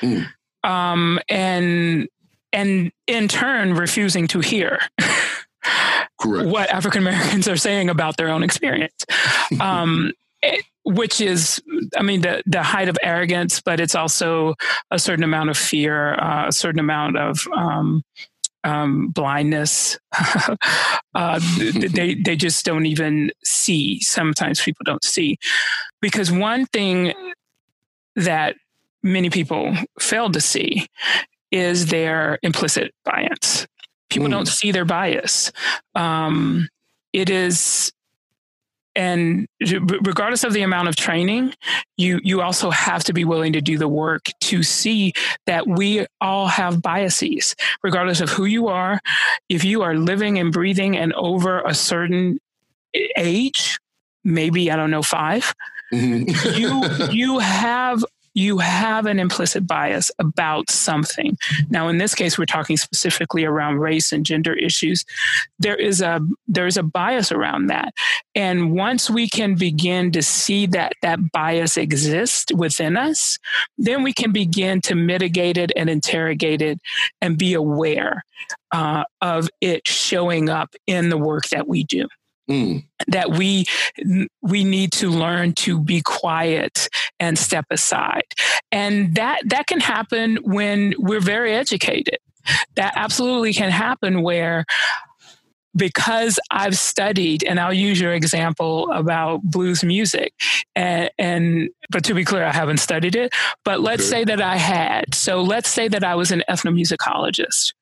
Mm. 0.00 0.28
Um, 0.64 1.18
and 1.28 2.08
and 2.52 2.92
in 3.06 3.28
turn 3.28 3.74
refusing 3.74 4.28
to 4.28 4.40
hear 4.40 4.80
Correct. 6.22 6.48
what 6.48 6.70
African 6.70 7.02
Americans 7.02 7.48
are 7.48 7.56
saying 7.56 7.88
about 7.88 8.16
their 8.16 8.28
own 8.28 8.42
experience. 8.42 9.04
Um, 9.60 10.12
it, 10.40 10.64
which 10.84 11.20
is, 11.20 11.62
I 11.96 12.02
mean, 12.02 12.22
the 12.22 12.42
the 12.46 12.62
height 12.62 12.88
of 12.88 12.96
arrogance, 13.02 13.60
but 13.60 13.80
it's 13.80 13.94
also 13.94 14.54
a 14.90 14.98
certain 14.98 15.24
amount 15.24 15.50
of 15.50 15.58
fear, 15.58 16.14
uh, 16.14 16.48
a 16.48 16.52
certain 16.52 16.80
amount 16.80 17.18
of 17.18 17.46
um, 17.54 18.02
um, 18.64 19.08
blindness. 19.08 19.98
uh, 21.14 21.40
they 21.58 22.14
they 22.24 22.36
just 22.36 22.64
don't 22.64 22.86
even 22.86 23.30
see. 23.44 24.00
Sometimes 24.00 24.60
people 24.60 24.84
don't 24.84 25.04
see 25.04 25.38
because 26.00 26.32
one 26.32 26.64
thing 26.66 27.12
that 28.16 28.56
many 29.02 29.28
people 29.28 29.76
fail 30.00 30.30
to 30.30 30.40
see 30.40 30.86
is 31.50 31.86
their 31.86 32.38
implicit 32.42 32.92
bias 33.04 33.66
people 34.12 34.28
mm. 34.28 34.32
don't 34.32 34.48
see 34.48 34.72
their 34.72 34.84
bias. 34.84 35.52
Um, 35.94 36.68
it 37.12 37.30
is, 37.30 37.92
and 38.94 39.46
regardless 40.02 40.44
of 40.44 40.52
the 40.52 40.62
amount 40.62 40.88
of 40.88 40.96
training, 40.96 41.54
you 41.96 42.20
you 42.22 42.42
also 42.42 42.70
have 42.70 43.04
to 43.04 43.12
be 43.12 43.24
willing 43.24 43.54
to 43.54 43.60
do 43.60 43.78
the 43.78 43.88
work 43.88 44.26
to 44.40 44.62
see 44.62 45.14
that 45.46 45.66
we 45.66 46.06
all 46.20 46.46
have 46.46 46.82
biases, 46.82 47.56
regardless 47.82 48.20
of 48.20 48.28
who 48.28 48.44
you 48.44 48.68
are. 48.68 49.00
If 49.48 49.64
you 49.64 49.82
are 49.82 49.94
living 49.94 50.38
and 50.38 50.52
breathing 50.52 50.96
and 50.96 51.12
over 51.14 51.62
a 51.62 51.74
certain 51.74 52.38
age, 53.16 53.78
maybe 54.24 54.70
I 54.70 54.76
don't 54.76 54.90
know 54.90 55.02
5 55.02 55.54
mm-hmm. 55.92 56.60
you 56.60 57.10
you 57.10 57.38
have 57.38 58.04
you 58.34 58.58
have 58.58 59.06
an 59.06 59.18
implicit 59.18 59.66
bias 59.66 60.10
about 60.18 60.70
something. 60.70 61.36
Now, 61.70 61.88
in 61.88 61.98
this 61.98 62.14
case, 62.14 62.38
we're 62.38 62.46
talking 62.46 62.76
specifically 62.76 63.44
around 63.44 63.78
race 63.78 64.12
and 64.12 64.24
gender 64.24 64.54
issues. 64.54 65.04
There 65.58 65.76
is 65.76 66.00
a 66.00 66.20
there 66.46 66.66
is 66.66 66.76
a 66.76 66.82
bias 66.82 67.32
around 67.32 67.66
that, 67.66 67.94
and 68.34 68.72
once 68.72 69.10
we 69.10 69.28
can 69.28 69.54
begin 69.54 70.12
to 70.12 70.22
see 70.22 70.66
that 70.66 70.94
that 71.02 71.32
bias 71.32 71.76
exists 71.76 72.52
within 72.54 72.96
us, 72.96 73.38
then 73.78 74.02
we 74.02 74.12
can 74.12 74.32
begin 74.32 74.80
to 74.82 74.94
mitigate 74.94 75.58
it 75.58 75.72
and 75.76 75.90
interrogate 75.90 76.62
it 76.62 76.80
and 77.20 77.38
be 77.38 77.54
aware 77.54 78.24
uh, 78.72 79.04
of 79.20 79.48
it 79.60 79.86
showing 79.86 80.48
up 80.48 80.74
in 80.86 81.08
the 81.08 81.18
work 81.18 81.44
that 81.50 81.68
we 81.68 81.84
do. 81.84 82.08
Mm. 82.50 82.84
That 83.06 83.30
we 83.30 83.66
we 84.42 84.64
need 84.64 84.92
to 84.92 85.08
learn 85.08 85.54
to 85.54 85.78
be 85.78 86.02
quiet 86.02 86.88
and 87.20 87.38
step 87.38 87.66
aside, 87.70 88.24
and 88.72 89.14
that 89.14 89.42
that 89.46 89.66
can 89.68 89.80
happen 89.80 90.38
when 90.42 90.94
we're 90.98 91.20
very 91.20 91.54
educated. 91.54 92.18
That 92.74 92.94
absolutely 92.96 93.52
can 93.52 93.70
happen 93.70 94.22
where 94.22 94.64
because 95.74 96.38
I've 96.50 96.76
studied, 96.76 97.44
and 97.44 97.58
I'll 97.58 97.72
use 97.72 98.00
your 98.00 98.12
example 98.12 98.90
about 98.92 99.42
blues 99.42 99.82
music, 99.82 100.34
and, 100.74 101.10
and, 101.18 101.70
but 101.90 102.04
to 102.04 102.14
be 102.14 102.24
clear, 102.24 102.44
I 102.44 102.52
haven't 102.52 102.78
studied 102.78 103.16
it. 103.16 103.32
But 103.64 103.80
let's 103.80 104.06
say 104.06 104.24
that 104.24 104.40
I 104.40 104.56
had. 104.56 105.14
So 105.14 105.42
let's 105.42 105.68
say 105.68 105.88
that 105.88 106.04
I 106.04 106.14
was 106.14 106.30
an 106.30 106.42
ethnomusicologist, 106.48 107.72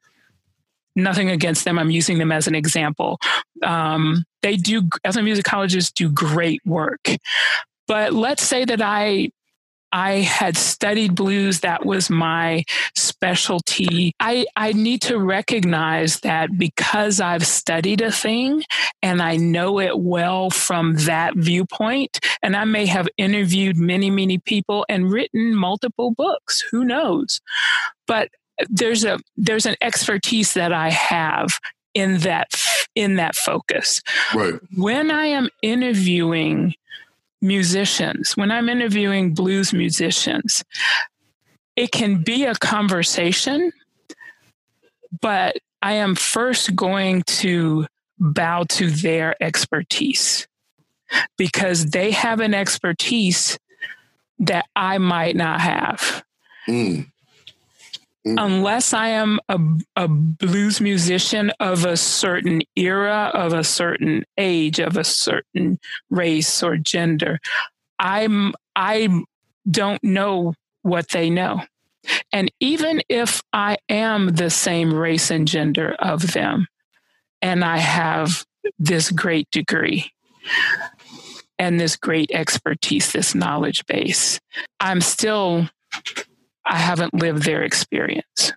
nothing 0.97 1.31
against 1.31 1.65
them. 1.65 1.79
I'm 1.79 1.91
using 1.91 2.19
them 2.19 2.33
as 2.33 2.47
an 2.47 2.55
example. 2.55 3.19
Um, 3.63 4.25
they 4.43 4.57
do, 4.57 4.83
as 5.05 5.17
ethnomusicologists 5.17 5.93
do 5.93 6.11
great 6.11 6.61
work. 6.65 7.09
But 7.87 8.13
let's 8.13 8.43
say 8.43 8.65
that 8.65 8.81
I 8.81 9.31
I 9.93 10.19
had 10.19 10.57
studied 10.57 11.15
blues. 11.15 11.61
That 11.61 11.85
was 11.85 12.11
my 12.11 12.65
specialty. 12.97 14.13
I, 14.21 14.47
I 14.57 14.73
need 14.73 15.03
to 15.03 15.19
recognize 15.19 16.21
that 16.21 16.57
because 16.57 17.21
I've 17.21 17.47
studied 17.47 18.01
a 18.01 18.13
thing 18.13 18.63
and 19.03 19.21
I 19.21 19.37
know 19.37 19.81
it 19.81 19.99
well 19.99 20.51
from 20.51 20.95
that 21.07 21.35
viewpoint, 21.35 22.21
and 22.43 22.57
I 22.57 22.65
may 22.65 22.87
have 22.87 23.09
interviewed 23.17 23.77
many, 23.77 24.11
many 24.11 24.39
people 24.39 24.87
and 24.89 25.11
written 25.11 25.55
multiple 25.55 26.13
books. 26.13 26.61
Who 26.71 26.85
knows? 26.85 27.41
But 28.07 28.29
there's 28.69 29.05
a 29.05 29.19
there's 29.37 29.67
an 29.67 29.77
expertise 29.81 30.55
that 30.55 30.73
I 30.73 30.91
have 30.91 31.49
in 31.95 32.19
that 32.19 32.49
in 32.95 33.17
that 33.17 33.37
focus. 33.37 34.03
Right. 34.35 34.55
When 34.77 35.11
I 35.11 35.27
am 35.27 35.49
interviewing 35.63 36.75
musicians, 37.41 38.37
when 38.37 38.51
I'm 38.51 38.69
interviewing 38.69 39.35
blues 39.35 39.73
musicians, 39.73 40.65
it 41.77 41.93
can 41.93 42.23
be 42.23 42.45
a 42.45 42.55
conversation, 42.55 43.73
but 45.21 45.57
I 45.83 45.95
am 45.95 46.15
first 46.15 46.77
going 46.77 47.23
to 47.23 47.87
bow 48.19 48.65
to 48.69 48.91
their 48.91 49.35
expertise 49.43 50.47
because 51.37 51.87
they 51.87 52.11
have 52.11 52.41
an 52.41 52.55
expertise 52.55 53.59
that 54.39 54.67
I 54.77 54.99
might 54.99 55.37
not 55.37 55.61
have. 55.61 56.25
Mm. 56.69 57.11
Mm. 58.27 58.37
Unless 58.39 58.93
I 58.93 59.09
am 59.09 59.41
a, 59.49 59.59
a 59.97 60.07
blues 60.07 60.81
musician 60.81 61.53
of 61.59 61.87
a 61.87 61.97
certain 61.97 62.61
era, 62.77 63.31
of 63.33 63.55
a 63.55 63.65
certain 63.65 64.25
age, 64.37 64.79
of 64.79 64.99
a 64.99 65.05
certain 65.05 65.79
race 66.11 66.63
or 66.63 66.77
gender, 66.77 67.41
I'm 67.99 68.55
I 68.77 69.09
don't 69.71 70.03
know 70.05 70.55
what 70.83 71.09
they 71.09 71.31
know. 71.31 71.63
And 72.33 72.51
even 72.61 73.03
if 73.09 73.43
I 73.53 73.77
am 73.89 74.29
the 74.29 74.51
same 74.51 74.93
race 74.93 75.31
and 75.31 75.47
gender 75.47 75.95
of 75.99 76.33
them, 76.33 76.67
and 77.43 77.65
I 77.65 77.79
have 77.79 78.45
this 78.79 79.11
great 79.11 79.51
degree 79.51 80.11
and 81.59 81.79
this 81.79 81.97
great 81.97 82.31
expertise, 82.33 83.13
this 83.13 83.35
knowledge 83.35 83.85
base, 83.87 84.41
I'm 84.79 85.01
still 85.01 85.69
I 86.65 86.77
haven't 86.77 87.15
lived 87.15 87.45
their 87.45 87.63
experience. 87.63 88.53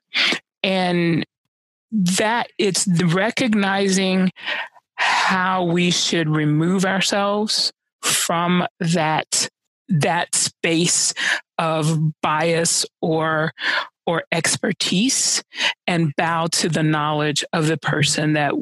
And 0.61 1.25
that 1.91 2.47
it's 2.57 2.87
recognizing 2.87 4.31
how 4.95 5.63
we 5.65 5.91
should 5.91 6.29
remove 6.29 6.85
ourselves 6.85 7.71
from 8.01 8.65
that 8.79 9.49
that 9.89 10.33
space 10.33 11.13
of 11.57 11.99
bias 12.21 12.85
or 13.01 13.51
or 14.05 14.23
expertise 14.31 15.43
and 15.87 16.13
bow 16.15 16.47
to 16.47 16.67
the 16.67 16.83
knowledge 16.83 17.45
of 17.53 17.67
the 17.67 17.77
person 17.77 18.33
that 18.33 18.53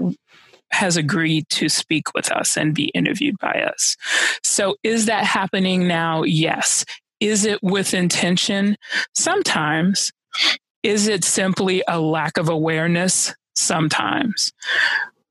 has 0.71 0.97
agreed 0.97 1.47
to 1.49 1.67
speak 1.67 2.13
with 2.13 2.31
us 2.31 2.57
and 2.57 2.73
be 2.73 2.85
interviewed 2.93 3.37
by 3.39 3.51
us. 3.51 3.97
So 4.43 4.75
is 4.83 5.07
that 5.07 5.25
happening 5.25 5.87
now? 5.87 6.23
Yes. 6.23 6.85
Is 7.21 7.45
it 7.45 7.59
with 7.61 7.93
intention? 7.93 8.75
Sometimes. 9.15 10.11
Is 10.83 11.07
it 11.07 11.23
simply 11.23 11.83
a 11.87 11.99
lack 11.99 12.37
of 12.37 12.49
awareness? 12.49 13.33
Sometimes. 13.55 14.51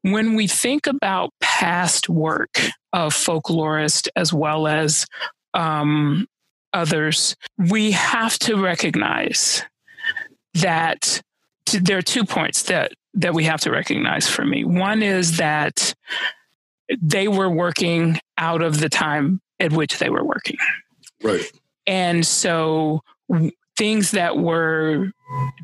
When 0.03 0.35
we 0.35 0.47
think 0.47 0.87
about 0.87 1.31
past 1.41 2.09
work 2.09 2.59
of 2.93 3.13
folklorists 3.13 4.09
as 4.17 4.33
well 4.33 4.67
as 4.67 5.05
um, 5.53 6.27
others, 6.73 7.37
we 7.59 7.91
have 7.91 8.39
to 8.41 8.57
recognize 8.57 9.65
that 10.55 11.21
there 11.73 11.99
are 11.99 12.03
two 12.03 12.25
points 12.25 12.65
that 12.65 12.93
that 13.15 13.35
we 13.35 13.45
have 13.45 13.61
to 13.61 13.71
recognize 13.73 14.29
for 14.29 14.45
me. 14.45 14.65
One 14.65 15.03
is 15.03 15.39
that 15.39 15.95
they 17.03 17.27
were 17.27 17.51
working 17.51 18.21
out 18.39 18.63
of 18.63 18.79
the 18.79 18.89
time 18.89 19.41
at 19.59 19.73
which 19.73 19.99
they 19.99 20.11
were 20.11 20.25
working. 20.25 20.59
Right. 21.23 21.51
And 21.87 22.27
so 22.27 23.03
things 23.77 24.11
that 24.13 24.37
were 24.37 25.13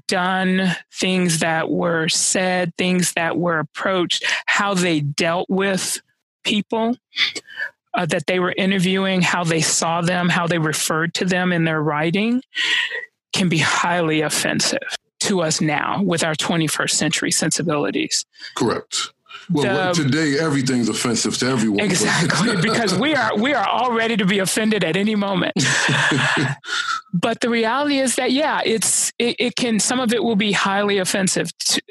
done, 0.09 0.75
things 0.93 1.41
that 1.41 1.71
were 1.71 2.09
said, 2.09 2.75
things 2.77 3.12
that 3.12 3.37
were 3.37 3.59
approached, 3.59 4.25
how 4.47 4.75
they 4.75 5.01
dealt 5.01 5.49
with 5.49 6.01
people 6.45 6.97
uh, 7.95 8.07
that 8.07 8.27
they 8.27 8.39
were 8.39 8.55
interviewing, 8.57 9.23
how 9.23 9.43
they 9.43 9.61
saw 9.61 10.01
them, 10.01 10.29
how 10.29 10.47
they 10.47 10.59
referred 10.59 11.14
to 11.14 11.25
them 11.25 11.53
in 11.53 11.64
their 11.64 11.83
writing 11.83 12.43
can 13.35 13.49
be 13.49 13.59
highly 13.59 14.21
offensive 14.21 14.97
to 15.21 15.43
us 15.43 15.61
now 15.61 16.03
with 16.03 16.23
our 16.23 16.35
21st 16.35 16.91
century 16.91 17.31
sensibilities. 17.31 18.25
Correct. 18.55 19.12
Well, 19.51 19.95
the, 19.95 20.03
today 20.03 20.39
everything's 20.39 20.89
offensive 20.89 21.37
to 21.39 21.47
everyone. 21.47 21.81
Exactly, 21.81 22.57
because 22.63 22.99
we 22.99 23.15
are 23.15 23.37
we 23.37 23.55
are 23.55 23.67
all 23.67 23.93
ready 23.93 24.17
to 24.17 24.25
be 24.25 24.41
offended 24.41 24.83
at 24.83 24.97
any 24.97 25.15
moment. 25.15 25.55
but 27.15 27.41
the 27.41 27.49
reality 27.49 27.99
is 27.99 28.17
that 28.17 28.33
yeah, 28.33 28.61
it's 28.65 29.13
it, 29.19 29.37
it, 29.39 29.57
can 29.57 29.79
some 29.79 30.01
of 30.01 30.13
it 30.13 30.23
will 30.23 30.37
be 30.37 30.53
highly 30.53 30.99
offensive 30.99 31.57
to, 31.59 31.83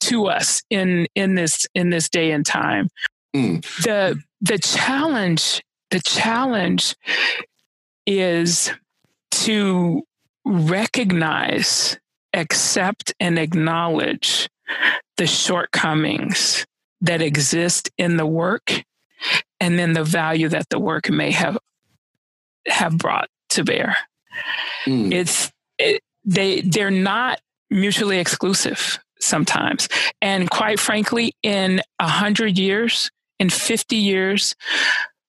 to 0.00 0.26
us 0.26 0.62
in 0.70 1.06
in 1.14 1.34
this 1.34 1.66
in 1.74 1.90
this 1.90 2.08
day 2.08 2.30
and 2.30 2.44
time. 2.44 2.88
Mm. 3.34 3.62
The 3.82 4.22
the 4.40 4.58
challenge 4.58 5.62
the 5.90 6.00
challenge 6.00 6.94
is 8.06 8.70
to 9.30 10.02
recognize, 10.44 11.98
accept, 12.34 13.14
and 13.20 13.38
acknowledge 13.38 14.48
the 15.16 15.26
shortcomings 15.26 16.66
that 17.00 17.22
exist 17.22 17.90
in 17.98 18.16
the 18.16 18.26
work 18.26 18.84
and 19.60 19.78
then 19.78 19.92
the 19.92 20.04
value 20.04 20.48
that 20.48 20.68
the 20.70 20.78
work 20.78 21.10
may 21.10 21.30
have 21.30 21.58
have 22.66 22.96
brought 22.98 23.28
to 23.48 23.64
bear 23.64 23.96
mm. 24.86 25.12
it's 25.12 25.50
it, 25.78 26.02
they 26.24 26.60
they're 26.60 26.90
not 26.90 27.40
mutually 27.70 28.18
exclusive 28.18 28.98
sometimes 29.20 29.88
and 30.20 30.50
quite 30.50 30.78
frankly 30.78 31.34
in 31.42 31.80
a 31.98 32.08
hundred 32.08 32.58
years 32.58 33.10
in 33.38 33.50
50 33.50 33.96
years 33.96 34.54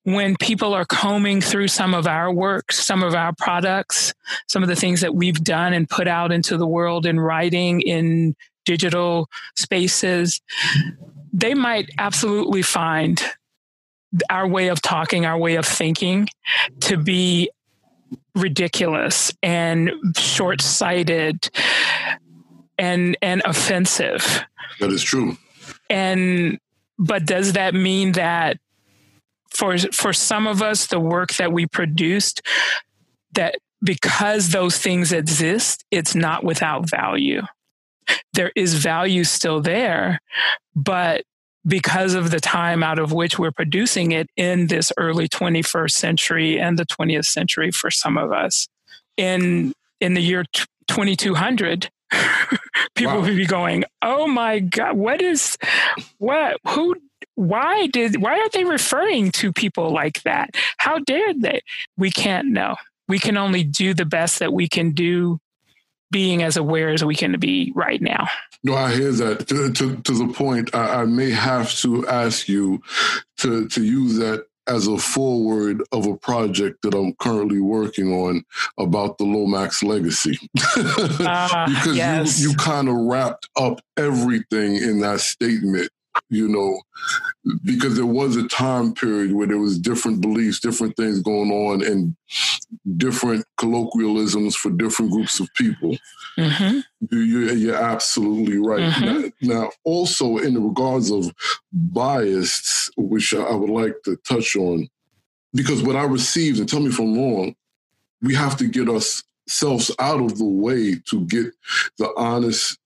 when 0.04 0.36
people 0.38 0.74
are 0.74 0.86
combing 0.86 1.42
through 1.42 1.68
some 1.68 1.94
of 1.94 2.08
our 2.08 2.32
work, 2.34 2.72
some 2.72 3.04
of 3.04 3.14
our 3.14 3.34
products, 3.34 4.14
some 4.48 4.64
of 4.64 4.70
the 4.70 4.76
things 4.76 5.02
that 5.02 5.14
we've 5.14 5.44
done 5.44 5.74
and 5.74 5.90
put 5.90 6.08
out 6.08 6.32
into 6.32 6.58
the 6.58 6.68
world 6.68 7.06
in 7.06 7.20
writing, 7.20 7.82
in 7.82 8.36
digital 8.66 9.30
spaces, 9.56 10.42
they 11.34 11.54
might 11.54 11.90
absolutely 11.98 12.62
find 12.62 13.22
our 14.30 14.48
way 14.48 14.70
of 14.70 14.82
talking, 14.82 15.26
our 15.26 15.38
way 15.38 15.56
of 15.56 15.66
thinking 15.66 16.28
to 16.82 16.98
be 16.98 17.50
ridiculous 18.36 19.32
and 19.44 19.92
short 20.18 20.62
sighted 20.62 21.50
and 22.78 23.18
and 23.22 23.42
offensive. 23.46 24.44
That 24.80 24.90
is 24.92 25.04
true. 25.04 25.38
And 25.90 26.60
but 26.98 27.26
does 27.26 27.54
that 27.54 27.74
mean 27.74 28.14
that 28.14 28.58
for 29.50 29.78
for 29.78 30.14
some 30.14 30.48
of 30.48 30.62
us 30.62 30.88
the 30.88 31.00
work 31.00 31.36
that 31.36 31.52
we 31.52 31.68
produced 31.68 32.42
that 33.34 33.56
because 33.84 34.50
those 34.50 34.78
things 34.78 35.12
exist, 35.12 35.86
it's 35.92 36.16
not 36.16 36.44
without 36.44 36.90
value 36.90 37.42
there 38.34 38.52
is 38.56 38.76
value 38.76 39.24
still 39.24 39.62
there, 39.62 40.20
but 40.84 41.24
because 41.68 42.14
of 42.14 42.32
the 42.32 42.40
time 42.40 42.84
out 42.84 43.00
of 43.00 43.12
which 43.12 43.38
we're 43.38 43.52
producing 43.52 44.12
it 44.12 44.30
in 44.38 44.68
this 44.68 44.92
early 44.98 45.28
21st 45.28 45.92
century 45.92 46.60
and 46.60 46.80
the 46.80 46.86
20th 46.86 47.26
century 47.26 47.72
for 47.72 47.92
some 47.92 48.18
of 48.18 48.32
us 48.32 48.68
in 49.18 49.74
in 50.00 50.14
the 50.14 50.22
year 50.22 50.46
2200 50.88 51.90
people 52.96 53.14
wow. 53.14 53.22
would 53.22 53.36
be 53.36 53.46
going 53.46 53.84
oh 54.02 54.26
my 54.26 54.60
god 54.60 54.96
what 54.96 55.22
is 55.22 55.58
what 56.18 56.58
who 56.68 56.96
why 57.40 57.88
did 57.88 58.22
why 58.22 58.38
are 58.38 58.50
they 58.50 58.66
referring 58.66 59.32
to 59.32 59.54
people 59.54 59.94
like 59.94 60.22
that? 60.24 60.50
How 60.78 61.00
dare 61.00 61.34
they? 61.34 61.62
We 61.98 62.12
can't 62.12 62.50
know. 62.50 62.76
We 63.08 63.18
can 63.18 63.38
only 63.38 63.64
do 63.64 63.94
the 63.94 64.06
best 64.06 64.40
that 64.40 64.52
we 64.52 64.68
can 64.68 64.92
do 64.92 65.40
being 66.12 66.44
as 66.44 66.58
aware 66.58 66.90
as 66.90 67.04
we 67.04 67.16
can 67.16 67.40
be 67.40 67.72
right 67.76 68.02
now. 68.02 68.28
No, 68.64 68.76
I 68.76 68.94
hear 68.94 69.12
that. 69.12 69.48
To, 69.48 69.72
to, 69.72 69.98
to 69.98 70.14
the 70.14 70.34
point, 70.34 70.74
I, 70.76 71.02
I, 71.02 71.06
may 71.06 71.30
have 71.30 71.74
to 71.78 72.06
ask 72.08 72.50
you 72.50 72.82
to, 73.38 73.68
to 73.70 73.84
use 73.84 74.18
that 74.18 74.46
as 74.68 74.88
a 74.88 74.98
foreword 74.98 75.82
of 75.92 76.06
a 76.06 76.16
project 76.18 76.82
that 76.84 76.94
I'm 76.94 77.14
currently 77.16 77.60
working 77.62 78.14
on 78.14 78.44
about 78.78 79.18
the 79.18 79.24
Lomax 79.24 79.82
legacy. 79.82 80.38
uh, 80.76 81.68
because 81.68 81.96
yes. 81.96 82.42
you, 82.42 82.52
you 82.52 82.56
kind 82.56 82.90
of 82.90 82.96
wrapped 82.96 83.50
up 83.56 83.82
everything 83.98 84.76
in 84.76 85.00
that 85.00 85.22
statement 85.22 85.90
you 86.30 86.48
know, 86.48 86.80
because 87.64 87.96
there 87.96 88.06
was 88.06 88.36
a 88.36 88.48
time 88.48 88.94
period 88.94 89.34
where 89.34 89.48
there 89.48 89.58
was 89.58 89.80
different 89.80 90.22
beliefs, 90.22 90.60
different 90.60 90.96
things 90.96 91.22
going 91.22 91.52
on, 91.52 91.84
and 91.84 92.16
different 92.98 93.46
colloquialisms 93.58 94.56
for 94.56 94.70
different 94.72 95.12
groups 95.12 95.40
of 95.40 95.50
people. 95.56 95.98
Mm-hmm. 96.38 96.80
You, 97.12 97.52
you're 97.52 97.76
absolutely 97.76 98.58
right. 98.58 98.92
Mm-hmm. 98.92 99.48
Now, 99.48 99.62
now, 99.62 99.72
also 99.84 100.38
in 100.38 100.54
the 100.54 100.62
regards 100.62 101.12
of 101.12 101.32
bias, 101.72 102.92
which 102.98 103.34
I 103.34 103.56
would 103.56 103.70
like 103.70 103.96
to 104.06 104.16
touch 104.18 104.56
on, 104.56 104.88
because 105.54 105.82
what 105.82 105.96
I 105.96 106.04
received, 106.04 106.60
and 106.60 106.70
tell 106.70 106.80
me 106.80 106.90
if 106.90 107.00
I'm 107.00 107.18
wrong, 107.18 107.56
we 108.22 108.36
have 108.36 108.58
to 108.58 108.68
get 108.68 108.90
ourselves 108.90 109.92
out 110.00 110.22
of 110.22 110.38
the 110.38 110.46
way 110.46 110.96
to 111.10 111.26
get 111.26 111.48
the 111.98 112.14
honest 112.16 112.78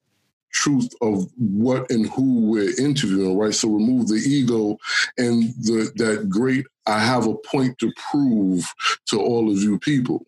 truth 0.54 0.90
of 1.02 1.28
what 1.38 1.90
and 1.92 2.10
who 2.10 2.52
we're 2.52 2.80
interviewing, 2.80 3.38
right? 3.38 3.54
So 3.54 3.70
remove 3.70 4.08
the 4.08 4.16
ego 4.16 4.78
and 5.18 5.54
the 5.62 5.92
that 5.96 6.30
great 6.30 6.66
I 6.86 7.00
have 7.00 7.28
a 7.28 7.36
point 7.36 7.78
to 7.80 7.92
prove 8.12 8.66
to 9.08 9.20
all 9.20 9.52
of 9.52 9.58
you 9.58 9.80
people. 9.80 10.26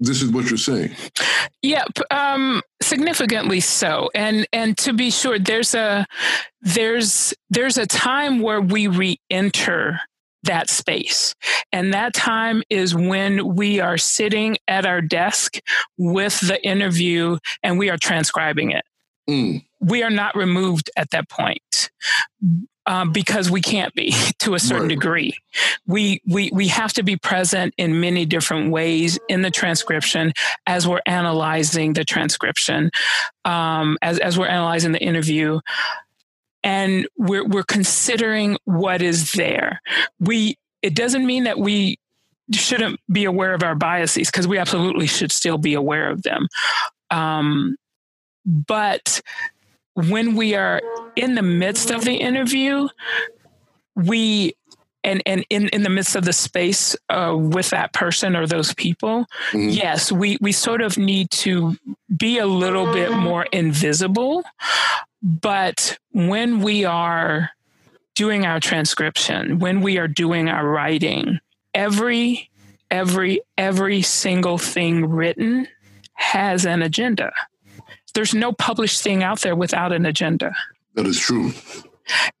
This 0.00 0.20
is 0.20 0.30
what 0.30 0.50
you're 0.50 0.58
saying. 0.58 0.90
Yep, 1.62 1.98
um, 2.10 2.60
significantly 2.82 3.60
so. 3.60 4.10
And 4.14 4.46
and 4.52 4.76
to 4.78 4.92
be 4.92 5.10
sure, 5.10 5.38
there's 5.38 5.74
a 5.74 6.06
there's 6.60 7.32
there's 7.50 7.78
a 7.78 7.86
time 7.86 8.40
where 8.40 8.60
we 8.60 8.88
re-enter 8.88 10.00
that 10.44 10.68
space. 10.68 11.34
And 11.72 11.94
that 11.94 12.14
time 12.14 12.62
is 12.68 12.94
when 12.94 13.54
we 13.54 13.78
are 13.78 13.96
sitting 13.96 14.56
at 14.66 14.84
our 14.84 15.00
desk 15.00 15.58
with 15.98 16.40
the 16.40 16.60
interview 16.66 17.38
and 17.62 17.78
we 17.78 17.90
are 17.90 17.96
transcribing 17.96 18.72
it. 18.72 18.84
Mm. 19.28 19.64
We 19.80 20.02
are 20.02 20.10
not 20.10 20.36
removed 20.36 20.90
at 20.96 21.10
that 21.10 21.28
point. 21.28 21.90
Um, 22.84 23.12
because 23.12 23.48
we 23.48 23.60
can't 23.60 23.94
be 23.94 24.12
to 24.40 24.54
a 24.54 24.58
certain 24.58 24.88
right. 24.88 24.88
degree. 24.88 25.34
We, 25.86 26.20
we, 26.26 26.50
we 26.52 26.66
have 26.66 26.92
to 26.94 27.04
be 27.04 27.16
present 27.16 27.74
in 27.78 28.00
many 28.00 28.26
different 28.26 28.72
ways 28.72 29.20
in 29.28 29.42
the 29.42 29.52
transcription 29.52 30.32
as 30.66 30.88
we're 30.88 31.00
analyzing 31.06 31.92
the 31.92 32.04
transcription, 32.04 32.90
um, 33.44 33.98
as, 34.02 34.18
as 34.18 34.36
we're 34.36 34.48
analyzing 34.48 34.90
the 34.90 35.00
interview. 35.00 35.60
And 36.64 37.06
we're, 37.16 37.46
we're 37.46 37.62
considering 37.62 38.56
what 38.64 39.00
is 39.00 39.30
there. 39.30 39.80
We, 40.18 40.58
it 40.82 40.96
doesn't 40.96 41.24
mean 41.24 41.44
that 41.44 41.60
we 41.60 42.00
shouldn't 42.50 42.98
be 43.10 43.24
aware 43.24 43.54
of 43.54 43.62
our 43.62 43.76
biases 43.76 44.28
because 44.28 44.48
we 44.48 44.58
absolutely 44.58 45.06
should 45.06 45.30
still 45.30 45.58
be 45.58 45.74
aware 45.74 46.10
of 46.10 46.22
them. 46.22 46.48
Um, 47.10 47.76
but 48.44 49.20
when 49.94 50.36
we 50.36 50.54
are 50.54 50.80
in 51.16 51.34
the 51.34 51.42
midst 51.42 51.90
of 51.90 52.04
the 52.04 52.14
interview, 52.14 52.88
we 53.94 54.54
and 55.04 55.22
and 55.26 55.44
in, 55.50 55.68
in 55.68 55.82
the 55.82 55.90
midst 55.90 56.16
of 56.16 56.24
the 56.24 56.32
space 56.32 56.96
uh, 57.10 57.36
with 57.36 57.70
that 57.70 57.92
person 57.92 58.36
or 58.36 58.46
those 58.46 58.72
people, 58.74 59.26
mm-hmm. 59.50 59.68
yes, 59.68 60.12
we 60.12 60.38
we 60.40 60.52
sort 60.52 60.80
of 60.80 60.96
need 60.96 61.30
to 61.30 61.76
be 62.16 62.38
a 62.38 62.46
little 62.46 62.92
bit 62.92 63.12
more 63.12 63.44
invisible. 63.52 64.44
But 65.22 65.98
when 66.12 66.60
we 66.60 66.84
are 66.84 67.50
doing 68.14 68.44
our 68.44 68.60
transcription, 68.60 69.58
when 69.58 69.80
we 69.80 69.98
are 69.98 70.08
doing 70.08 70.48
our 70.48 70.66
writing, 70.66 71.40
every 71.74 72.50
every 72.90 73.40
every 73.58 74.02
single 74.02 74.58
thing 74.58 75.06
written 75.06 75.66
has 76.14 76.64
an 76.64 76.82
agenda 76.82 77.32
there's 78.14 78.34
no 78.34 78.52
published 78.52 79.02
thing 79.02 79.22
out 79.22 79.40
there 79.40 79.56
without 79.56 79.92
an 79.92 80.06
agenda. 80.06 80.54
That 80.94 81.06
is 81.06 81.18
true. 81.18 81.52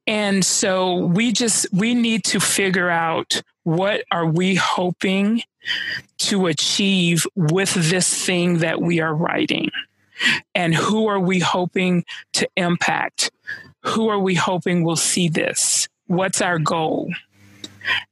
And 0.06 0.44
so 0.44 0.96
we 0.96 1.32
just 1.32 1.66
we 1.72 1.94
need 1.94 2.24
to 2.24 2.40
figure 2.40 2.90
out 2.90 3.42
what 3.62 4.04
are 4.10 4.26
we 4.26 4.54
hoping 4.56 5.42
to 6.18 6.46
achieve 6.46 7.26
with 7.34 7.72
this 7.74 8.24
thing 8.24 8.58
that 8.58 8.80
we 8.80 9.00
are 9.00 9.14
writing? 9.14 9.70
And 10.54 10.74
who 10.74 11.06
are 11.06 11.20
we 11.20 11.38
hoping 11.38 12.04
to 12.34 12.48
impact? 12.56 13.30
Who 13.84 14.08
are 14.08 14.18
we 14.18 14.34
hoping 14.34 14.84
will 14.84 14.96
see 14.96 15.28
this? 15.28 15.88
What's 16.06 16.42
our 16.42 16.58
goal? 16.58 17.12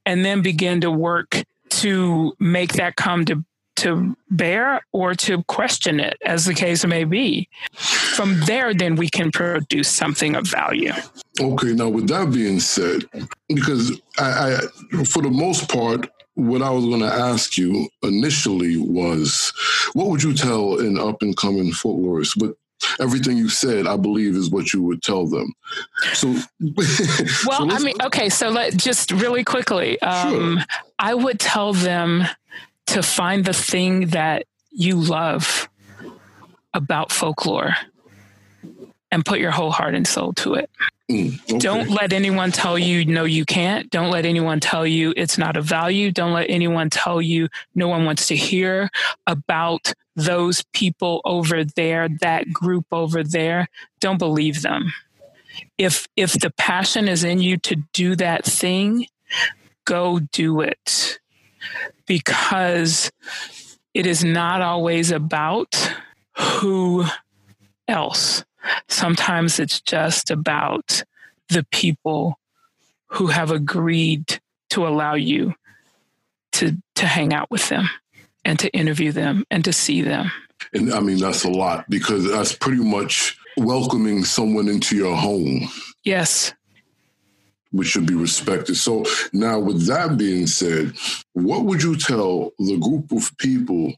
And 0.07 0.25
then 0.25 0.43
begin 0.43 0.81
to 0.81 0.91
work 0.91 1.43
to 1.71 2.35
make 2.41 2.75
that 2.75 2.97
come 2.97 3.25
to 3.27 3.45
to 3.81 4.17
bear 4.31 4.85
or 4.93 5.15
to 5.15 5.43
question 5.45 6.01
it, 6.01 6.17
as 6.25 6.45
the 6.45 6.55
case 6.55 6.85
may 6.85 7.05
be. 7.05 7.49
From 7.73 8.41
there, 8.41 8.75
then 8.75 8.97
we 8.97 9.09
can 9.09 9.31
produce 9.31 9.89
something 9.89 10.35
of 10.35 10.47
value. 10.47 10.93
Okay, 11.41 11.73
now 11.73 11.89
with 11.89 12.09
that 12.09 12.33
being 12.33 12.61
said, 12.61 13.05
because 13.49 14.01
I, 14.19 14.59
I 14.95 15.05
for 15.05 15.23
the 15.23 15.31
most 15.31 15.71
part, 15.71 16.09
what 16.35 16.63
I 16.63 16.71
was 16.71 16.85
going 16.85 17.01
to 17.01 17.13
ask 17.13 17.59
you 17.59 17.89
initially 18.03 18.77
was, 18.77 19.53
what 19.95 20.09
would 20.09 20.23
you 20.23 20.35
tell 20.35 20.81
an 20.81 20.99
up 20.99 21.23
and 21.23 21.37
coming 21.37 21.73
folklorist? 21.73 22.39
But 22.39 22.55
everything 22.99 23.37
you 23.37 23.49
said, 23.49 23.87
I 23.87 23.97
believe, 23.97 24.35
is 24.37 24.51
what 24.51 24.73
you 24.73 24.83
would 24.83 25.03
tell 25.03 25.27
them. 25.27 25.53
So, 26.15 26.29
well, 27.47 27.69
so 27.69 27.71
I 27.71 27.79
mean, 27.81 27.97
okay, 28.05 28.29
so 28.29 28.49
let 28.49 28.77
just 28.77 29.11
really 29.11 29.45
quickly, 29.45 30.01
um, 30.03 30.59
sure. 30.59 30.65
I 30.99 31.15
would 31.15 31.41
tell 31.41 31.73
them 31.73 32.25
to 32.91 33.03
find 33.03 33.45
the 33.45 33.53
thing 33.53 34.09
that 34.09 34.47
you 34.73 34.97
love 34.97 35.69
about 36.75 37.13
folklore 37.13 37.75
and 39.13 39.25
put 39.25 39.39
your 39.39 39.51
whole 39.51 39.71
heart 39.71 39.95
and 39.95 40.07
soul 40.07 40.33
to 40.35 40.55
it. 40.55 40.71
Mm, 41.11 41.41
okay. 41.43 41.59
Don't 41.59 41.91
let 41.91 42.13
anyone 42.13 42.51
tell 42.53 42.79
you 42.79 43.05
no, 43.05 43.25
you 43.25 43.45
can't. 43.45 43.91
Don't 43.91 44.11
let 44.11 44.25
anyone 44.25 44.61
tell 44.61 44.87
you 44.87 45.13
it's 45.17 45.39
not 45.39 45.57
a 45.57 45.63
value. 45.63 46.11
Don't 46.11 46.33
let 46.33 46.51
anyone 46.51 46.91
tell 46.91 47.21
you 47.21 47.49
no 47.75 47.87
one 47.89 48.05
wants 48.05 48.27
to 48.29 48.37
hear 48.37 48.91
about 49.27 49.93
those 50.17 50.63
people 50.73 51.21
over 51.25 51.65
there, 51.65 52.09
that 52.21 52.53
group 52.53 52.87
over 52.93 53.23
there. 53.23 53.69
Don't 54.01 54.19
believe 54.19 54.63
them. 54.63 54.93
If 55.79 56.09
if 56.17 56.33
the 56.33 56.51
passion 56.51 57.09
is 57.09 57.25
in 57.25 57.41
you 57.41 57.57
to 57.59 57.77
do 57.93 58.17
that 58.17 58.45
thing, 58.45 59.07
go 59.85 60.19
do 60.19 60.61
it 60.61 61.21
because 62.07 63.11
it 63.95 64.07
is 64.07 64.25
not 64.25 64.63
always 64.63 65.11
about 65.11 65.93
who 66.37 67.05
else. 67.89 68.45
Sometimes 68.89 69.59
it's 69.59 69.81
just 69.81 70.31
about 70.31 71.03
the 71.49 71.67
people 71.73 72.39
who 73.07 73.29
have 73.29 73.51
agreed 73.51 74.41
to 74.71 74.87
allow 74.87 75.15
you 75.15 75.55
to 76.53 76.77
to 76.95 77.07
hang 77.07 77.33
out 77.33 77.51
with 77.51 77.69
them 77.69 77.89
and 78.45 78.59
to 78.59 78.71
interview 78.71 79.11
them 79.13 79.45
and 79.51 79.65
to 79.65 79.73
see 79.73 80.03
them. 80.03 80.31
And 80.73 80.93
I 80.93 81.01
mean 81.01 81.19
that's 81.19 81.45
a 81.45 81.51
lot 81.51 81.89
because 81.89 82.31
that's 82.31 82.55
pretty 82.55 82.83
much 82.83 83.37
welcoming 83.57 84.25
someone 84.25 84.69
into 84.69 84.97
your 84.97 85.17
home. 85.17 85.69
Yes 86.05 86.55
which 87.71 87.89
should 87.89 88.07
be 88.07 88.15
respected. 88.15 88.75
So 88.77 89.05
now, 89.33 89.59
with 89.59 89.87
that 89.87 90.17
being 90.17 90.47
said, 90.47 90.93
what 91.33 91.65
would 91.65 91.83
you 91.83 91.97
tell 91.97 92.53
the 92.59 92.79
group 92.79 93.13
of 93.13 93.37
people 93.39 93.93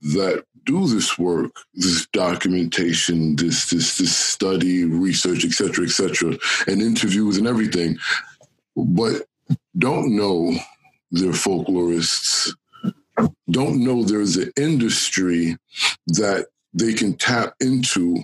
that 0.00 0.44
do 0.64 0.86
this 0.86 1.18
work, 1.18 1.50
this 1.74 2.06
documentation, 2.12 3.36
this 3.36 3.70
this 3.70 3.96
this 3.96 4.14
study, 4.14 4.84
research, 4.84 5.44
et 5.44 5.52
cetera, 5.52 5.86
et 5.86 5.90
cetera, 5.90 6.36
and 6.66 6.82
interviews 6.82 7.38
and 7.38 7.46
everything, 7.46 7.98
but 8.76 9.26
don't 9.78 10.14
know 10.14 10.52
they're 11.10 11.32
folklorists, 11.32 12.52
don't 13.50 13.82
know 13.82 14.04
there's 14.04 14.36
an 14.36 14.52
industry 14.58 15.56
that 16.08 16.46
they 16.74 16.92
can 16.92 17.14
tap 17.14 17.54
into 17.60 18.18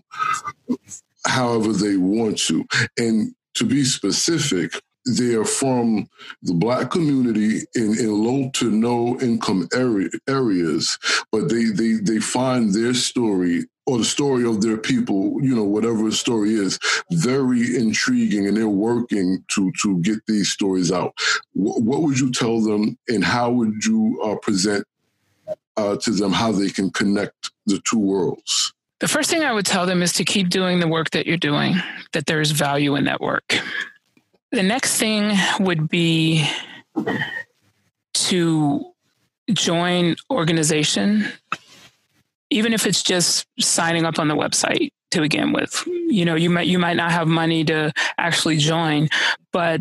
however 1.26 1.72
they 1.72 1.96
want 1.96 2.38
to. 2.38 2.64
And 2.98 3.34
to 3.54 3.64
be 3.64 3.84
specific, 3.84 4.80
they 5.06 5.34
are 5.34 5.44
from 5.44 6.08
the 6.42 6.54
black 6.54 6.90
community 6.90 7.60
in, 7.74 7.98
in 7.98 8.24
low 8.24 8.50
to 8.54 8.70
no 8.70 9.18
income 9.20 9.68
area, 9.74 10.08
areas, 10.28 10.98
but 11.30 11.48
they, 11.48 11.64
they, 11.64 11.94
they 12.02 12.18
find 12.20 12.72
their 12.72 12.94
story 12.94 13.64
or 13.86 13.98
the 13.98 14.04
story 14.04 14.46
of 14.46 14.62
their 14.62 14.78
people, 14.78 15.38
you 15.42 15.54
know, 15.54 15.64
whatever 15.64 16.04
the 16.04 16.12
story 16.12 16.54
is, 16.54 16.78
very 17.12 17.76
intriguing, 17.76 18.48
and 18.48 18.56
they're 18.56 18.68
working 18.68 19.44
to 19.48 19.72
to 19.82 19.98
get 20.00 20.20
these 20.26 20.50
stories 20.50 20.90
out. 20.90 21.14
W- 21.54 21.82
what 21.82 22.02
would 22.02 22.18
you 22.18 22.32
tell 22.32 22.62
them, 22.62 22.98
and 23.08 23.24
how 23.24 23.50
would 23.50 23.84
you 23.84 24.20
uh, 24.24 24.36
present 24.36 24.86
uh, 25.76 25.96
to 25.96 26.12
them 26.12 26.32
how 26.32 26.52
they 26.52 26.70
can 26.70 26.90
connect 26.90 27.50
the 27.66 27.80
two 27.84 27.98
worlds? 27.98 28.73
The 29.00 29.08
first 29.08 29.28
thing 29.28 29.42
I 29.42 29.52
would 29.52 29.66
tell 29.66 29.86
them 29.86 30.02
is 30.02 30.12
to 30.14 30.24
keep 30.24 30.48
doing 30.48 30.80
the 30.80 30.88
work 30.88 31.10
that 31.10 31.26
you're 31.26 31.36
doing, 31.36 31.74
that 32.12 32.26
there's 32.26 32.52
value 32.52 32.94
in 32.94 33.04
that 33.04 33.20
work. 33.20 33.58
The 34.52 34.62
next 34.62 34.98
thing 34.98 35.36
would 35.60 35.88
be 35.88 36.48
to 38.14 38.84
join 39.52 40.16
organization, 40.30 41.26
even 42.50 42.72
if 42.72 42.86
it's 42.86 43.02
just 43.02 43.46
signing 43.58 44.04
up 44.04 44.18
on 44.18 44.28
the 44.28 44.36
website 44.36 44.90
to 45.10 45.20
begin 45.20 45.52
with. 45.52 45.82
You 45.86 46.24
know, 46.24 46.34
you 46.34 46.50
might 46.50 46.66
you 46.66 46.78
might 46.78 46.96
not 46.96 47.10
have 47.10 47.26
money 47.26 47.64
to 47.64 47.92
actually 48.18 48.58
join, 48.58 49.08
but 49.52 49.80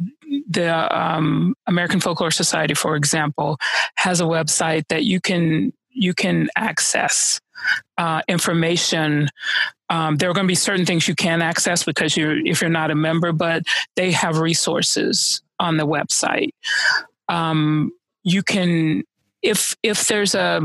the 0.49 0.97
um, 0.97 1.55
American 1.67 1.99
Folklore 1.99 2.31
Society, 2.31 2.73
for 2.73 2.95
example, 2.95 3.57
has 3.95 4.21
a 4.21 4.25
website 4.25 4.87
that 4.87 5.03
you 5.03 5.19
can 5.19 5.71
you 5.89 6.13
can 6.13 6.49
access 6.55 7.39
uh, 7.97 8.21
information. 8.27 9.29
Um, 9.89 10.17
there 10.17 10.29
are 10.29 10.33
going 10.33 10.47
to 10.47 10.51
be 10.51 10.55
certain 10.55 10.85
things 10.85 11.07
you 11.07 11.15
can 11.15 11.41
access 11.41 11.83
because 11.83 12.17
you're 12.17 12.37
if 12.45 12.61
you're 12.61 12.69
not 12.69 12.91
a 12.91 12.95
member, 12.95 13.31
but 13.31 13.63
they 13.95 14.11
have 14.11 14.39
resources 14.39 15.41
on 15.59 15.77
the 15.77 15.85
website. 15.85 16.49
Um, 17.29 17.91
you 18.23 18.43
can 18.43 19.03
if 19.41 19.75
if 19.83 20.07
there's 20.07 20.35
a 20.35 20.61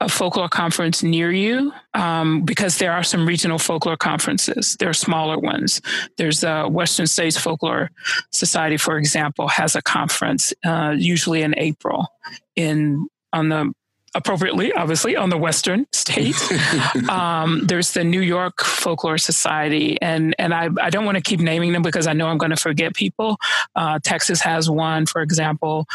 a 0.00 0.08
folklore 0.08 0.48
conference 0.48 1.02
near 1.02 1.32
you 1.32 1.72
um, 1.94 2.42
because 2.42 2.78
there 2.78 2.92
are 2.92 3.02
some 3.02 3.26
regional 3.26 3.58
folklore 3.58 3.96
conferences. 3.96 4.76
There 4.78 4.90
are 4.90 4.94
smaller 4.94 5.38
ones. 5.38 5.80
There's 6.18 6.44
a 6.44 6.68
Western 6.68 7.06
States 7.06 7.38
Folklore 7.38 7.90
Society, 8.30 8.76
for 8.76 8.98
example, 8.98 9.48
has 9.48 9.74
a 9.74 9.80
conference 9.82 10.52
uh, 10.66 10.94
usually 10.96 11.42
in 11.42 11.54
April 11.56 12.08
in 12.56 13.08
on 13.32 13.48
the 13.48 13.72
appropriately, 14.16 14.72
obviously, 14.72 15.14
on 15.14 15.28
the 15.28 15.36
Western 15.36 15.86
state. 15.92 16.34
um, 17.10 17.66
there's 17.66 17.92
the 17.92 18.02
New 18.02 18.22
York 18.22 18.62
Folklore 18.62 19.18
Society, 19.18 20.00
and 20.00 20.34
and 20.38 20.52
I, 20.52 20.70
I 20.80 20.90
don't 20.90 21.04
want 21.04 21.16
to 21.16 21.22
keep 21.22 21.38
naming 21.38 21.72
them 21.72 21.82
because 21.82 22.06
I 22.06 22.14
know 22.14 22.26
I'm 22.26 22.38
going 22.38 22.50
to 22.50 22.56
forget 22.56 22.94
people. 22.94 23.36
Uh, 23.76 24.00
Texas 24.02 24.40
has 24.40 24.68
one, 24.68 25.06
for 25.06 25.20
example. 25.20 25.86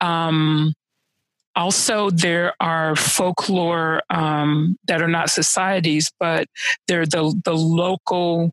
Um, 0.00 0.74
also, 1.56 2.10
there 2.10 2.54
are 2.60 2.94
folklore 2.94 4.02
um, 4.10 4.78
that 4.86 5.02
are 5.02 5.08
not 5.08 5.30
societies, 5.30 6.12
but 6.20 6.46
they're 6.86 7.06
the 7.06 7.40
the 7.44 7.56
local 7.56 8.52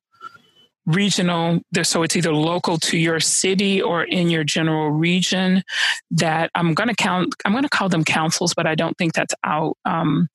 regional 0.89 1.59
so 1.83 2.03
it's 2.03 2.15
either 2.15 2.33
local 2.33 2.77
to 2.77 2.97
your 2.97 3.19
city 3.19 3.81
or 3.81 4.03
in 4.03 4.29
your 4.29 4.43
general 4.43 4.89
region 4.91 5.63
that 6.09 6.49
i'm 6.55 6.73
going 6.73 6.89
to 6.89 6.95
count 6.95 7.33
i'm 7.45 7.51
going 7.51 7.63
to 7.63 7.69
call 7.69 7.89
them 7.89 8.03
councils 8.03 8.53
but 8.53 8.65
i 8.65 8.75
don't 8.75 8.97
think 8.97 9.13
that's 9.13 9.35
out 9.43 9.77
um, 9.85 10.27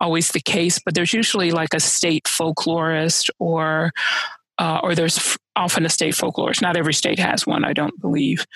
always 0.00 0.30
the 0.30 0.40
case. 0.40 0.78
But 0.84 0.94
there's 0.94 1.12
usually 1.12 1.50
like 1.50 1.74
a 1.74 1.80
state 1.80 2.24
folklorist 2.24 3.30
or 3.38 3.90
uh, 4.58 4.80
or 4.82 4.94
there's 4.94 5.36
often 5.56 5.84
a 5.84 5.88
state 5.88 6.14
folklorist. 6.14 6.62
Not 6.62 6.76
every 6.76 6.94
state 6.94 7.18
has 7.18 7.46
one 7.46 7.64
i 7.64 7.72
don't 7.72 8.00
believe. 8.00 8.46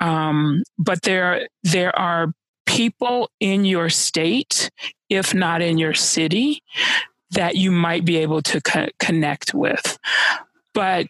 Um, 0.00 0.62
but 0.78 1.02
there 1.02 1.48
there 1.62 1.96
are 1.98 2.32
people 2.66 3.30
in 3.40 3.64
your 3.64 3.88
state 3.90 4.70
if 5.10 5.34
not 5.34 5.60
in 5.62 5.78
your 5.78 5.94
city 5.94 6.62
that 7.30 7.56
you 7.56 7.70
might 7.70 8.04
be 8.04 8.16
able 8.16 8.40
to 8.40 8.60
co- 8.60 8.88
connect 8.98 9.52
with 9.54 9.98
but 10.74 11.06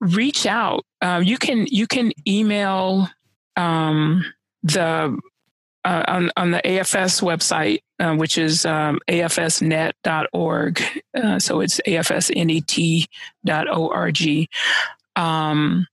reach 0.00 0.46
out. 0.46 0.84
Um, 1.02 1.24
you 1.24 1.38
can 1.38 1.66
you 1.66 1.86
can 1.86 2.12
email 2.26 3.08
um, 3.56 4.24
the 4.62 5.18
uh, 5.84 6.02
on 6.06 6.30
on 6.36 6.50
the 6.52 6.60
AFS 6.64 7.22
website, 7.22 7.80
uh, 7.98 8.14
which 8.14 8.38
is 8.38 8.64
um, 8.66 8.98
afsnet.org. 9.08 10.82
Uh, 11.14 11.38
so 11.38 11.60
it's 11.60 11.80
afsnet.org. 11.86 13.06
Um, 15.16 15.86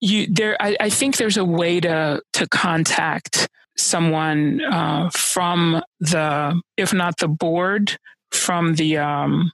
you 0.00 0.26
there, 0.26 0.56
I, 0.60 0.76
I, 0.80 0.88
think 0.88 1.16
there's 1.16 1.36
a 1.36 1.44
way 1.44 1.78
to 1.80 2.22
to 2.32 2.48
contact 2.48 3.48
someone 3.76 4.60
uh, 4.62 5.10
from 5.10 5.82
the, 6.00 6.60
if 6.76 6.92
not 6.92 7.18
the 7.18 7.28
board, 7.28 7.98
from 8.30 8.74
the 8.74 8.98
um, 8.98 9.52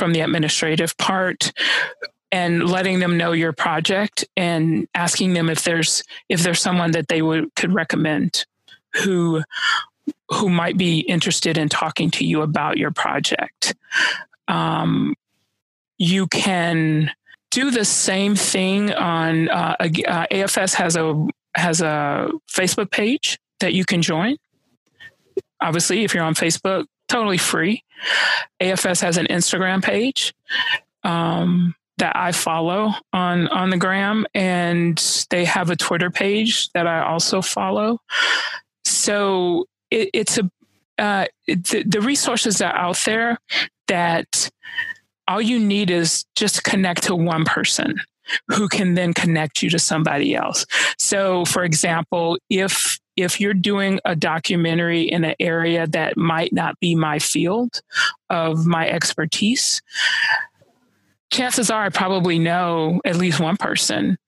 from 0.00 0.14
the 0.14 0.20
administrative 0.20 0.96
part 0.96 1.52
and 2.32 2.66
letting 2.70 3.00
them 3.00 3.18
know 3.18 3.32
your 3.32 3.52
project 3.52 4.24
and 4.34 4.88
asking 4.94 5.34
them 5.34 5.50
if 5.50 5.62
there's 5.62 6.02
if 6.30 6.40
there's 6.40 6.58
someone 6.58 6.92
that 6.92 7.08
they 7.08 7.20
would 7.20 7.54
could 7.54 7.74
recommend 7.74 8.46
who 9.04 9.42
who 10.30 10.48
might 10.48 10.78
be 10.78 11.00
interested 11.00 11.58
in 11.58 11.68
talking 11.68 12.10
to 12.12 12.24
you 12.24 12.40
about 12.40 12.78
your 12.78 12.90
project. 12.90 13.74
Um, 14.48 15.14
you 15.98 16.28
can 16.28 17.10
do 17.50 17.70
the 17.70 17.84
same 17.84 18.34
thing 18.34 18.94
on 18.94 19.50
uh, 19.50 19.76
uh, 19.78 20.26
afs 20.32 20.72
has 20.72 20.96
a 20.96 21.28
has 21.54 21.82
a 21.82 22.30
facebook 22.50 22.90
page 22.90 23.38
that 23.58 23.74
you 23.74 23.84
can 23.84 24.00
join. 24.00 24.38
Obviously 25.60 26.04
if 26.04 26.14
you're 26.14 26.24
on 26.24 26.34
facebook 26.34 26.86
totally 27.10 27.38
free. 27.38 27.84
AFS 28.60 29.02
has 29.02 29.16
an 29.16 29.26
Instagram 29.26 29.82
page 29.82 30.32
um, 31.02 31.74
that 31.98 32.16
I 32.16 32.32
follow 32.32 32.92
on 33.12 33.48
on 33.48 33.70
the 33.70 33.76
gram, 33.76 34.26
and 34.34 34.96
they 35.30 35.44
have 35.44 35.70
a 35.70 35.76
Twitter 35.76 36.10
page 36.10 36.70
that 36.70 36.86
I 36.86 37.02
also 37.02 37.42
follow. 37.42 38.00
So 38.84 39.66
it, 39.90 40.10
it's 40.14 40.38
a 40.38 40.50
uh, 40.98 41.26
the, 41.46 41.82
the 41.86 42.00
resources 42.00 42.60
are 42.60 42.74
out 42.74 43.00
there 43.06 43.38
that 43.88 44.50
all 45.26 45.40
you 45.40 45.58
need 45.58 45.90
is 45.90 46.24
just 46.36 46.64
connect 46.64 47.04
to 47.04 47.14
one 47.14 47.44
person 47.44 48.00
who 48.48 48.68
can 48.68 48.94
then 48.94 49.14
connect 49.14 49.62
you 49.62 49.70
to 49.70 49.78
somebody 49.78 50.34
else. 50.34 50.66
So, 50.98 51.44
for 51.46 51.64
example, 51.64 52.38
if 52.48 52.98
if 53.22 53.40
you're 53.40 53.54
doing 53.54 54.00
a 54.04 54.16
documentary 54.16 55.02
in 55.02 55.24
an 55.24 55.34
area 55.40 55.86
that 55.88 56.16
might 56.16 56.52
not 56.52 56.78
be 56.80 56.94
my 56.94 57.18
field 57.18 57.80
of 58.28 58.66
my 58.66 58.88
expertise, 58.88 59.82
chances 61.30 61.70
are 61.70 61.84
I 61.84 61.88
probably 61.90 62.38
know 62.38 63.00
at 63.04 63.16
least 63.16 63.40
one 63.40 63.56
person 63.56 64.18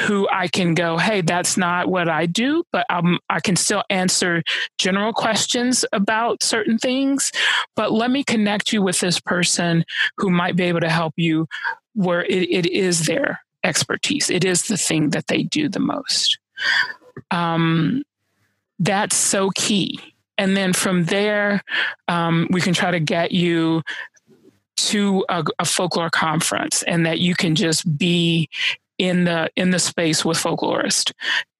who 0.00 0.26
I 0.30 0.48
can 0.48 0.74
go, 0.74 0.96
hey, 0.96 1.20
that's 1.20 1.56
not 1.56 1.88
what 1.88 2.08
I 2.08 2.24
do, 2.26 2.64
but 2.72 2.86
um, 2.88 3.18
I 3.28 3.40
can 3.40 3.56
still 3.56 3.84
answer 3.90 4.42
general 4.78 5.12
questions 5.12 5.84
about 5.92 6.42
certain 6.42 6.78
things. 6.78 7.30
But 7.76 7.92
let 7.92 8.10
me 8.10 8.24
connect 8.24 8.72
you 8.72 8.82
with 8.82 9.00
this 9.00 9.20
person 9.20 9.84
who 10.16 10.30
might 10.30 10.56
be 10.56 10.64
able 10.64 10.80
to 10.80 10.88
help 10.88 11.14
you 11.16 11.46
where 11.94 12.24
it, 12.24 12.48
it 12.50 12.66
is 12.66 13.04
their 13.04 13.40
expertise. 13.64 14.30
It 14.30 14.44
is 14.44 14.62
the 14.62 14.78
thing 14.78 15.10
that 15.10 15.26
they 15.26 15.42
do 15.42 15.68
the 15.68 15.80
most. 15.80 16.38
Um, 17.30 18.02
that's 18.82 19.16
so 19.16 19.50
key. 19.54 19.98
And 20.36 20.56
then 20.56 20.72
from 20.72 21.04
there, 21.04 21.62
um, 22.08 22.48
we 22.50 22.60
can 22.60 22.74
try 22.74 22.90
to 22.90 23.00
get 23.00 23.32
you 23.32 23.82
to 24.76 25.24
a, 25.28 25.44
a, 25.60 25.64
folklore 25.64 26.10
conference 26.10 26.82
and 26.82 27.06
that 27.06 27.20
you 27.20 27.34
can 27.34 27.54
just 27.54 27.96
be 27.96 28.48
in 28.98 29.24
the 29.24 29.48
in 29.54 29.70
the 29.70 29.78
space 29.78 30.24
with 30.24 30.36
folklorists 30.36 31.12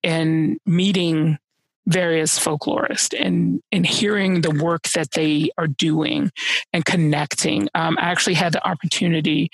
and 0.02 0.58
meeting 0.66 1.38
various 1.86 2.38
folklorists 2.38 3.14
and 3.18 3.62
and 3.70 3.86
hearing 3.86 4.40
the 4.40 4.50
work 4.50 4.82
that 4.94 5.12
they 5.12 5.50
are 5.58 5.68
doing 5.68 6.32
and 6.72 6.84
connecting. 6.84 7.68
Um, 7.74 7.96
I 8.00 8.10
actually 8.10 8.34
had 8.34 8.54
the 8.54 8.66
opportunity 8.66 9.50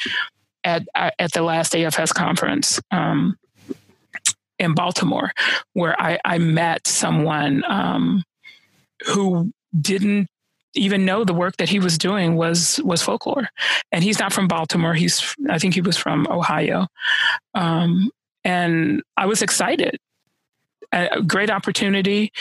at 0.65 0.87
at 0.95 1.33
the 1.33 1.43
last 1.43 1.75
AFS 1.75 2.15
conference 2.15 2.81
um, 2.91 3.37
in 4.59 4.75
Baltimore, 4.75 5.33
where 5.73 6.01
I, 6.01 6.19
I 6.25 6.39
met 6.39 6.87
someone 6.87 7.65
um, 7.69 8.25
who 9.07 9.53
didn't 9.79 10.29
even 10.75 11.05
know 11.05 11.25
the 11.25 11.35
work 11.35 11.57
that 11.57 11.69
he 11.69 11.79
was 11.79 11.99
doing 11.99 12.37
was 12.37 12.81
was 12.85 13.03
folklore, 13.03 13.49
and 13.93 14.05
he's 14.05 14.19
not 14.19 14.33
from 14.33 14.49
Baltimore. 14.49 14.95
He's 14.95 15.35
I 15.49 15.59
think 15.59 15.75
he 15.75 15.81
was 15.81 15.97
from 15.97 16.27
Ohio, 16.29 16.87
um, 17.55 18.11
and 18.45 19.03
I 19.17 19.27
was 19.27 19.43
excited. 19.43 19.99
A 20.93 21.23
great 21.23 21.51
opportunity. 21.51 22.33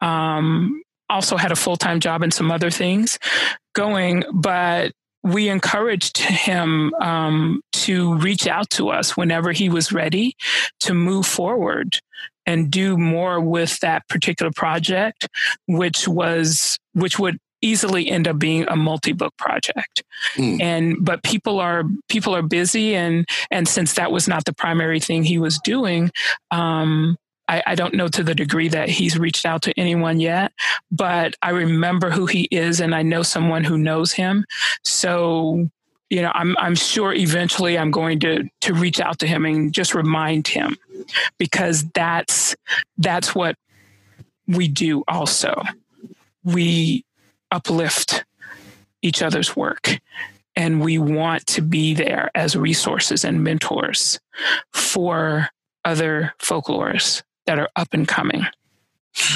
Um, 0.00 0.82
also 1.08 1.36
had 1.36 1.52
a 1.52 1.56
full 1.56 1.76
time 1.76 2.00
job 2.00 2.22
and 2.22 2.32
some 2.32 2.50
other 2.50 2.70
things 2.70 3.18
going, 3.74 4.24
but 4.32 4.92
we 5.24 5.48
encouraged 5.48 6.18
him 6.18 6.92
um, 7.00 7.62
to 7.72 8.14
reach 8.16 8.46
out 8.46 8.68
to 8.70 8.90
us 8.90 9.16
whenever 9.16 9.52
he 9.52 9.70
was 9.70 9.90
ready 9.90 10.36
to 10.80 10.92
move 10.92 11.26
forward 11.26 11.98
and 12.46 12.70
do 12.70 12.98
more 12.98 13.40
with 13.40 13.80
that 13.80 14.06
particular 14.08 14.52
project, 14.54 15.26
which 15.66 16.06
was 16.06 16.78
which 16.92 17.18
would 17.18 17.38
easily 17.62 18.10
end 18.10 18.28
up 18.28 18.38
being 18.38 18.66
a 18.68 18.76
multi-book 18.76 19.32
project 19.38 20.02
mm. 20.36 20.60
and 20.60 21.02
but 21.02 21.22
people 21.22 21.58
are 21.58 21.84
people 22.10 22.36
are 22.36 22.42
busy 22.42 22.94
and 22.94 23.26
and 23.50 23.66
since 23.66 23.94
that 23.94 24.12
was 24.12 24.28
not 24.28 24.44
the 24.44 24.52
primary 24.52 25.00
thing 25.00 25.24
he 25.24 25.38
was 25.38 25.58
doing 25.64 26.10
um 26.50 27.16
I, 27.48 27.62
I, 27.66 27.74
don't 27.74 27.94
know 27.94 28.08
to 28.08 28.22
the 28.22 28.34
degree 28.34 28.68
that 28.68 28.88
he's 28.88 29.18
reached 29.18 29.44
out 29.44 29.62
to 29.62 29.78
anyone 29.78 30.20
yet, 30.20 30.52
but 30.90 31.34
I 31.42 31.50
remember 31.50 32.10
who 32.10 32.26
he 32.26 32.48
is 32.50 32.80
and 32.80 32.94
I 32.94 33.02
know 33.02 33.22
someone 33.22 33.64
who 33.64 33.76
knows 33.76 34.12
him. 34.12 34.44
So, 34.82 35.68
you 36.10 36.22
know, 36.22 36.30
I'm 36.34 36.56
I'm 36.58 36.74
sure 36.74 37.12
eventually 37.12 37.78
I'm 37.78 37.90
going 37.90 38.20
to 38.20 38.48
to 38.62 38.74
reach 38.74 39.00
out 39.00 39.18
to 39.20 39.26
him 39.26 39.44
and 39.44 39.72
just 39.72 39.94
remind 39.94 40.48
him 40.48 40.76
because 41.38 41.84
that's 41.94 42.56
that's 42.98 43.34
what 43.34 43.56
we 44.46 44.68
do 44.68 45.02
also. 45.08 45.62
We 46.44 47.04
uplift 47.50 48.24
each 49.02 49.22
other's 49.22 49.54
work 49.56 50.00
and 50.56 50.80
we 50.80 50.98
want 50.98 51.46
to 51.46 51.62
be 51.62 51.94
there 51.94 52.30
as 52.34 52.56
resources 52.56 53.24
and 53.24 53.42
mentors 53.42 54.20
for 54.72 55.48
other 55.84 56.32
folklorists 56.38 57.22
that 57.46 57.58
are 57.58 57.68
up 57.76 57.92
and 57.92 58.06
coming. 58.06 58.44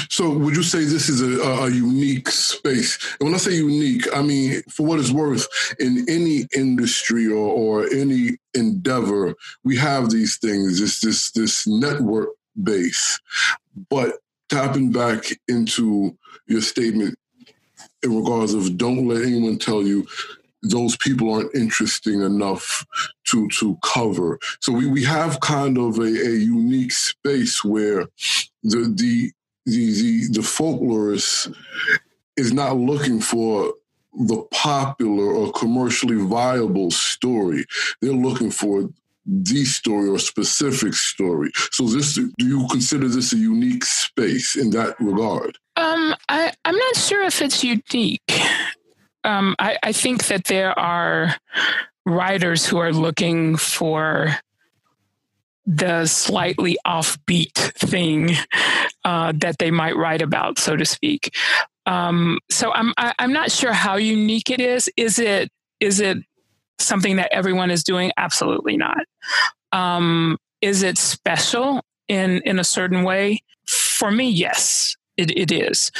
So, 0.09 0.29
would 0.29 0.57
you 0.57 0.63
say 0.63 0.79
this 0.79 1.07
is 1.07 1.21
a, 1.21 1.41
a, 1.41 1.69
unique 1.69 2.29
space? 2.29 2.97
And 3.19 3.29
when 3.29 3.33
I 3.33 3.37
say 3.37 3.53
unique, 3.53 4.13
I 4.13 4.21
mean, 4.21 4.61
for 4.69 4.85
what 4.85 4.99
it's 4.99 5.11
worth, 5.11 5.47
in 5.79 6.05
any 6.09 6.47
industry 6.53 7.27
or, 7.27 7.37
or 7.37 7.87
any 7.87 8.31
endeavor, 8.53 9.35
we 9.63 9.77
have 9.77 10.09
these 10.09 10.37
things, 10.37 10.81
this 10.81 10.99
this 10.99 11.31
this 11.31 11.65
network 11.65 12.29
base. 12.61 13.21
But 13.89 14.15
tapping 14.49 14.91
back 14.91 15.23
into 15.47 16.17
your 16.47 16.61
statement 16.61 17.17
in 18.03 18.17
regards 18.17 18.53
of 18.53 18.77
don't 18.77 19.07
let 19.07 19.23
anyone 19.23 19.57
tell 19.57 19.83
you 19.83 20.05
those 20.61 20.97
people 20.97 21.33
aren't 21.33 21.55
interesting 21.55 22.21
enough 22.21 22.85
to 23.25 23.47
to 23.59 23.77
cover. 23.83 24.39
So 24.61 24.73
we, 24.73 24.87
we 24.87 25.03
have 25.03 25.39
kind 25.39 25.77
of 25.77 25.99
a, 25.99 26.03
a 26.03 26.37
unique 26.37 26.91
space 26.91 27.63
where 27.63 28.07
the 28.63 28.93
the 28.95 29.31
the 29.65 29.93
the, 29.93 30.27
the 30.33 30.41
folklorist 30.41 31.55
is 32.37 32.53
not 32.53 32.77
looking 32.77 33.19
for 33.19 33.73
the 34.13 34.43
popular 34.51 35.25
or 35.25 35.51
commercially 35.51 36.15
viable 36.15 36.91
story. 36.91 37.65
They're 38.01 38.11
looking 38.11 38.51
for 38.51 38.89
the 39.25 39.63
story 39.65 40.09
or 40.09 40.17
specific 40.17 40.93
story. 40.93 41.51
So 41.71 41.85
this 41.85 42.15
do 42.15 42.45
you 42.45 42.67
consider 42.69 43.07
this 43.07 43.31
a 43.33 43.37
unique 43.37 43.85
space 43.85 44.55
in 44.55 44.71
that 44.71 44.99
regard? 44.99 45.57
Um, 45.75 46.15
I, 46.27 46.51
I'm 46.65 46.75
not 46.75 46.95
sure 46.95 47.23
if 47.23 47.41
it's 47.41 47.63
unique. 47.63 48.21
Um, 49.23 49.55
I, 49.59 49.77
I 49.83 49.91
think 49.91 50.27
that 50.27 50.45
there 50.45 50.77
are 50.77 51.35
writers 52.05 52.65
who 52.65 52.77
are 52.77 52.93
looking 52.93 53.57
for 53.57 54.35
the 55.65 56.05
slightly 56.07 56.77
offbeat 56.85 57.53
thing 57.53 58.31
uh, 59.05 59.33
that 59.35 59.59
they 59.59 59.69
might 59.69 59.95
write 59.95 60.21
about, 60.21 60.57
so 60.57 60.75
to 60.75 60.85
speak. 60.85 61.35
Um, 61.85 62.39
so 62.49 62.71
I'm 62.71 62.93
I, 62.97 63.07
am 63.07 63.13
i 63.19 63.23
am 63.23 63.33
not 63.33 63.51
sure 63.51 63.73
how 63.73 63.97
unique 63.97 64.49
it 64.49 64.59
is. 64.59 64.89
Is 64.97 65.19
it 65.19 65.49
is 65.79 65.99
it 65.99 66.17
something 66.79 67.17
that 67.17 67.31
everyone 67.31 67.71
is 67.71 67.83
doing? 67.83 68.11
Absolutely 68.17 68.77
not. 68.77 68.99
Um, 69.71 70.37
is 70.61 70.81
it 70.81 70.97
special 70.97 71.81
in 72.07 72.41
in 72.45 72.59
a 72.59 72.63
certain 72.63 73.03
way? 73.03 73.43
For 73.67 74.11
me, 74.11 74.29
yes, 74.29 74.95
it, 75.19 75.37
it 75.37 75.51
is. 75.51 75.91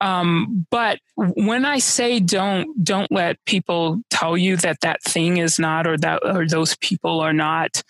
Um, 0.00 0.66
but 0.70 0.98
when 1.16 1.64
I 1.64 1.78
say 1.78 2.18
don't 2.18 2.82
don't 2.82 3.12
let 3.12 3.44
people 3.44 4.02
tell 4.10 4.36
you 4.36 4.56
that 4.56 4.80
that 4.80 5.02
thing 5.02 5.36
is 5.36 5.58
not 5.58 5.86
or 5.86 5.96
that 5.98 6.22
or 6.24 6.46
those 6.46 6.76
people 6.76 7.20
are 7.20 7.32
not 7.32 7.82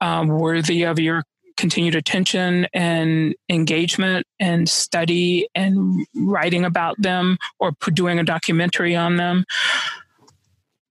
um, 0.00 0.28
worthy 0.28 0.82
of 0.82 0.98
your 0.98 1.22
continued 1.56 1.94
attention 1.94 2.66
and 2.74 3.34
engagement 3.48 4.26
and 4.38 4.68
study 4.68 5.48
and 5.54 6.06
writing 6.14 6.66
about 6.66 7.00
them 7.00 7.38
or 7.58 7.72
doing 7.94 8.18
a 8.18 8.24
documentary 8.24 8.94
on 8.94 9.16
them 9.16 9.46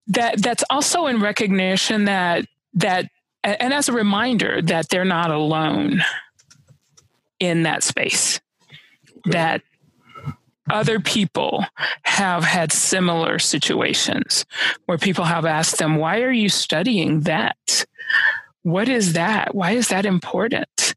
that 0.07 0.41
that's 0.41 0.63
also 0.71 1.05
in 1.05 1.21
recognition 1.21 2.05
that 2.05 2.45
that 2.73 3.05
and 3.43 3.73
as 3.73 3.89
a 3.89 3.93
reminder 3.93 4.59
that 4.63 4.89
they're 4.89 5.05
not 5.05 5.29
alone 5.29 6.01
in 7.39 7.63
that 7.63 7.83
space 7.83 8.39
that 9.27 9.61
other 10.71 10.99
people 10.99 11.63
have 12.03 12.43
had 12.43 12.71
similar 12.71 13.37
situations 13.37 14.45
where 14.85 14.97
people 14.97 15.25
have 15.25 15.45
asked 15.45 15.77
them 15.77 15.97
why 15.97 16.21
are 16.21 16.31
you 16.31 16.49
studying 16.49 17.21
that 17.21 17.85
what 18.65 18.89
is 18.89 19.13
that? 19.13 19.53
Why 19.53 19.73
is 19.73 19.89
that 19.89 20.07
important? 20.07 20.95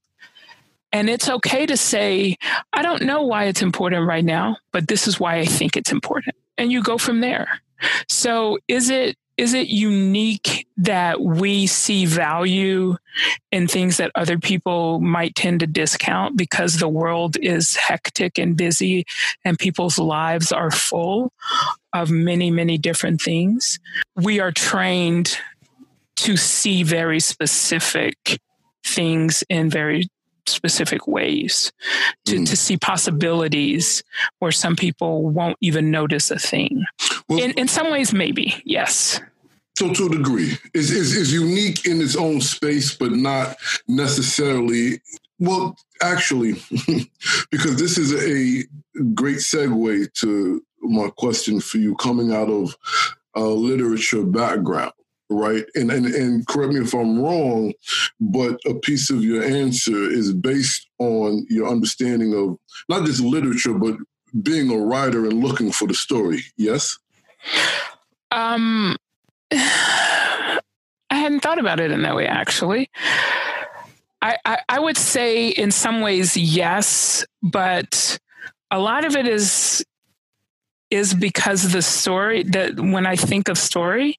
And 0.91 1.11
it's 1.11 1.29
okay 1.29 1.67
to 1.67 1.77
say, 1.77 2.37
I 2.73 2.81
don't 2.81 3.03
know 3.03 3.25
why 3.25 3.45
it's 3.45 3.61
important 3.61 4.07
right 4.07 4.25
now, 4.25 4.57
but 4.73 4.89
this 4.89 5.07
is 5.07 5.21
why 5.21 5.37
I 5.37 5.45
think 5.45 5.77
it's 5.77 5.93
important. 5.93 6.35
And 6.57 6.73
you 6.73 6.83
go 6.83 6.97
from 6.97 7.21
there. 7.21 7.61
So 8.09 8.59
is 8.69 8.89
it 8.89 9.19
is 9.39 9.55
it 9.55 9.69
unique 9.69 10.67
that 10.77 11.21
we 11.21 11.69
see 11.69 12.05
value 12.05 12.97
in 13.53 13.69
things 13.69 13.97
that 13.97 14.11
other 14.17 14.37
people 14.37 14.99
might 14.99 15.37
tend 15.37 15.61
to 15.61 15.67
discount 15.67 16.37
because 16.37 16.77
the 16.77 16.89
world 16.89 17.37
is 17.41 17.77
hectic 17.77 18.37
and 18.37 18.57
busy 18.57 19.07
and 19.45 19.57
people's 19.57 19.97
lives 19.97 20.51
are 20.51 20.73
full 20.73 21.33
of 21.95 22.11
many, 22.11 22.51
many 22.51 22.77
different 22.79 23.23
things? 23.23 23.79
We 24.17 24.41
are 24.41 24.51
trained 24.51 25.39
to 26.17 26.37
see 26.37 26.83
very 26.83 27.21
specific 27.21 28.41
things 28.85 29.45
in 29.49 29.71
very 29.71 30.09
specific 30.49 31.07
ways 31.07 31.73
to, 32.25 32.37
mm. 32.37 32.49
to 32.49 32.57
see 32.57 32.77
possibilities 32.77 34.03
where 34.41 34.51
some 34.51 34.75
people 34.75 35.29
won't 35.29 35.59
even 35.61 35.91
notice 35.91 36.31
a 36.31 36.39
thing 36.39 36.85
well, 37.29 37.41
in, 37.41 37.53
in 37.53 37.69
some 37.69 37.91
ways 37.91 38.13
maybe 38.13 38.55
yes 38.65 39.21
so 39.77 39.93
to 39.93 40.07
a 40.07 40.11
degree 40.11 40.57
is 40.75 40.91
is 40.91 41.15
is 41.15 41.33
unique 41.33 41.87
in 41.87 42.01
its 42.01 42.17
own 42.17 42.41
space 42.41 42.95
but 42.95 43.13
not 43.13 43.57
necessarily 43.87 45.01
well 45.39 45.77
actually 46.03 46.53
because 47.51 47.77
this 47.77 47.99
is 47.99 48.13
a 48.15 48.65
great 49.15 49.39
segue 49.39 50.13
to 50.15 50.63
my 50.83 51.09
question 51.17 51.61
for 51.61 51.79
you 51.79 51.95
coming 51.97 52.33
out 52.33 52.49
of 52.49 52.77
a 53.35 53.43
literature 53.43 54.25
background 54.25 54.93
right? 55.31 55.65
And, 55.75 55.91
and 55.91 56.07
and 56.07 56.47
correct 56.47 56.73
me 56.73 56.81
if 56.81 56.95
I'm 56.95 57.21
wrong, 57.21 57.73
but 58.21 58.59
a 58.67 58.75
piece 58.75 59.11
of 59.11 59.23
your 59.23 59.43
answer 59.43 60.11
is 60.11 60.33
based 60.33 60.89
on 60.99 61.47
your 61.49 61.69
understanding 61.69 62.35
of 62.35 62.59
not 62.89 63.07
just 63.07 63.21
literature, 63.21 63.75
but 63.75 63.97
being 64.43 64.71
a 64.71 64.79
writer 64.79 65.25
and 65.25 65.43
looking 65.43 65.73
for 65.73 65.87
the 65.87 65.95
story. 65.95 66.43
Yes. 66.57 66.99
Um, 68.31 68.97
I 69.53 70.61
hadn't 71.11 71.41
thought 71.41 71.59
about 71.59 71.81
it 71.81 71.91
in 71.91 72.03
that 72.03 72.15
way. 72.15 72.27
Actually, 72.27 72.91
I, 74.21 74.37
I, 74.45 74.59
I 74.69 74.81
would 74.81 74.97
say 74.97 75.49
in 75.49 75.71
some 75.71 76.01
ways 76.01 76.37
yes, 76.37 77.25
but 77.43 78.19
a 78.71 78.79
lot 78.79 79.05
of 79.05 79.17
it 79.17 79.27
is 79.27 79.85
is 80.91 81.13
because 81.13 81.73
the 81.73 81.83
story 81.83 82.43
that 82.45 82.81
when 82.81 83.07
I 83.07 83.15
think 83.15 83.49
of 83.49 83.59
story, 83.59 84.19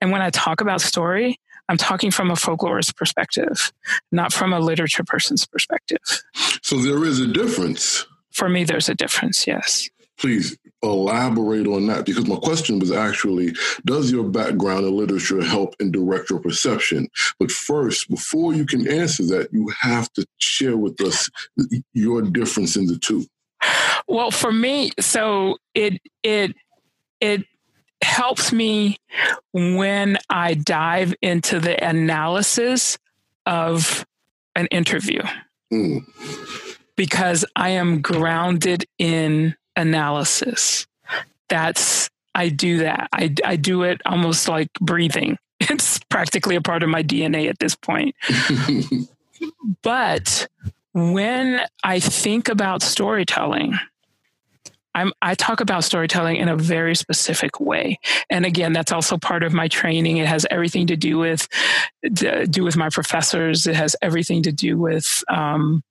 and 0.00 0.10
when 0.10 0.20
I 0.20 0.28
talk 0.28 0.60
about 0.60 0.82
story, 0.82 1.40
I'm 1.70 1.78
talking 1.78 2.10
from 2.10 2.30
a 2.30 2.34
folklorist 2.34 2.96
perspective, 2.96 3.72
not 4.12 4.32
from 4.32 4.52
a 4.52 4.60
literature 4.60 5.04
person's 5.04 5.46
perspective. 5.46 6.22
So 6.62 6.76
there 6.76 7.02
is 7.04 7.18
a 7.18 7.26
difference. 7.26 8.06
For 8.30 8.48
me, 8.48 8.64
there's 8.64 8.90
a 8.90 8.94
difference, 8.94 9.46
yes. 9.46 9.88
Please 10.18 10.58
elaborate 10.86 11.66
on 11.66 11.86
that 11.86 12.06
because 12.06 12.26
my 12.26 12.36
question 12.36 12.78
was 12.78 12.90
actually 12.90 13.54
Does 13.84 14.10
your 14.10 14.24
background 14.24 14.86
in 14.86 14.96
literature 14.96 15.42
help 15.42 15.74
in 15.80 15.90
direct 15.90 16.30
your 16.30 16.40
perception? 16.40 17.08
But 17.38 17.50
first, 17.50 18.08
before 18.08 18.54
you 18.54 18.66
can 18.66 18.86
answer 18.88 19.24
that, 19.26 19.48
you 19.52 19.68
have 19.80 20.12
to 20.14 20.26
share 20.38 20.76
with 20.76 21.00
us 21.00 21.30
your 21.92 22.22
difference 22.22 22.76
in 22.76 22.86
the 22.86 22.98
two. 22.98 23.26
Well, 24.08 24.30
for 24.30 24.52
me, 24.52 24.90
so 25.00 25.56
it, 25.74 26.00
it, 26.22 26.54
it 27.20 27.44
helps 28.02 28.52
me 28.52 28.98
when 29.52 30.18
I 30.30 30.54
dive 30.54 31.14
into 31.22 31.58
the 31.58 31.82
analysis 31.84 32.98
of 33.46 34.06
an 34.54 34.66
interview 34.66 35.22
mm. 35.72 36.04
because 36.96 37.44
I 37.54 37.70
am 37.70 38.00
grounded 38.00 38.84
in 38.98 39.56
analysis. 39.76 40.86
That's, 41.48 42.10
I 42.34 42.48
do 42.48 42.78
that. 42.78 43.08
I, 43.12 43.34
I 43.44 43.56
do 43.56 43.82
it 43.82 44.00
almost 44.06 44.48
like 44.48 44.72
breathing. 44.80 45.38
It's 45.58 45.98
practically 46.10 46.54
a 46.54 46.60
part 46.60 46.82
of 46.82 46.90
my 46.90 47.02
DNA 47.02 47.48
at 47.48 47.58
this 47.58 47.74
point. 47.74 48.14
but 49.82 50.48
when 50.92 51.60
I 51.82 51.98
think 51.98 52.50
about 52.50 52.82
storytelling, 52.82 53.74
I'm, 54.96 55.12
I 55.20 55.34
talk 55.34 55.60
about 55.60 55.84
storytelling 55.84 56.36
in 56.36 56.48
a 56.48 56.56
very 56.56 56.94
specific 56.94 57.60
way. 57.60 57.98
And 58.30 58.46
again, 58.46 58.72
that's 58.72 58.92
also 58.92 59.18
part 59.18 59.42
of 59.42 59.52
my 59.52 59.68
training. 59.68 60.16
It 60.16 60.26
has 60.26 60.46
everything 60.50 60.86
to 60.86 60.96
do 60.96 61.18
with 61.18 61.48
do 62.14 62.64
with 62.64 62.76
my 62.78 62.88
professors. 62.88 63.66
It 63.66 63.76
has 63.76 63.94
everything 64.00 64.42
to 64.44 64.52
do 64.52 64.78
with 64.78 65.22
um, 65.28 65.82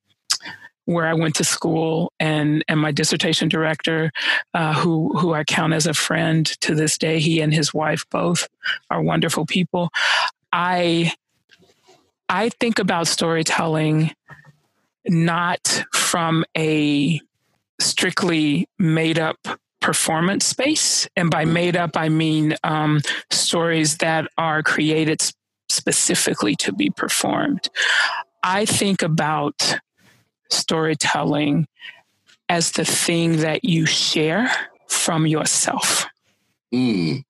where 0.85 1.05
I 1.05 1.13
went 1.13 1.35
to 1.35 1.43
school 1.43 2.13
and 2.19 2.63
and 2.67 2.79
my 2.79 2.91
dissertation 2.91 3.49
director, 3.49 4.11
uh, 4.53 4.73
who 4.73 5.17
who 5.17 5.33
I 5.33 5.43
count 5.43 5.73
as 5.73 5.87
a 5.87 5.93
friend 5.93 6.45
to 6.61 6.75
this 6.75 6.97
day. 6.97 7.19
He 7.19 7.41
and 7.41 7.53
his 7.53 7.73
wife 7.73 8.05
both 8.09 8.47
are 8.89 9.01
wonderful 9.01 9.45
people. 9.45 9.89
I 10.53 11.13
I 12.29 12.49
think 12.49 12.79
about 12.79 13.07
storytelling 13.07 14.11
not 15.07 15.83
from 15.93 16.45
a 16.57 17.21
strictly 17.79 18.67
made 18.79 19.19
up 19.19 19.37
performance 19.81 20.45
space. 20.45 21.07
And 21.15 21.29
by 21.29 21.45
made 21.45 21.77
up, 21.77 21.91
I 21.95 22.09
mean 22.09 22.55
um, 22.63 23.01
stories 23.29 23.97
that 23.97 24.27
are 24.37 24.63
created 24.63 25.21
specifically 25.69 26.55
to 26.55 26.73
be 26.73 26.89
performed. 26.89 27.69
I 28.41 28.65
think 28.65 29.03
about 29.03 29.79
storytelling 30.49 31.67
as 32.49 32.71
the 32.71 32.85
thing 32.85 33.37
that 33.37 33.63
you 33.63 33.85
share 33.85 34.51
from 34.87 35.25
yourself. 35.25 36.05
Mm. 36.73 37.23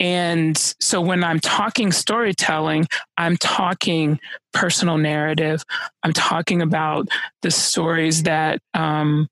And 0.00 0.56
so 0.80 1.00
when 1.00 1.22
I'm 1.22 1.40
talking 1.40 1.92
storytelling, 1.92 2.86
I'm 3.16 3.36
talking 3.36 4.18
personal 4.52 4.98
narrative. 4.98 5.64
I'm 6.02 6.12
talking 6.12 6.62
about 6.62 7.08
the 7.42 7.50
stories 7.50 8.24
that 8.24 8.60
um, 8.74 9.28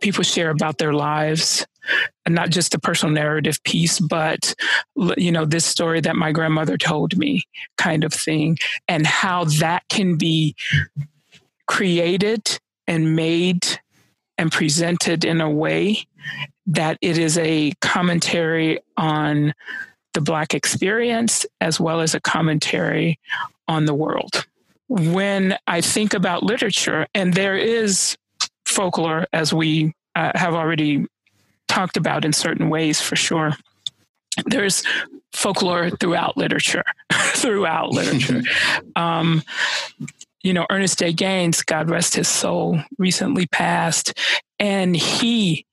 people 0.00 0.24
share 0.24 0.50
about 0.50 0.78
their 0.78 0.92
lives 0.92 1.66
and 2.24 2.34
not 2.34 2.50
just 2.50 2.72
the 2.72 2.78
personal 2.78 3.14
narrative 3.14 3.62
piece 3.64 4.00
but 4.00 4.54
you 5.16 5.30
know 5.30 5.44
this 5.44 5.64
story 5.64 6.00
that 6.00 6.16
my 6.16 6.32
grandmother 6.32 6.78
told 6.78 7.16
me 7.16 7.42
kind 7.76 8.04
of 8.04 8.12
thing 8.12 8.56
and 8.88 9.06
how 9.06 9.44
that 9.44 9.82
can 9.90 10.16
be 10.16 10.54
created 11.66 12.58
and 12.86 13.16
made 13.16 13.66
and 14.38 14.50
presented 14.50 15.24
in 15.24 15.40
a 15.40 15.50
way 15.50 16.06
that 16.66 16.98
it 17.00 17.18
is 17.18 17.38
a 17.38 17.72
commentary 17.80 18.80
on 18.96 19.54
the 20.14 20.20
Black 20.20 20.54
experience 20.54 21.44
as 21.60 21.78
well 21.78 22.00
as 22.00 22.14
a 22.14 22.20
commentary 22.20 23.18
on 23.68 23.84
the 23.84 23.94
world. 23.94 24.46
When 24.88 25.56
I 25.66 25.80
think 25.80 26.14
about 26.14 26.42
literature, 26.42 27.06
and 27.14 27.34
there 27.34 27.56
is 27.56 28.16
folklore, 28.64 29.26
as 29.32 29.52
we 29.52 29.94
uh, 30.14 30.32
have 30.34 30.54
already 30.54 31.06
talked 31.68 31.96
about 31.96 32.24
in 32.24 32.32
certain 32.32 32.68
ways 32.68 33.00
for 33.00 33.16
sure, 33.16 33.52
there's 34.46 34.82
folklore 35.32 35.90
throughout 35.90 36.36
literature, 36.36 36.84
throughout 37.12 37.90
literature. 37.90 38.42
Um, 38.96 39.42
you 40.44 40.52
know, 40.52 40.66
Ernest 40.70 40.98
J. 40.98 41.12
Gaines, 41.12 41.62
God 41.62 41.90
rest 41.90 42.14
his 42.14 42.28
soul, 42.28 42.78
recently 42.98 43.46
passed, 43.46 44.16
and 44.60 44.94
he 44.94 45.66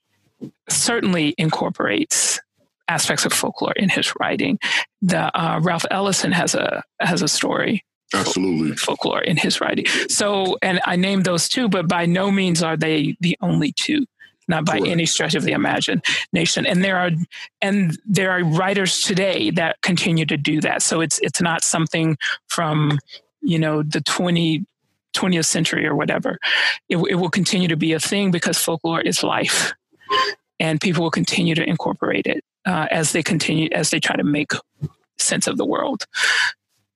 certainly 0.69 1.35
incorporates 1.37 2.39
aspects 2.87 3.25
of 3.25 3.33
folklore 3.33 3.73
in 3.73 3.89
his 3.89 4.13
writing. 4.19 4.57
The 5.01 5.37
uh, 5.39 5.59
Ralph 5.61 5.85
Ellison 5.91 6.31
has 6.31 6.55
a 6.55 6.83
has 6.99 7.21
a 7.21 7.27
story. 7.27 7.83
Absolutely. 8.13 8.75
Folklore 8.75 9.21
in 9.21 9.37
his 9.37 9.61
writing. 9.61 9.85
So, 10.09 10.57
and 10.61 10.81
I 10.85 10.97
named 10.97 11.23
those 11.23 11.47
two, 11.47 11.69
but 11.69 11.87
by 11.87 12.05
no 12.05 12.29
means 12.29 12.61
are 12.61 12.75
they 12.75 13.15
the 13.21 13.37
only 13.41 13.73
two 13.73 14.05
not 14.47 14.65
by 14.65 14.79
Correct. 14.79 14.91
any 14.91 15.05
stretch 15.05 15.33
of 15.33 15.43
the 15.43 15.53
imagination. 15.53 16.65
And 16.65 16.83
there 16.83 16.97
are 16.97 17.11
and 17.61 17.97
there 18.05 18.31
are 18.31 18.43
writers 18.43 19.01
today 19.01 19.49
that 19.51 19.81
continue 19.81 20.25
to 20.25 20.35
do 20.35 20.59
that. 20.61 20.81
So 20.81 21.01
it's 21.01 21.19
it's 21.19 21.41
not 21.41 21.63
something 21.63 22.17
from 22.47 22.99
you 23.41 23.59
know 23.59 23.83
the 23.83 24.01
20 24.01 24.65
20th 25.15 25.45
century 25.45 25.85
or 25.85 25.95
whatever. 25.95 26.37
It, 26.89 26.97
it 27.09 27.15
will 27.15 27.29
continue 27.29 27.67
to 27.67 27.75
be 27.75 27.93
a 27.93 27.99
thing 27.99 28.31
because 28.31 28.57
folklore 28.57 29.01
is 29.01 29.23
life, 29.23 29.73
and 30.59 30.79
people 30.79 31.03
will 31.03 31.11
continue 31.11 31.55
to 31.55 31.67
incorporate 31.67 32.27
it 32.27 32.43
uh, 32.65 32.87
as 32.91 33.11
they 33.11 33.23
continue 33.23 33.69
as 33.71 33.89
they 33.89 33.99
try 33.99 34.15
to 34.15 34.23
make 34.23 34.51
sense 35.17 35.47
of 35.47 35.57
the 35.57 35.65
world. 35.65 36.05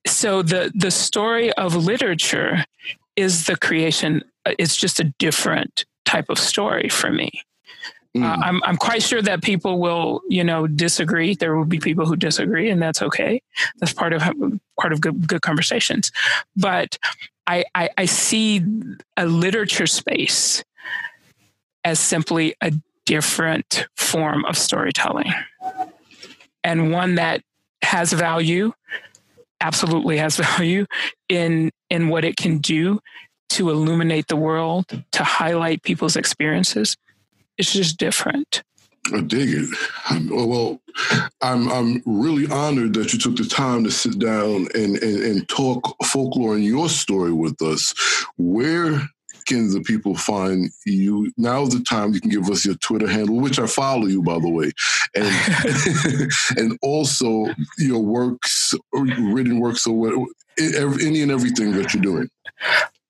So 0.08 0.41
the 0.41 0.72
the 0.74 0.91
story 0.91 1.52
of 1.54 1.76
literature 1.76 2.66
is 3.16 3.46
the 3.46 3.56
creation. 3.56 4.24
It's 4.46 4.76
just 4.76 5.00
a 5.00 5.14
different 5.20 5.86
type 6.06 6.30
of 6.30 6.38
story 6.38 6.89
for 6.89 7.12
me. 7.12 7.41
Uh, 8.16 8.20
mm. 8.20 8.43
I'm 8.43 8.63
I'm 8.63 8.78
quite 8.78 9.03
sure 9.03 9.22
that 9.22 9.43
people 9.43 9.80
will 9.80 10.22
you 10.30 10.43
know 10.43 10.68
disagree. 10.68 11.36
There 11.36 11.55
will 11.55 11.66
be 11.66 11.80
people 11.80 12.05
who 12.05 12.16
disagree, 12.16 12.70
and 12.70 12.82
that's 12.82 13.01
okay. 13.01 13.41
That's 13.78 13.93
part 13.93 14.13
of 14.13 14.24
part 14.80 14.93
of 14.93 15.01
good 15.01 15.28
good 15.28 15.41
conversations. 15.41 16.11
But 16.55 16.97
I, 17.47 17.66
I, 17.76 17.89
I 17.97 18.05
see 18.05 18.63
a 19.18 19.26
literature 19.26 19.88
space 19.88 20.63
as 21.84 21.99
simply 21.99 22.55
a 22.61 22.74
different 23.05 23.88
form 23.95 24.45
of 24.45 24.57
storytelling 24.57 25.32
and 26.63 26.91
one 26.91 27.16
that 27.16 27.41
has 27.84 28.11
value 28.11 28.74
absolutely 29.61 30.18
has 30.18 30.38
value 30.57 30.86
in 31.30 31.72
in 31.89 32.09
what 32.09 32.26
it 32.26 32.36
can 32.36 32.57
do 32.57 32.99
to 33.47 33.70
illuminate 33.70 34.28
the 34.28 34.36
world 34.36 35.03
to 35.11 35.24
highlight 35.24 35.84
people's 35.84 36.16
experiences 36.16 36.97
it's 37.58 37.74
just 37.74 37.97
different 37.97 38.64
I 39.14 39.22
dig 39.22 39.49
it. 39.51 39.70
Oh, 40.32 40.45
well, 40.45 40.82
I'm 41.41 41.70
I'm 41.72 42.01
really 42.06 42.51
honored 42.51 42.93
that 42.95 43.14
you 43.14 43.20
took 43.20 43.36
the 43.36 43.45
time 43.45 43.84
to 43.84 43.91
sit 43.91 44.18
down 44.18 44.68
and, 44.74 44.97
and, 44.97 45.24
and 45.24 45.47
talk 45.47 45.95
folklore 46.03 46.56
and 46.56 46.64
your 46.64 46.89
story 46.89 47.32
with 47.32 47.62
us. 47.62 47.93
Where 48.38 48.99
can 49.45 49.72
the 49.72 49.82
people 49.82 50.16
find 50.16 50.72
you? 50.86 51.32
Now's 51.38 51.70
the 51.70 51.84
time 51.84 52.14
you 52.14 52.22
can 52.22 52.32
give 52.32 52.49
us 52.49 52.66
your 52.66 52.76
Twitter 52.76 53.08
handle, 53.08 53.39
which 53.39 53.60
I 53.60 53.68
follow 53.68 54.08
you, 54.08 54.24
by 54.24 54.39
the 54.39 54.49
way, 54.49 54.72
and 55.14 56.32
and 56.58 56.80
also 56.82 57.45
your 57.78 58.01
works, 58.01 58.74
written 58.91 59.60
works, 59.60 59.86
or 59.86 59.93
what, 59.93 60.30
any 60.58 61.22
and 61.22 61.32
everything 61.32 61.74
that 61.74 61.93
you're 61.93 62.01
doing. 62.01 62.30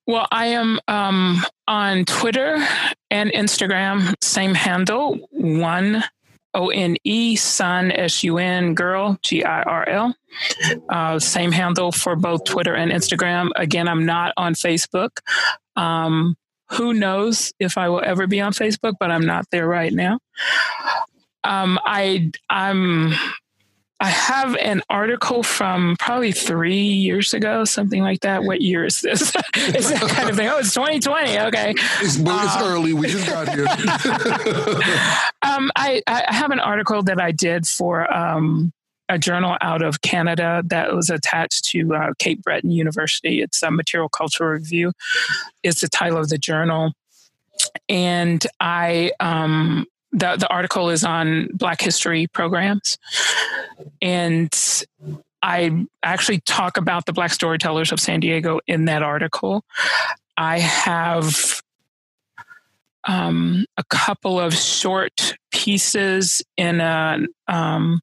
Well, 0.07 0.27
I 0.31 0.47
am 0.47 0.79
um, 0.87 1.43
on 1.67 2.05
Twitter 2.05 2.63
and 3.09 3.31
Instagram, 3.31 4.13
same 4.21 4.53
handle, 4.53 5.17
one 5.31 6.03
O 6.53 6.69
N 6.69 6.95
E, 7.03 7.35
Sun, 7.35 7.91
S 7.91 8.23
U 8.23 8.37
N, 8.37 8.75
girl, 8.75 9.17
G 9.23 9.43
I 9.43 9.63
R 9.63 9.87
L. 9.89 10.15
Uh, 10.89 11.19
same 11.19 11.51
handle 11.51 11.91
for 11.91 12.15
both 12.15 12.43
Twitter 12.45 12.75
and 12.75 12.91
Instagram. 12.91 13.49
Again, 13.55 13.87
I'm 13.87 14.05
not 14.05 14.33
on 14.37 14.53
Facebook. 14.53 15.09
Um, 15.75 16.35
who 16.71 16.93
knows 16.93 17.51
if 17.59 17.77
I 17.77 17.89
will 17.89 18.01
ever 18.03 18.25
be 18.25 18.41
on 18.41 18.53
Facebook, 18.53 18.93
but 18.99 19.11
I'm 19.11 19.25
not 19.25 19.45
there 19.51 19.67
right 19.67 19.93
now. 19.93 20.19
Um, 21.43 21.79
I 21.83 22.31
I'm 22.49 23.13
I 24.01 24.07
have 24.07 24.55
an 24.57 24.81
article 24.89 25.41
from 25.41 25.95
probably 25.99 26.33
three 26.33 26.83
years 26.83 27.33
ago, 27.33 27.63
something 27.63 28.01
like 28.01 28.19
that. 28.21 28.43
What 28.43 28.59
year 28.61 28.83
is 28.83 28.99
this? 28.99 29.21
is 29.55 29.89
that 29.89 30.09
kind 30.09 30.29
of 30.29 30.35
thing? 30.35 30.49
Oh, 30.49 30.57
it's 30.57 30.73
2020. 30.73 31.39
Okay. 31.39 31.73
It's, 32.01 32.19
um, 32.19 32.25
it's 32.27 32.57
early. 32.61 32.91
We 32.93 33.07
just 33.07 33.25
got 33.27 33.47
here. 33.47 33.65
um, 35.41 35.71
I, 35.77 36.01
I 36.07 36.25
have 36.27 36.51
an 36.51 36.59
article 36.59 37.03
that 37.03 37.21
I 37.21 37.31
did 37.31 37.65
for 37.67 38.13
um, 38.13 38.73
a 39.07 39.17
journal 39.17 39.57
out 39.61 39.81
of 39.81 40.01
Canada 40.01 40.61
that 40.65 40.93
was 40.93 41.09
attached 41.09 41.63
to 41.65 41.95
uh, 41.95 42.13
Cape 42.19 42.41
Breton 42.41 42.71
University. 42.71 43.41
It's 43.41 43.63
a 43.63 43.71
material 43.71 44.09
culture 44.09 44.51
review, 44.51 44.91
is 45.63 45.75
the 45.75 45.87
title 45.87 46.17
of 46.17 46.27
the 46.27 46.37
journal. 46.37 46.91
And 47.87 48.45
I 48.59 49.11
um, 49.21 49.85
the, 50.15 50.37
the 50.37 50.47
article 50.49 50.89
is 50.89 51.03
on 51.03 51.49
Black 51.53 51.81
history 51.81 52.27
programs. 52.27 52.97
And 54.01 54.49
I 55.43 55.85
actually 56.01 56.39
talk 56.41 56.77
about 56.77 57.05
the 57.05 57.13
Black 57.13 57.31
storytellers 57.31 57.91
of 57.91 57.99
San 57.99 58.21
Diego 58.21 58.59
in 58.65 58.85
that 58.85 59.03
article. 59.03 59.65
I 60.37 60.59
have 60.59 61.61
um, 63.03 63.65
a 63.77 63.83
couple 63.83 64.39
of 64.39 64.53
short 64.53 65.35
pieces 65.55 66.43
in 66.57 66.81
a 66.81 67.17
um, 67.47 68.01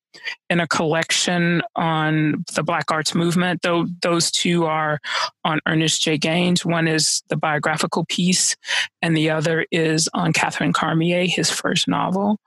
in 0.48 0.59
a 0.59 0.66
collection 0.66 1.62
on 1.76 2.44
the 2.55 2.62
Black 2.62 2.90
Arts 2.90 3.14
Movement. 3.14 3.61
Though 3.62 3.86
those 4.00 4.30
two 4.30 4.64
are 4.64 4.98
on 5.44 5.61
Ernest 5.66 6.00
J. 6.00 6.16
Gaines. 6.16 6.64
One 6.64 6.88
is 6.88 7.22
the 7.28 7.36
biographical 7.36 8.07
piece, 8.07 8.57
and 9.03 9.14
the 9.14 9.30
other 9.30 9.66
is 9.70 10.09
on 10.14 10.32
Catherine 10.32 10.72
Carmier, 10.72 11.26
his 11.26 11.50
first 11.50 11.86
novel. 11.86 12.40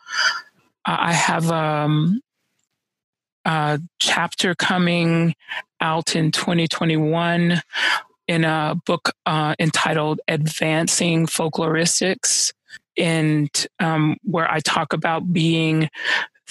Uh, 0.86 0.97
I 0.99 1.14
have 1.14 1.51
um, 1.51 2.22
a 3.45 3.80
chapter 3.99 4.56
coming 4.56 5.36
out 5.80 6.16
in 6.16 6.32
2021 6.32 7.62
in 8.28 8.43
a 8.43 8.76
book 8.88 9.12
uh, 9.28 9.53
entitled 9.60 10.20
Advancing 10.28 11.28
Folkloristics, 11.28 12.53
and 12.97 13.49
um, 13.80 14.17
where 14.23 14.49
I 14.49 14.59
talk 14.59 14.93
about 14.93 15.32
being 15.32 15.89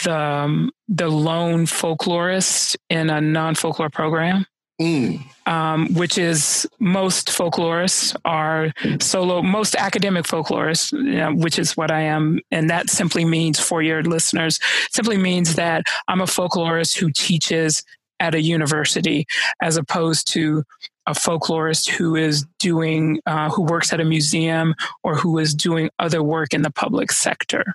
the 0.02 0.18
um, 0.18 0.70
the 0.88 1.08
lone 1.08 1.66
folklorist 1.66 2.76
in 2.90 3.10
a 3.10 3.20
non 3.20 3.54
folklore 3.54 3.90
program. 3.90 4.46
Mm. 4.80 5.22
Um, 5.46 5.94
which 5.94 6.18
is 6.18 6.68
most 6.80 7.28
folklorists 7.28 8.16
are 8.24 8.72
solo, 9.00 9.40
most 9.40 9.76
academic 9.76 10.24
folklorists, 10.24 10.90
you 10.90 11.14
know, 11.14 11.32
which 11.32 11.60
is 11.60 11.76
what 11.76 11.92
I 11.92 12.00
am. 12.00 12.40
And 12.50 12.68
that 12.70 12.90
simply 12.90 13.24
means, 13.24 13.60
for 13.60 13.82
your 13.82 14.02
listeners, 14.02 14.58
simply 14.90 15.16
means 15.16 15.54
that 15.54 15.84
I'm 16.08 16.20
a 16.20 16.24
folklorist 16.24 16.98
who 16.98 17.12
teaches 17.12 17.84
at 18.18 18.34
a 18.34 18.40
university 18.40 19.26
as 19.62 19.76
opposed 19.76 20.26
to 20.32 20.64
a 21.06 21.12
folklorist 21.12 21.88
who 21.88 22.16
is 22.16 22.46
doing 22.58 23.20
uh, 23.26 23.50
who 23.50 23.62
works 23.62 23.92
at 23.92 24.00
a 24.00 24.04
museum 24.04 24.74
or 25.02 25.16
who 25.16 25.38
is 25.38 25.54
doing 25.54 25.90
other 25.98 26.22
work 26.22 26.54
in 26.54 26.62
the 26.62 26.70
public 26.70 27.12
sector 27.12 27.74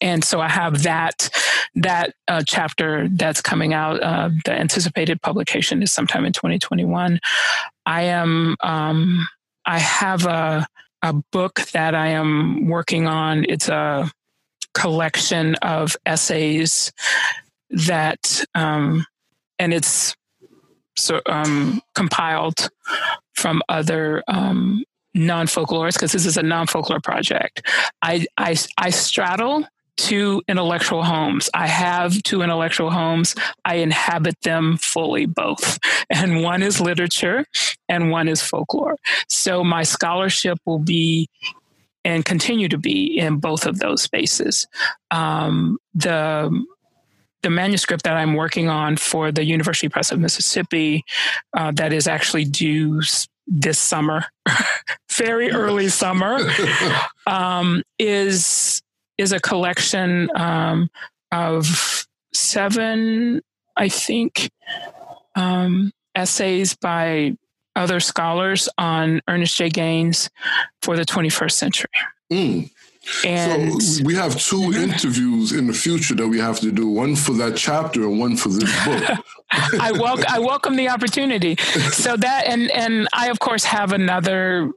and 0.00 0.24
so 0.24 0.40
I 0.40 0.48
have 0.48 0.82
that 0.84 1.30
that 1.74 2.14
uh, 2.26 2.42
chapter 2.46 3.08
that's 3.12 3.40
coming 3.40 3.74
out. 3.74 4.02
Uh, 4.02 4.30
the 4.44 4.52
anticipated 4.52 5.20
publication 5.22 5.82
is 5.82 5.92
sometime 5.92 6.24
in 6.24 6.32
2021. 6.32 7.20
I 7.86 8.02
am 8.02 8.56
um, 8.62 9.26
I 9.66 9.78
have 9.78 10.26
a 10.26 10.66
a 11.02 11.12
book 11.12 11.60
that 11.72 11.94
I 11.94 12.08
am 12.08 12.68
working 12.68 13.06
on. 13.06 13.44
It's 13.48 13.68
a 13.68 14.10
collection 14.74 15.54
of 15.56 15.96
essays 16.06 16.92
that 17.70 18.44
um, 18.54 19.06
and 19.58 19.74
it's 19.74 20.16
so 20.98 21.20
um, 21.26 21.80
compiled 21.94 22.70
from 23.34 23.62
other 23.68 24.22
um, 24.28 24.84
non 25.14 25.46
folklorists 25.46 25.94
because 25.94 26.12
this 26.12 26.26
is 26.26 26.36
a 26.36 26.42
non 26.42 26.66
folklore 26.66 27.00
project. 27.00 27.66
I, 28.02 28.26
I 28.36 28.56
I 28.76 28.90
straddle 28.90 29.66
two 29.98 30.42
intellectual 30.48 31.02
homes. 31.02 31.50
I 31.52 31.66
have 31.66 32.22
two 32.22 32.40
intellectual 32.42 32.90
homes. 32.90 33.34
I 33.64 33.76
inhabit 33.76 34.40
them 34.42 34.78
fully, 34.78 35.26
both. 35.26 35.78
And 36.10 36.42
one 36.42 36.62
is 36.62 36.80
literature 36.80 37.44
and 37.86 38.10
one 38.10 38.28
is 38.28 38.40
folklore. 38.40 38.96
So 39.28 39.62
my 39.62 39.82
scholarship 39.82 40.58
will 40.64 40.78
be 40.78 41.28
and 42.02 42.24
continue 42.24 42.68
to 42.68 42.78
be 42.78 43.18
in 43.18 43.36
both 43.36 43.66
of 43.66 43.78
those 43.78 44.00
spaces. 44.00 44.66
Um, 45.10 45.76
the 45.94 46.50
the 47.42 47.50
manuscript 47.50 48.04
that 48.04 48.16
I'm 48.16 48.34
working 48.34 48.68
on 48.68 48.96
for 48.96 49.30
the 49.30 49.44
University 49.44 49.88
Press 49.88 50.10
of 50.10 50.18
Mississippi, 50.18 51.04
uh, 51.56 51.70
that 51.72 51.92
is 51.92 52.06
actually 52.06 52.44
due 52.44 53.00
this 53.46 53.78
summer, 53.78 54.24
very 55.12 55.50
early 55.50 55.88
summer, 55.88 56.38
um, 57.26 57.82
is 57.98 58.82
is 59.16 59.32
a 59.32 59.40
collection 59.40 60.30
um, 60.36 60.88
of 61.32 62.06
seven, 62.32 63.42
I 63.76 63.88
think, 63.88 64.50
um, 65.34 65.92
essays 66.14 66.76
by 66.76 67.36
other 67.74 68.00
scholars 68.00 68.68
on 68.78 69.20
Ernest 69.28 69.56
J. 69.56 69.70
Gaines 69.70 70.30
for 70.82 70.96
the 70.96 71.04
21st 71.04 71.52
century. 71.52 71.90
Mm. 72.32 72.70
And 73.24 73.82
so 73.82 74.04
we 74.04 74.14
have 74.14 74.36
2 74.36 74.56
mm-hmm. 74.56 74.82
interviews 74.90 75.52
in 75.52 75.66
the 75.66 75.72
future 75.72 76.14
that 76.14 76.28
we 76.28 76.38
have 76.38 76.60
to 76.60 76.70
do, 76.70 76.88
one 76.88 77.16
for 77.16 77.32
that 77.34 77.56
chapter 77.56 78.02
and 78.02 78.18
one 78.18 78.36
for 78.36 78.48
this 78.48 78.84
book. 78.84 79.18
I 79.80 79.92
welcome 79.92 80.26
I 80.28 80.38
welcome 80.38 80.76
the 80.76 80.88
opportunity. 80.88 81.56
So 81.98 82.16
that 82.16 82.46
and 82.46 82.70
and 82.70 83.08
I 83.12 83.28
of 83.28 83.38
course 83.40 83.64
have 83.64 83.92
another 83.92 84.70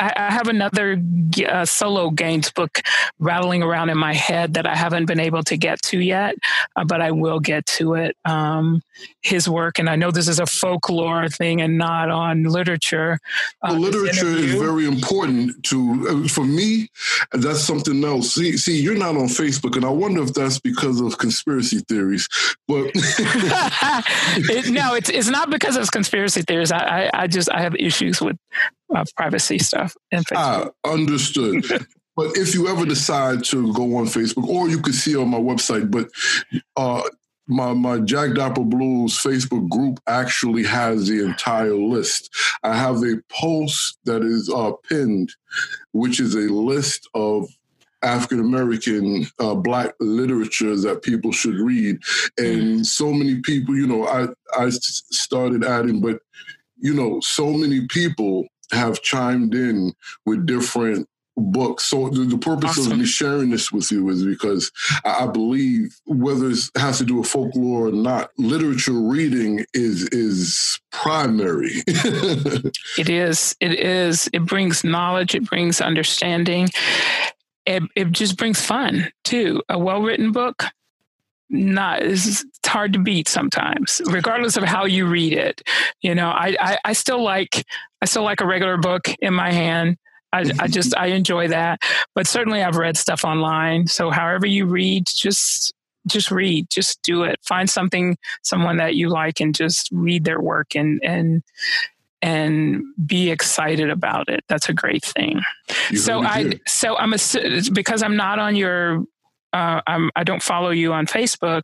I, 0.00 0.30
have 0.30 0.48
another 0.48 1.00
uh, 1.48 1.64
solo 1.64 2.10
Gaines 2.10 2.50
book 2.50 2.80
rattling 3.18 3.62
around 3.62 3.90
in 3.90 3.98
my 3.98 4.14
head 4.14 4.54
that 4.54 4.66
I 4.66 4.74
haven't 4.74 5.06
been 5.06 5.20
able 5.20 5.42
to 5.44 5.56
get 5.56 5.82
to 5.82 5.98
yet, 5.98 6.36
uh, 6.76 6.84
but 6.84 7.00
I 7.00 7.10
will 7.10 7.40
get 7.40 7.66
to 7.66 7.94
it. 7.94 8.16
Um, 8.24 8.82
his 9.22 9.48
work, 9.48 9.78
and 9.78 9.88
I 9.88 9.96
know 9.96 10.10
this 10.10 10.28
is 10.28 10.38
a 10.38 10.46
folklore 10.46 11.28
thing 11.28 11.60
and 11.60 11.78
not 11.78 12.10
on 12.10 12.44
literature. 12.44 13.18
Uh, 13.62 13.70
well, 13.72 13.80
literature 13.80 14.28
is 14.28 14.54
very 14.54 14.86
important 14.86 15.62
to 15.64 16.24
uh, 16.24 16.28
for 16.28 16.44
me. 16.44 16.88
That's 17.32 17.60
something 17.60 18.02
else. 18.04 18.34
See, 18.34 18.56
see, 18.56 18.80
you're 18.80 18.96
not 18.96 19.16
on 19.16 19.28
Facebook, 19.28 19.76
and 19.76 19.84
I 19.84 19.90
wonder 19.90 20.22
if 20.22 20.34
that's 20.34 20.58
because 20.58 21.00
of 21.00 21.18
conspiracy 21.18 21.80
theories. 21.80 22.28
But 22.66 22.90
it, 22.94 24.70
no, 24.70 24.94
it's 24.94 25.10
it's 25.10 25.28
not 25.28 25.50
because 25.50 25.76
of 25.76 25.90
conspiracy 25.90 26.42
theories. 26.42 26.72
I, 26.72 26.78
I, 26.78 27.10
I 27.22 27.26
just 27.26 27.50
I 27.50 27.60
have 27.60 27.74
issues 27.76 28.20
with 28.20 28.36
uh, 28.94 29.04
privacy 29.16 29.58
stuff. 29.58 29.96
And 30.12 30.24
ah, 30.34 30.68
understood. 30.84 31.64
but 32.16 32.36
if 32.36 32.54
you 32.54 32.68
ever 32.68 32.84
decide 32.84 33.44
to 33.44 33.72
go 33.72 33.96
on 33.96 34.06
Facebook, 34.06 34.46
or 34.46 34.68
you 34.68 34.80
could 34.80 34.94
see 34.94 35.16
on 35.16 35.28
my 35.28 35.38
website, 35.38 35.90
but 35.90 36.08
uh, 36.76 37.02
my 37.50 37.72
my 37.72 37.98
Jack 37.98 38.30
Dappa 38.30 38.68
Blues 38.68 39.20
Facebook 39.20 39.68
group 39.68 40.00
actually 40.06 40.64
has 40.64 41.08
the 41.08 41.24
entire 41.24 41.74
list. 41.74 42.30
I 42.62 42.76
have 42.76 43.02
a 43.02 43.20
post 43.30 43.98
that 44.04 44.22
is 44.22 44.48
uh, 44.48 44.72
pinned, 44.88 45.34
which 45.92 46.20
is 46.20 46.34
a 46.34 46.52
list 46.52 47.08
of 47.14 47.48
African 48.02 48.40
American 48.40 49.26
uh, 49.40 49.54
Black 49.54 49.94
literature 50.00 50.76
that 50.76 51.02
people 51.02 51.32
should 51.32 51.56
read, 51.56 51.98
and 52.38 52.80
mm. 52.80 52.86
so 52.86 53.12
many 53.12 53.40
people. 53.40 53.76
You 53.76 53.86
know, 53.86 54.06
I 54.06 54.28
I 54.56 54.70
started 54.70 55.64
adding, 55.64 56.00
but 56.00 56.20
you 56.78 56.94
know, 56.94 57.20
so 57.20 57.52
many 57.52 57.86
people 57.88 58.46
have 58.72 59.02
chimed 59.02 59.54
in 59.54 59.92
with 60.26 60.46
different 60.46 61.08
books. 61.36 61.84
So 61.84 62.08
the, 62.08 62.24
the 62.24 62.38
purpose 62.38 62.78
awesome. 62.78 62.92
of 62.92 62.98
me 62.98 63.06
sharing 63.06 63.50
this 63.50 63.72
with 63.72 63.90
you 63.90 64.08
is 64.10 64.24
because 64.24 64.70
I, 65.04 65.24
I 65.24 65.26
believe 65.26 65.96
whether 66.06 66.50
it 66.50 66.58
has 66.76 66.98
to 66.98 67.04
do 67.04 67.16
with 67.16 67.28
folklore 67.28 67.88
or 67.88 67.92
not, 67.92 68.30
literature 68.38 68.92
reading 68.92 69.64
is 69.74 70.04
is 70.08 70.80
primary. 70.92 71.70
it 71.86 73.08
is. 73.08 73.56
It 73.60 73.78
is. 73.78 74.28
It 74.32 74.44
brings 74.44 74.84
knowledge. 74.84 75.34
It 75.34 75.48
brings 75.48 75.80
understanding. 75.80 76.68
It, 77.66 77.82
it 77.94 78.12
just 78.12 78.36
brings 78.36 78.60
fun 78.60 79.12
too. 79.24 79.62
A 79.68 79.78
well 79.78 80.02
written 80.02 80.32
book 80.32 80.64
not 81.50 82.02
it's 82.02 82.44
hard 82.64 82.92
to 82.92 82.98
beat 82.98 83.26
sometimes 83.26 84.00
regardless 84.06 84.56
of 84.56 84.62
how 84.62 84.84
you 84.84 85.06
read 85.06 85.32
it. 85.32 85.62
You 86.00 86.14
know 86.14 86.28
I, 86.30 86.56
I, 86.60 86.78
I 86.86 86.92
still 86.92 87.22
like 87.22 87.64
i 88.00 88.06
still 88.06 88.22
like 88.22 88.40
a 88.40 88.46
regular 88.46 88.76
book 88.76 89.08
in 89.20 89.34
my 89.34 89.52
hand. 89.52 89.98
I, 90.32 90.50
I 90.60 90.66
just 90.68 90.96
i 90.96 91.06
enjoy 91.06 91.48
that. 91.48 91.80
But 92.14 92.26
certainly 92.26 92.62
i've 92.62 92.76
read 92.76 92.96
stuff 92.96 93.24
online. 93.24 93.86
So 93.88 94.10
however 94.10 94.46
you 94.46 94.66
read 94.66 95.06
just 95.06 95.74
just 96.06 96.30
read 96.30 96.68
just 96.70 97.02
do 97.02 97.24
it. 97.24 97.40
Find 97.42 97.68
something 97.68 98.16
someone 98.42 98.76
that 98.78 98.94
you 98.94 99.08
like 99.08 99.40
and 99.40 99.54
just 99.54 99.88
read 99.92 100.24
their 100.24 100.40
work 100.40 100.74
and 100.74 101.00
and 101.02 101.42
and 102.22 102.82
be 103.06 103.30
excited 103.30 103.90
about 103.90 104.28
it. 104.28 104.44
That's 104.48 104.68
a 104.68 104.74
great 104.74 105.04
thing. 105.04 105.40
You 105.90 105.96
so 105.96 106.22
i 106.22 106.52
so 106.66 106.96
i'm 106.96 107.12
a 107.12 107.18
because 107.72 108.02
i'm 108.02 108.16
not 108.16 108.38
on 108.38 108.54
your 108.54 109.04
uh, 109.52 109.80
I'm, 109.86 110.10
I 110.16 110.24
don't 110.24 110.42
follow 110.42 110.70
you 110.70 110.92
on 110.92 111.06
Facebook 111.06 111.62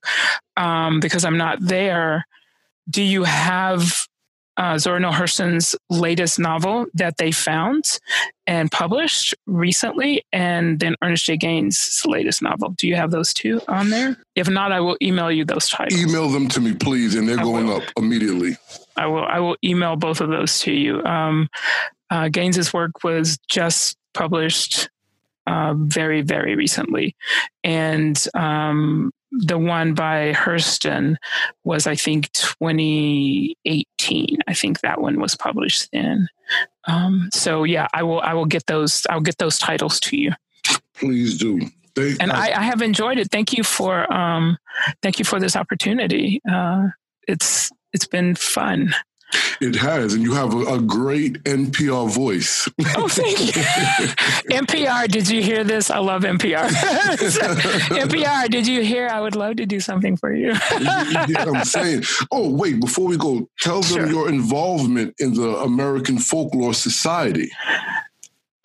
um, 0.56 1.00
because 1.00 1.24
I'm 1.24 1.38
not 1.38 1.58
there. 1.60 2.26
Do 2.88 3.02
you 3.02 3.24
have 3.24 4.06
uh, 4.56 4.78
Zora 4.78 5.00
Neale 5.00 5.12
Hurston's 5.12 5.76
latest 5.90 6.38
novel 6.38 6.86
that 6.94 7.18
they 7.18 7.30
found 7.30 7.98
and 8.46 8.70
published 8.70 9.34
recently, 9.46 10.24
and 10.32 10.80
then 10.80 10.94
Ernest 11.02 11.26
J. 11.26 11.36
Gaines' 11.36 12.02
latest 12.06 12.42
novel. 12.42 12.70
Do 12.70 12.88
you 12.88 12.96
have 12.96 13.10
those 13.10 13.34
two 13.34 13.60
on 13.68 13.90
there? 13.90 14.16
If 14.34 14.48
not, 14.48 14.72
I 14.72 14.80
will 14.80 14.96
email 15.02 15.30
you 15.30 15.44
those 15.44 15.68
titles. 15.68 16.00
Email 16.00 16.28
them 16.28 16.48
to 16.48 16.60
me, 16.60 16.74
please, 16.74 17.14
and 17.14 17.28
they're 17.28 17.40
I 17.40 17.42
going 17.42 17.66
will. 17.66 17.76
up 17.76 17.82
immediately. 17.96 18.56
I 18.96 19.06
will. 19.06 19.24
I 19.24 19.40
will 19.40 19.56
email 19.62 19.96
both 19.96 20.20
of 20.20 20.30
those 20.30 20.58
to 20.60 20.72
you. 20.72 21.02
Um, 21.04 21.48
uh, 22.10 22.28
Gaines's 22.28 22.72
work 22.72 23.04
was 23.04 23.38
just 23.48 23.96
published 24.14 24.88
uh, 25.46 25.74
very, 25.76 26.22
very 26.22 26.56
recently. 26.56 27.14
And 27.64 28.22
um, 28.34 29.12
the 29.30 29.58
one 29.58 29.94
by 29.94 30.32
Hurston 30.32 31.16
was, 31.64 31.86
I 31.86 31.94
think, 31.94 32.32
2018. 32.32 34.38
I 34.46 34.54
think 34.54 34.80
that 34.80 35.00
one 35.00 35.20
was 35.20 35.36
published 35.36 35.90
then. 35.92 36.28
Um, 36.86 37.28
so 37.32 37.64
yeah, 37.64 37.88
I 37.92 38.02
will. 38.02 38.20
I 38.20 38.34
will 38.34 38.46
get 38.46 38.66
those. 38.66 39.06
I'll 39.10 39.20
get 39.20 39.38
those 39.38 39.58
titles 39.58 39.98
to 40.00 40.16
you. 40.16 40.32
Please 40.94 41.38
do. 41.38 41.60
And 41.96 42.30
I, 42.30 42.52
I, 42.52 42.62
have 42.62 42.82
enjoyed 42.82 43.16
it. 43.16 43.30
Thank 43.30 43.56
you 43.56 43.64
for 43.64 44.12
um, 44.12 44.58
thank 45.02 45.18
you 45.18 45.24
for 45.24 45.40
this 45.40 45.56
opportunity. 45.56 46.42
Uh, 46.48 46.88
it's 47.26 47.72
it's 47.92 48.06
been 48.06 48.34
fun. 48.34 48.94
It 49.60 49.74
has, 49.76 50.14
and 50.14 50.22
you 50.22 50.34
have 50.34 50.54
a, 50.54 50.74
a 50.74 50.80
great 50.80 51.42
NPR 51.44 52.10
voice. 52.10 52.68
Oh, 52.98 53.08
thank 53.08 53.38
you. 53.40 53.52
NPR, 54.62 55.08
did 55.08 55.28
you 55.28 55.42
hear 55.42 55.64
this? 55.64 55.90
I 55.90 55.98
love 55.98 56.22
NPR. 56.22 56.66
NPR, 57.88 58.48
did 58.48 58.66
you 58.66 58.82
hear? 58.82 59.08
I 59.08 59.20
would 59.20 59.36
love 59.36 59.56
to 59.56 59.66
do 59.66 59.80
something 59.80 60.16
for 60.16 60.32
you. 60.32 60.54
yeah, 60.80 61.44
I'm 61.46 61.64
saying. 61.64 62.04
Oh, 62.30 62.48
wait, 62.48 62.80
before 62.80 63.06
we 63.06 63.18
go, 63.18 63.48
tell 63.60 63.82
them 63.82 63.98
sure. 63.98 64.08
your 64.08 64.28
involvement 64.28 65.14
in 65.18 65.34
the 65.34 65.56
American 65.58 66.18
Folklore 66.18 66.74
Society. 66.74 67.50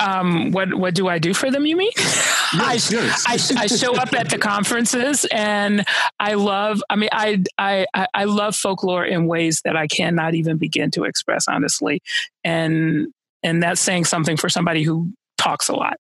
Um, 0.02 0.52
what 0.52 0.74
what 0.74 0.96
do 0.96 1.08
I 1.08 1.20
do 1.20 1.34
for 1.34 1.52
them? 1.52 1.66
You 1.66 1.76
mean? 1.78 1.92
Yes, 1.96 2.54
I, 2.54 2.74
yes. 2.74 3.26
I, 3.28 3.64
I, 3.64 3.68
show 3.68 3.96
up 3.96 4.14
at 4.14 4.30
the 4.30 4.38
conferences, 4.38 5.26
and 5.32 5.86
I 6.20 6.34
love. 6.34 6.82
I 6.90 6.96
mean, 6.96 7.10
I, 7.12 7.44
I 7.58 7.86
I 8.14 8.24
love 8.24 8.56
folklore 8.56 9.06
in 9.06 9.28
ways 9.28 9.62
that 9.64 9.76
I 9.76 9.88
cannot 9.88 10.34
even 10.34 10.58
begin 10.58 10.90
to 10.92 11.04
express 11.04 11.48
honestly, 11.48 12.02
and 12.44 13.14
and 13.44 13.62
that's 13.62 13.80
saying 13.80 14.06
something 14.06 14.38
for 14.38 14.50
somebody 14.50 14.84
who 14.84 15.14
talks 15.38 15.70
a 15.70 15.76
lot. 15.76 15.98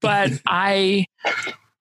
But 0.00 0.30
I 0.46 1.06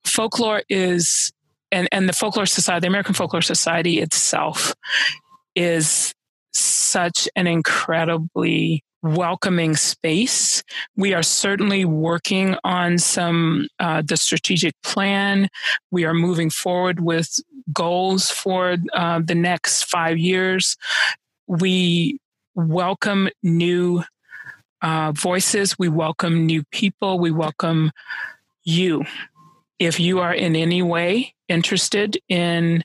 folklore 0.05 0.63
is 0.69 1.31
and 1.71 1.87
and 1.91 2.09
the 2.09 2.13
folklore 2.13 2.47
society, 2.47 2.81
the 2.81 2.87
American 2.87 3.13
Folklore 3.13 3.41
Society 3.41 3.99
itself, 3.99 4.75
is 5.55 6.13
such 6.51 7.29
an 7.35 7.47
incredibly 7.47 8.83
welcoming 9.01 9.75
space. 9.75 10.63
We 10.95 11.13
are 11.13 11.23
certainly 11.23 11.85
working 11.85 12.55
on 12.63 12.97
some 12.97 13.67
uh, 13.79 14.01
the 14.05 14.17
strategic 14.17 14.73
plan. 14.81 15.49
We 15.91 16.05
are 16.05 16.13
moving 16.13 16.49
forward 16.49 16.99
with 16.99 17.39
goals 17.71 18.29
for 18.29 18.77
uh, 18.93 19.21
the 19.23 19.35
next 19.35 19.83
five 19.83 20.17
years. 20.17 20.75
We 21.47 22.19
welcome 22.55 23.29
new 23.43 24.03
uh, 24.81 25.11
voices. 25.13 25.77
We 25.77 25.89
welcome 25.89 26.45
new 26.45 26.63
people. 26.71 27.19
We 27.19 27.31
welcome 27.31 27.91
you. 28.63 29.03
If 29.77 29.99
you 29.99 30.19
are 30.19 30.33
in 30.33 30.55
any 30.55 30.81
way 30.81 31.33
interested 31.47 32.17
in 32.27 32.83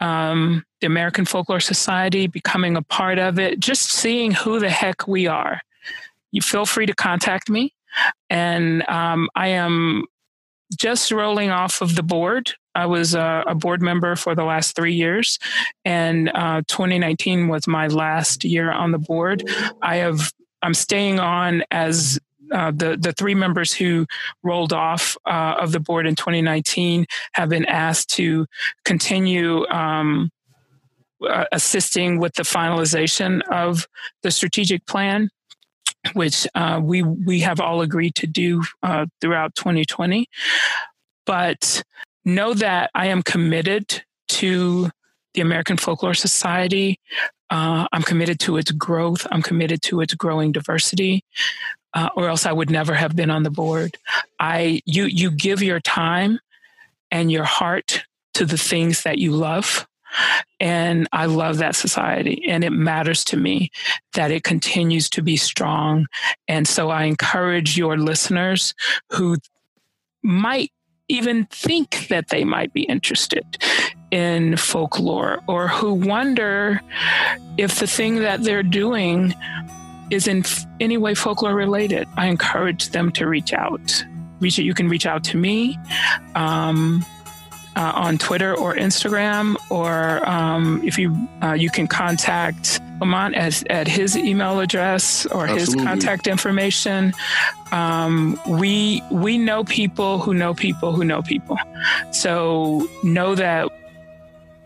um, 0.00 0.64
the 0.80 0.86
American 0.86 1.24
Folklore 1.24 1.60
Society, 1.60 2.26
becoming 2.26 2.76
a 2.76 2.82
part 2.82 3.18
of 3.18 3.38
it, 3.38 3.60
just 3.60 3.90
seeing 3.90 4.32
who 4.32 4.60
the 4.60 4.70
heck 4.70 5.06
we 5.08 5.26
are, 5.26 5.60
you 6.32 6.42
feel 6.42 6.66
free 6.66 6.86
to 6.86 6.94
contact 6.94 7.48
me. 7.48 7.72
And 8.28 8.86
um, 8.88 9.28
I 9.34 9.48
am 9.48 10.04
just 10.78 11.10
rolling 11.12 11.50
off 11.50 11.80
of 11.80 11.94
the 11.96 12.02
board. 12.02 12.52
I 12.74 12.86
was 12.86 13.14
a, 13.14 13.44
a 13.46 13.54
board 13.54 13.80
member 13.80 14.16
for 14.16 14.34
the 14.34 14.44
last 14.44 14.76
three 14.76 14.92
years, 14.92 15.38
and 15.84 16.30
uh, 16.34 16.60
2019 16.68 17.48
was 17.48 17.66
my 17.66 17.86
last 17.86 18.44
year 18.44 18.70
on 18.70 18.92
the 18.92 18.98
board. 18.98 19.48
I 19.80 19.96
have 19.96 20.30
I'm 20.62 20.74
staying 20.74 21.20
on 21.20 21.62
as 21.70 22.18
uh, 22.52 22.70
the 22.70 22.96
the 22.96 23.12
three 23.12 23.34
members 23.34 23.72
who 23.72 24.06
rolled 24.42 24.72
off 24.72 25.16
uh, 25.26 25.56
of 25.60 25.72
the 25.72 25.80
board 25.80 26.06
in 26.06 26.14
2019 26.14 27.06
have 27.32 27.48
been 27.48 27.64
asked 27.66 28.10
to 28.10 28.46
continue 28.84 29.66
um, 29.68 30.30
uh, 31.28 31.44
assisting 31.52 32.18
with 32.18 32.34
the 32.34 32.42
finalization 32.42 33.40
of 33.50 33.86
the 34.22 34.30
strategic 34.30 34.86
plan, 34.86 35.28
which 36.12 36.46
uh, 36.54 36.80
we 36.82 37.02
we 37.02 37.40
have 37.40 37.60
all 37.60 37.80
agreed 37.80 38.14
to 38.14 38.26
do 38.26 38.62
uh, 38.82 39.06
throughout 39.20 39.54
2020. 39.54 40.26
But 41.24 41.82
know 42.24 42.54
that 42.54 42.90
I 42.94 43.06
am 43.06 43.22
committed 43.22 44.04
to 44.28 44.90
the 45.34 45.40
American 45.40 45.76
Folklore 45.76 46.14
Society. 46.14 46.98
I'm 47.48 48.02
committed 48.02 48.40
to 48.40 48.56
its 48.56 48.72
growth. 48.72 49.26
I'm 49.30 49.40
committed 49.40 49.80
to 49.82 50.00
its 50.00 50.14
growing 50.14 50.50
diversity 50.50 51.24
uh, 51.96 52.10
or 52.14 52.28
else 52.28 52.44
I 52.44 52.52
would 52.52 52.70
never 52.70 52.94
have 52.94 53.16
been 53.16 53.30
on 53.30 53.42
the 53.42 53.50
board. 53.50 53.96
I 54.38 54.82
you 54.84 55.04
you 55.04 55.30
give 55.30 55.62
your 55.62 55.80
time 55.80 56.38
and 57.10 57.32
your 57.32 57.44
heart 57.44 58.04
to 58.34 58.44
the 58.44 58.58
things 58.58 59.02
that 59.02 59.18
you 59.18 59.32
love. 59.32 59.88
And 60.60 61.08
I 61.12 61.26
love 61.26 61.58
that 61.58 61.74
society, 61.74 62.44
and 62.48 62.64
it 62.64 62.70
matters 62.70 63.24
to 63.24 63.36
me 63.36 63.70
that 64.14 64.30
it 64.30 64.44
continues 64.44 65.10
to 65.10 65.22
be 65.22 65.36
strong. 65.36 66.06
And 66.48 66.68
so 66.68 66.90
I 66.90 67.04
encourage 67.04 67.76
your 67.76 67.98
listeners 67.98 68.74
who 69.10 69.36
might 70.22 70.72
even 71.08 71.46
think 71.46 72.08
that 72.08 72.28
they 72.28 72.44
might 72.44 72.72
be 72.72 72.82
interested 72.82 73.58
in 74.10 74.56
folklore 74.56 75.40
or 75.48 75.68
who 75.68 75.92
wonder 75.92 76.80
if 77.58 77.78
the 77.78 77.86
thing 77.86 78.16
that 78.16 78.42
they're 78.42 78.62
doing 78.62 79.34
is 80.10 80.26
in 80.26 80.44
any 80.80 80.96
way 80.96 81.14
folklore 81.14 81.54
related, 81.54 82.08
I 82.16 82.26
encourage 82.26 82.90
them 82.90 83.10
to 83.12 83.26
reach 83.26 83.52
out. 83.52 84.04
Reach 84.40 84.58
You 84.58 84.74
can 84.74 84.88
reach 84.88 85.06
out 85.06 85.24
to 85.24 85.36
me 85.36 85.78
um, 86.34 87.04
uh, 87.76 87.92
on 87.94 88.18
Twitter 88.18 88.54
or 88.56 88.74
Instagram, 88.74 89.56
or 89.70 90.26
um, 90.28 90.82
if 90.84 90.98
you 90.98 91.28
uh, 91.42 91.52
you 91.52 91.70
can 91.70 91.86
contact 91.86 92.80
Lamont 93.00 93.34
at, 93.34 93.66
at 93.70 93.86
his 93.88 94.16
email 94.16 94.60
address 94.60 95.26
or 95.26 95.46
Absolutely. 95.46 95.58
his 95.58 95.74
contact 95.74 96.26
information. 96.26 97.12
Um, 97.72 98.38
we 98.48 99.02
we 99.10 99.38
know 99.38 99.64
people 99.64 100.18
who 100.18 100.34
know 100.34 100.54
people 100.54 100.92
who 100.92 101.04
know 101.04 101.22
people, 101.22 101.58
so 102.12 102.88
know 103.02 103.34
that 103.34 103.70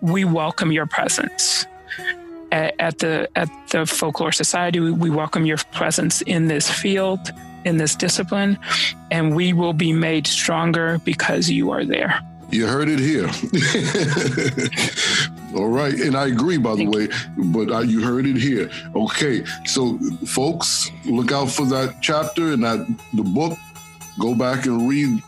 we 0.01 0.25
welcome 0.25 0.73
your 0.73 0.87
presence 0.87 1.67
at, 2.53 2.75
at 2.79 2.99
the 2.99 3.29
at 3.37 3.49
the 3.71 3.87
Folklore 3.87 4.33
Society. 4.33 4.81
We, 4.81 4.93
we 4.93 5.11
welcome 5.11 5.47
your 5.47 5.59
presence 5.73 6.23
in 6.23 6.49
this 6.49 6.71
field, 6.71 7.33
in 7.65 7.77
this 7.77 7.95
discipline, 7.95 8.59
and 9.11 9.35
we 9.35 9.53
will 9.53 9.73
be 9.73 9.93
made 9.93 10.27
stronger 10.27 11.01
because 11.05 11.51
you 11.51 11.71
are 11.71 11.85
there. 11.85 12.21
You 12.51 12.67
heard 12.67 12.89
it 12.89 12.99
here. 12.99 13.27
All 15.57 15.69
right. 15.69 15.95
And 15.95 16.17
I 16.17 16.27
agree, 16.27 16.59
by 16.59 16.75
the 16.75 16.87
Thank 16.87 16.95
way, 16.95 17.09
but 17.53 17.71
uh, 17.71 17.81
you 17.81 18.03
heard 18.03 18.27
it 18.27 18.37
here. 18.37 18.69
Okay. 18.97 19.45
So, 19.67 19.99
folks, 20.27 20.91
look 21.05 21.31
out 21.31 21.49
for 21.49 21.65
that 21.67 21.97
chapter 22.01 22.53
and 22.53 22.65
that 22.65 22.85
the 23.15 23.23
book. 23.23 23.57
Go 24.19 24.35
back 24.35 24.67
and 24.67 24.89
read 24.89 25.23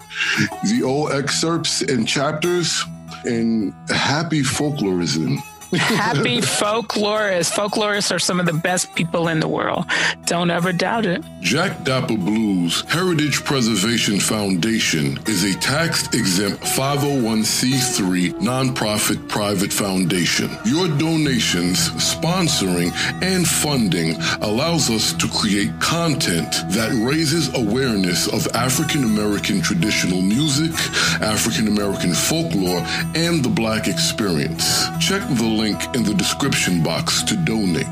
the 0.65 0.82
old 0.85 1.12
excerpts 1.12 1.82
and 1.82 2.07
chapters. 2.07 2.85
And 3.24 3.73
happy 3.89 4.43
folklorism. 4.43 5.39
Happy 5.73 6.40
folklorists. 6.40 7.51
Folklorists 7.53 8.15
are 8.15 8.19
some 8.19 8.40
of 8.40 8.47
the 8.47 8.53
best 8.53 8.94
people 8.94 9.28
in 9.28 9.40
the 9.40 9.49
world. 9.49 9.85
Don't 10.27 10.51
ever 10.51 10.73
doubt 10.73 11.07
it. 11.07 11.23
Jack 11.40 11.78
Dappa 11.78 12.16
Blues 12.24 12.82
Heritage 12.89 13.44
Preservation 13.44 14.20
Foundation 14.20 15.19
is 15.27 15.44
a 15.44 15.59
tax 15.61 16.07
exempt 16.15 16.62
501c3 16.62 18.35
nonprofit 18.35 19.28
private 19.28 19.73
foundation. 19.73 20.51
Your 20.65 20.89
donations, 20.99 21.90
sponsoring, 21.90 22.93
and 23.23 23.47
funding 23.47 24.16
allows 24.43 24.90
us 24.90 25.12
to 25.15 25.28
create 25.28 25.70
content 25.81 26.53
that 26.70 26.93
raises 27.05 27.55
awareness 27.55 28.28
of 28.28 28.47
African 28.55 29.05
American 29.05 29.61
traditional 29.61 30.23
music, 30.23 30.73
African 31.20 31.66
American 31.69 32.15
folklore, 32.15 32.81
and 33.15 33.44
the 33.44 33.49
Black 33.49 33.89
experience. 33.89 34.86
Check 34.99 35.23
the 35.28 35.44
link 35.62 35.94
in 35.94 36.02
the 36.02 36.14
description 36.14 36.82
box 36.82 37.22
to 37.22 37.36
donate. 37.36 37.86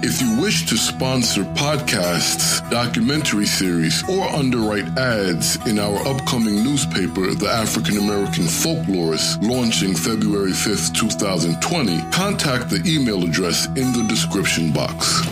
If 0.00 0.22
you 0.22 0.40
wish 0.40 0.66
to 0.66 0.76
sponsor 0.76 1.42
podcasts, 1.66 2.62
documentary 2.70 3.46
series, 3.46 4.08
or 4.08 4.22
underwrite 4.28 4.96
ads 4.96 5.56
in 5.66 5.80
our 5.80 5.98
upcoming 6.06 6.62
newspaper, 6.62 7.34
The 7.34 7.50
African 7.50 7.96
American 7.98 8.44
Folklorist, 8.44 9.42
launching 9.42 9.92
February 9.96 10.52
5th, 10.52 10.94
2020, 10.94 12.00
contact 12.12 12.70
the 12.70 12.80
email 12.86 13.24
address 13.24 13.66
in 13.74 13.92
the 13.92 14.06
description 14.08 14.72
box. 14.72 15.26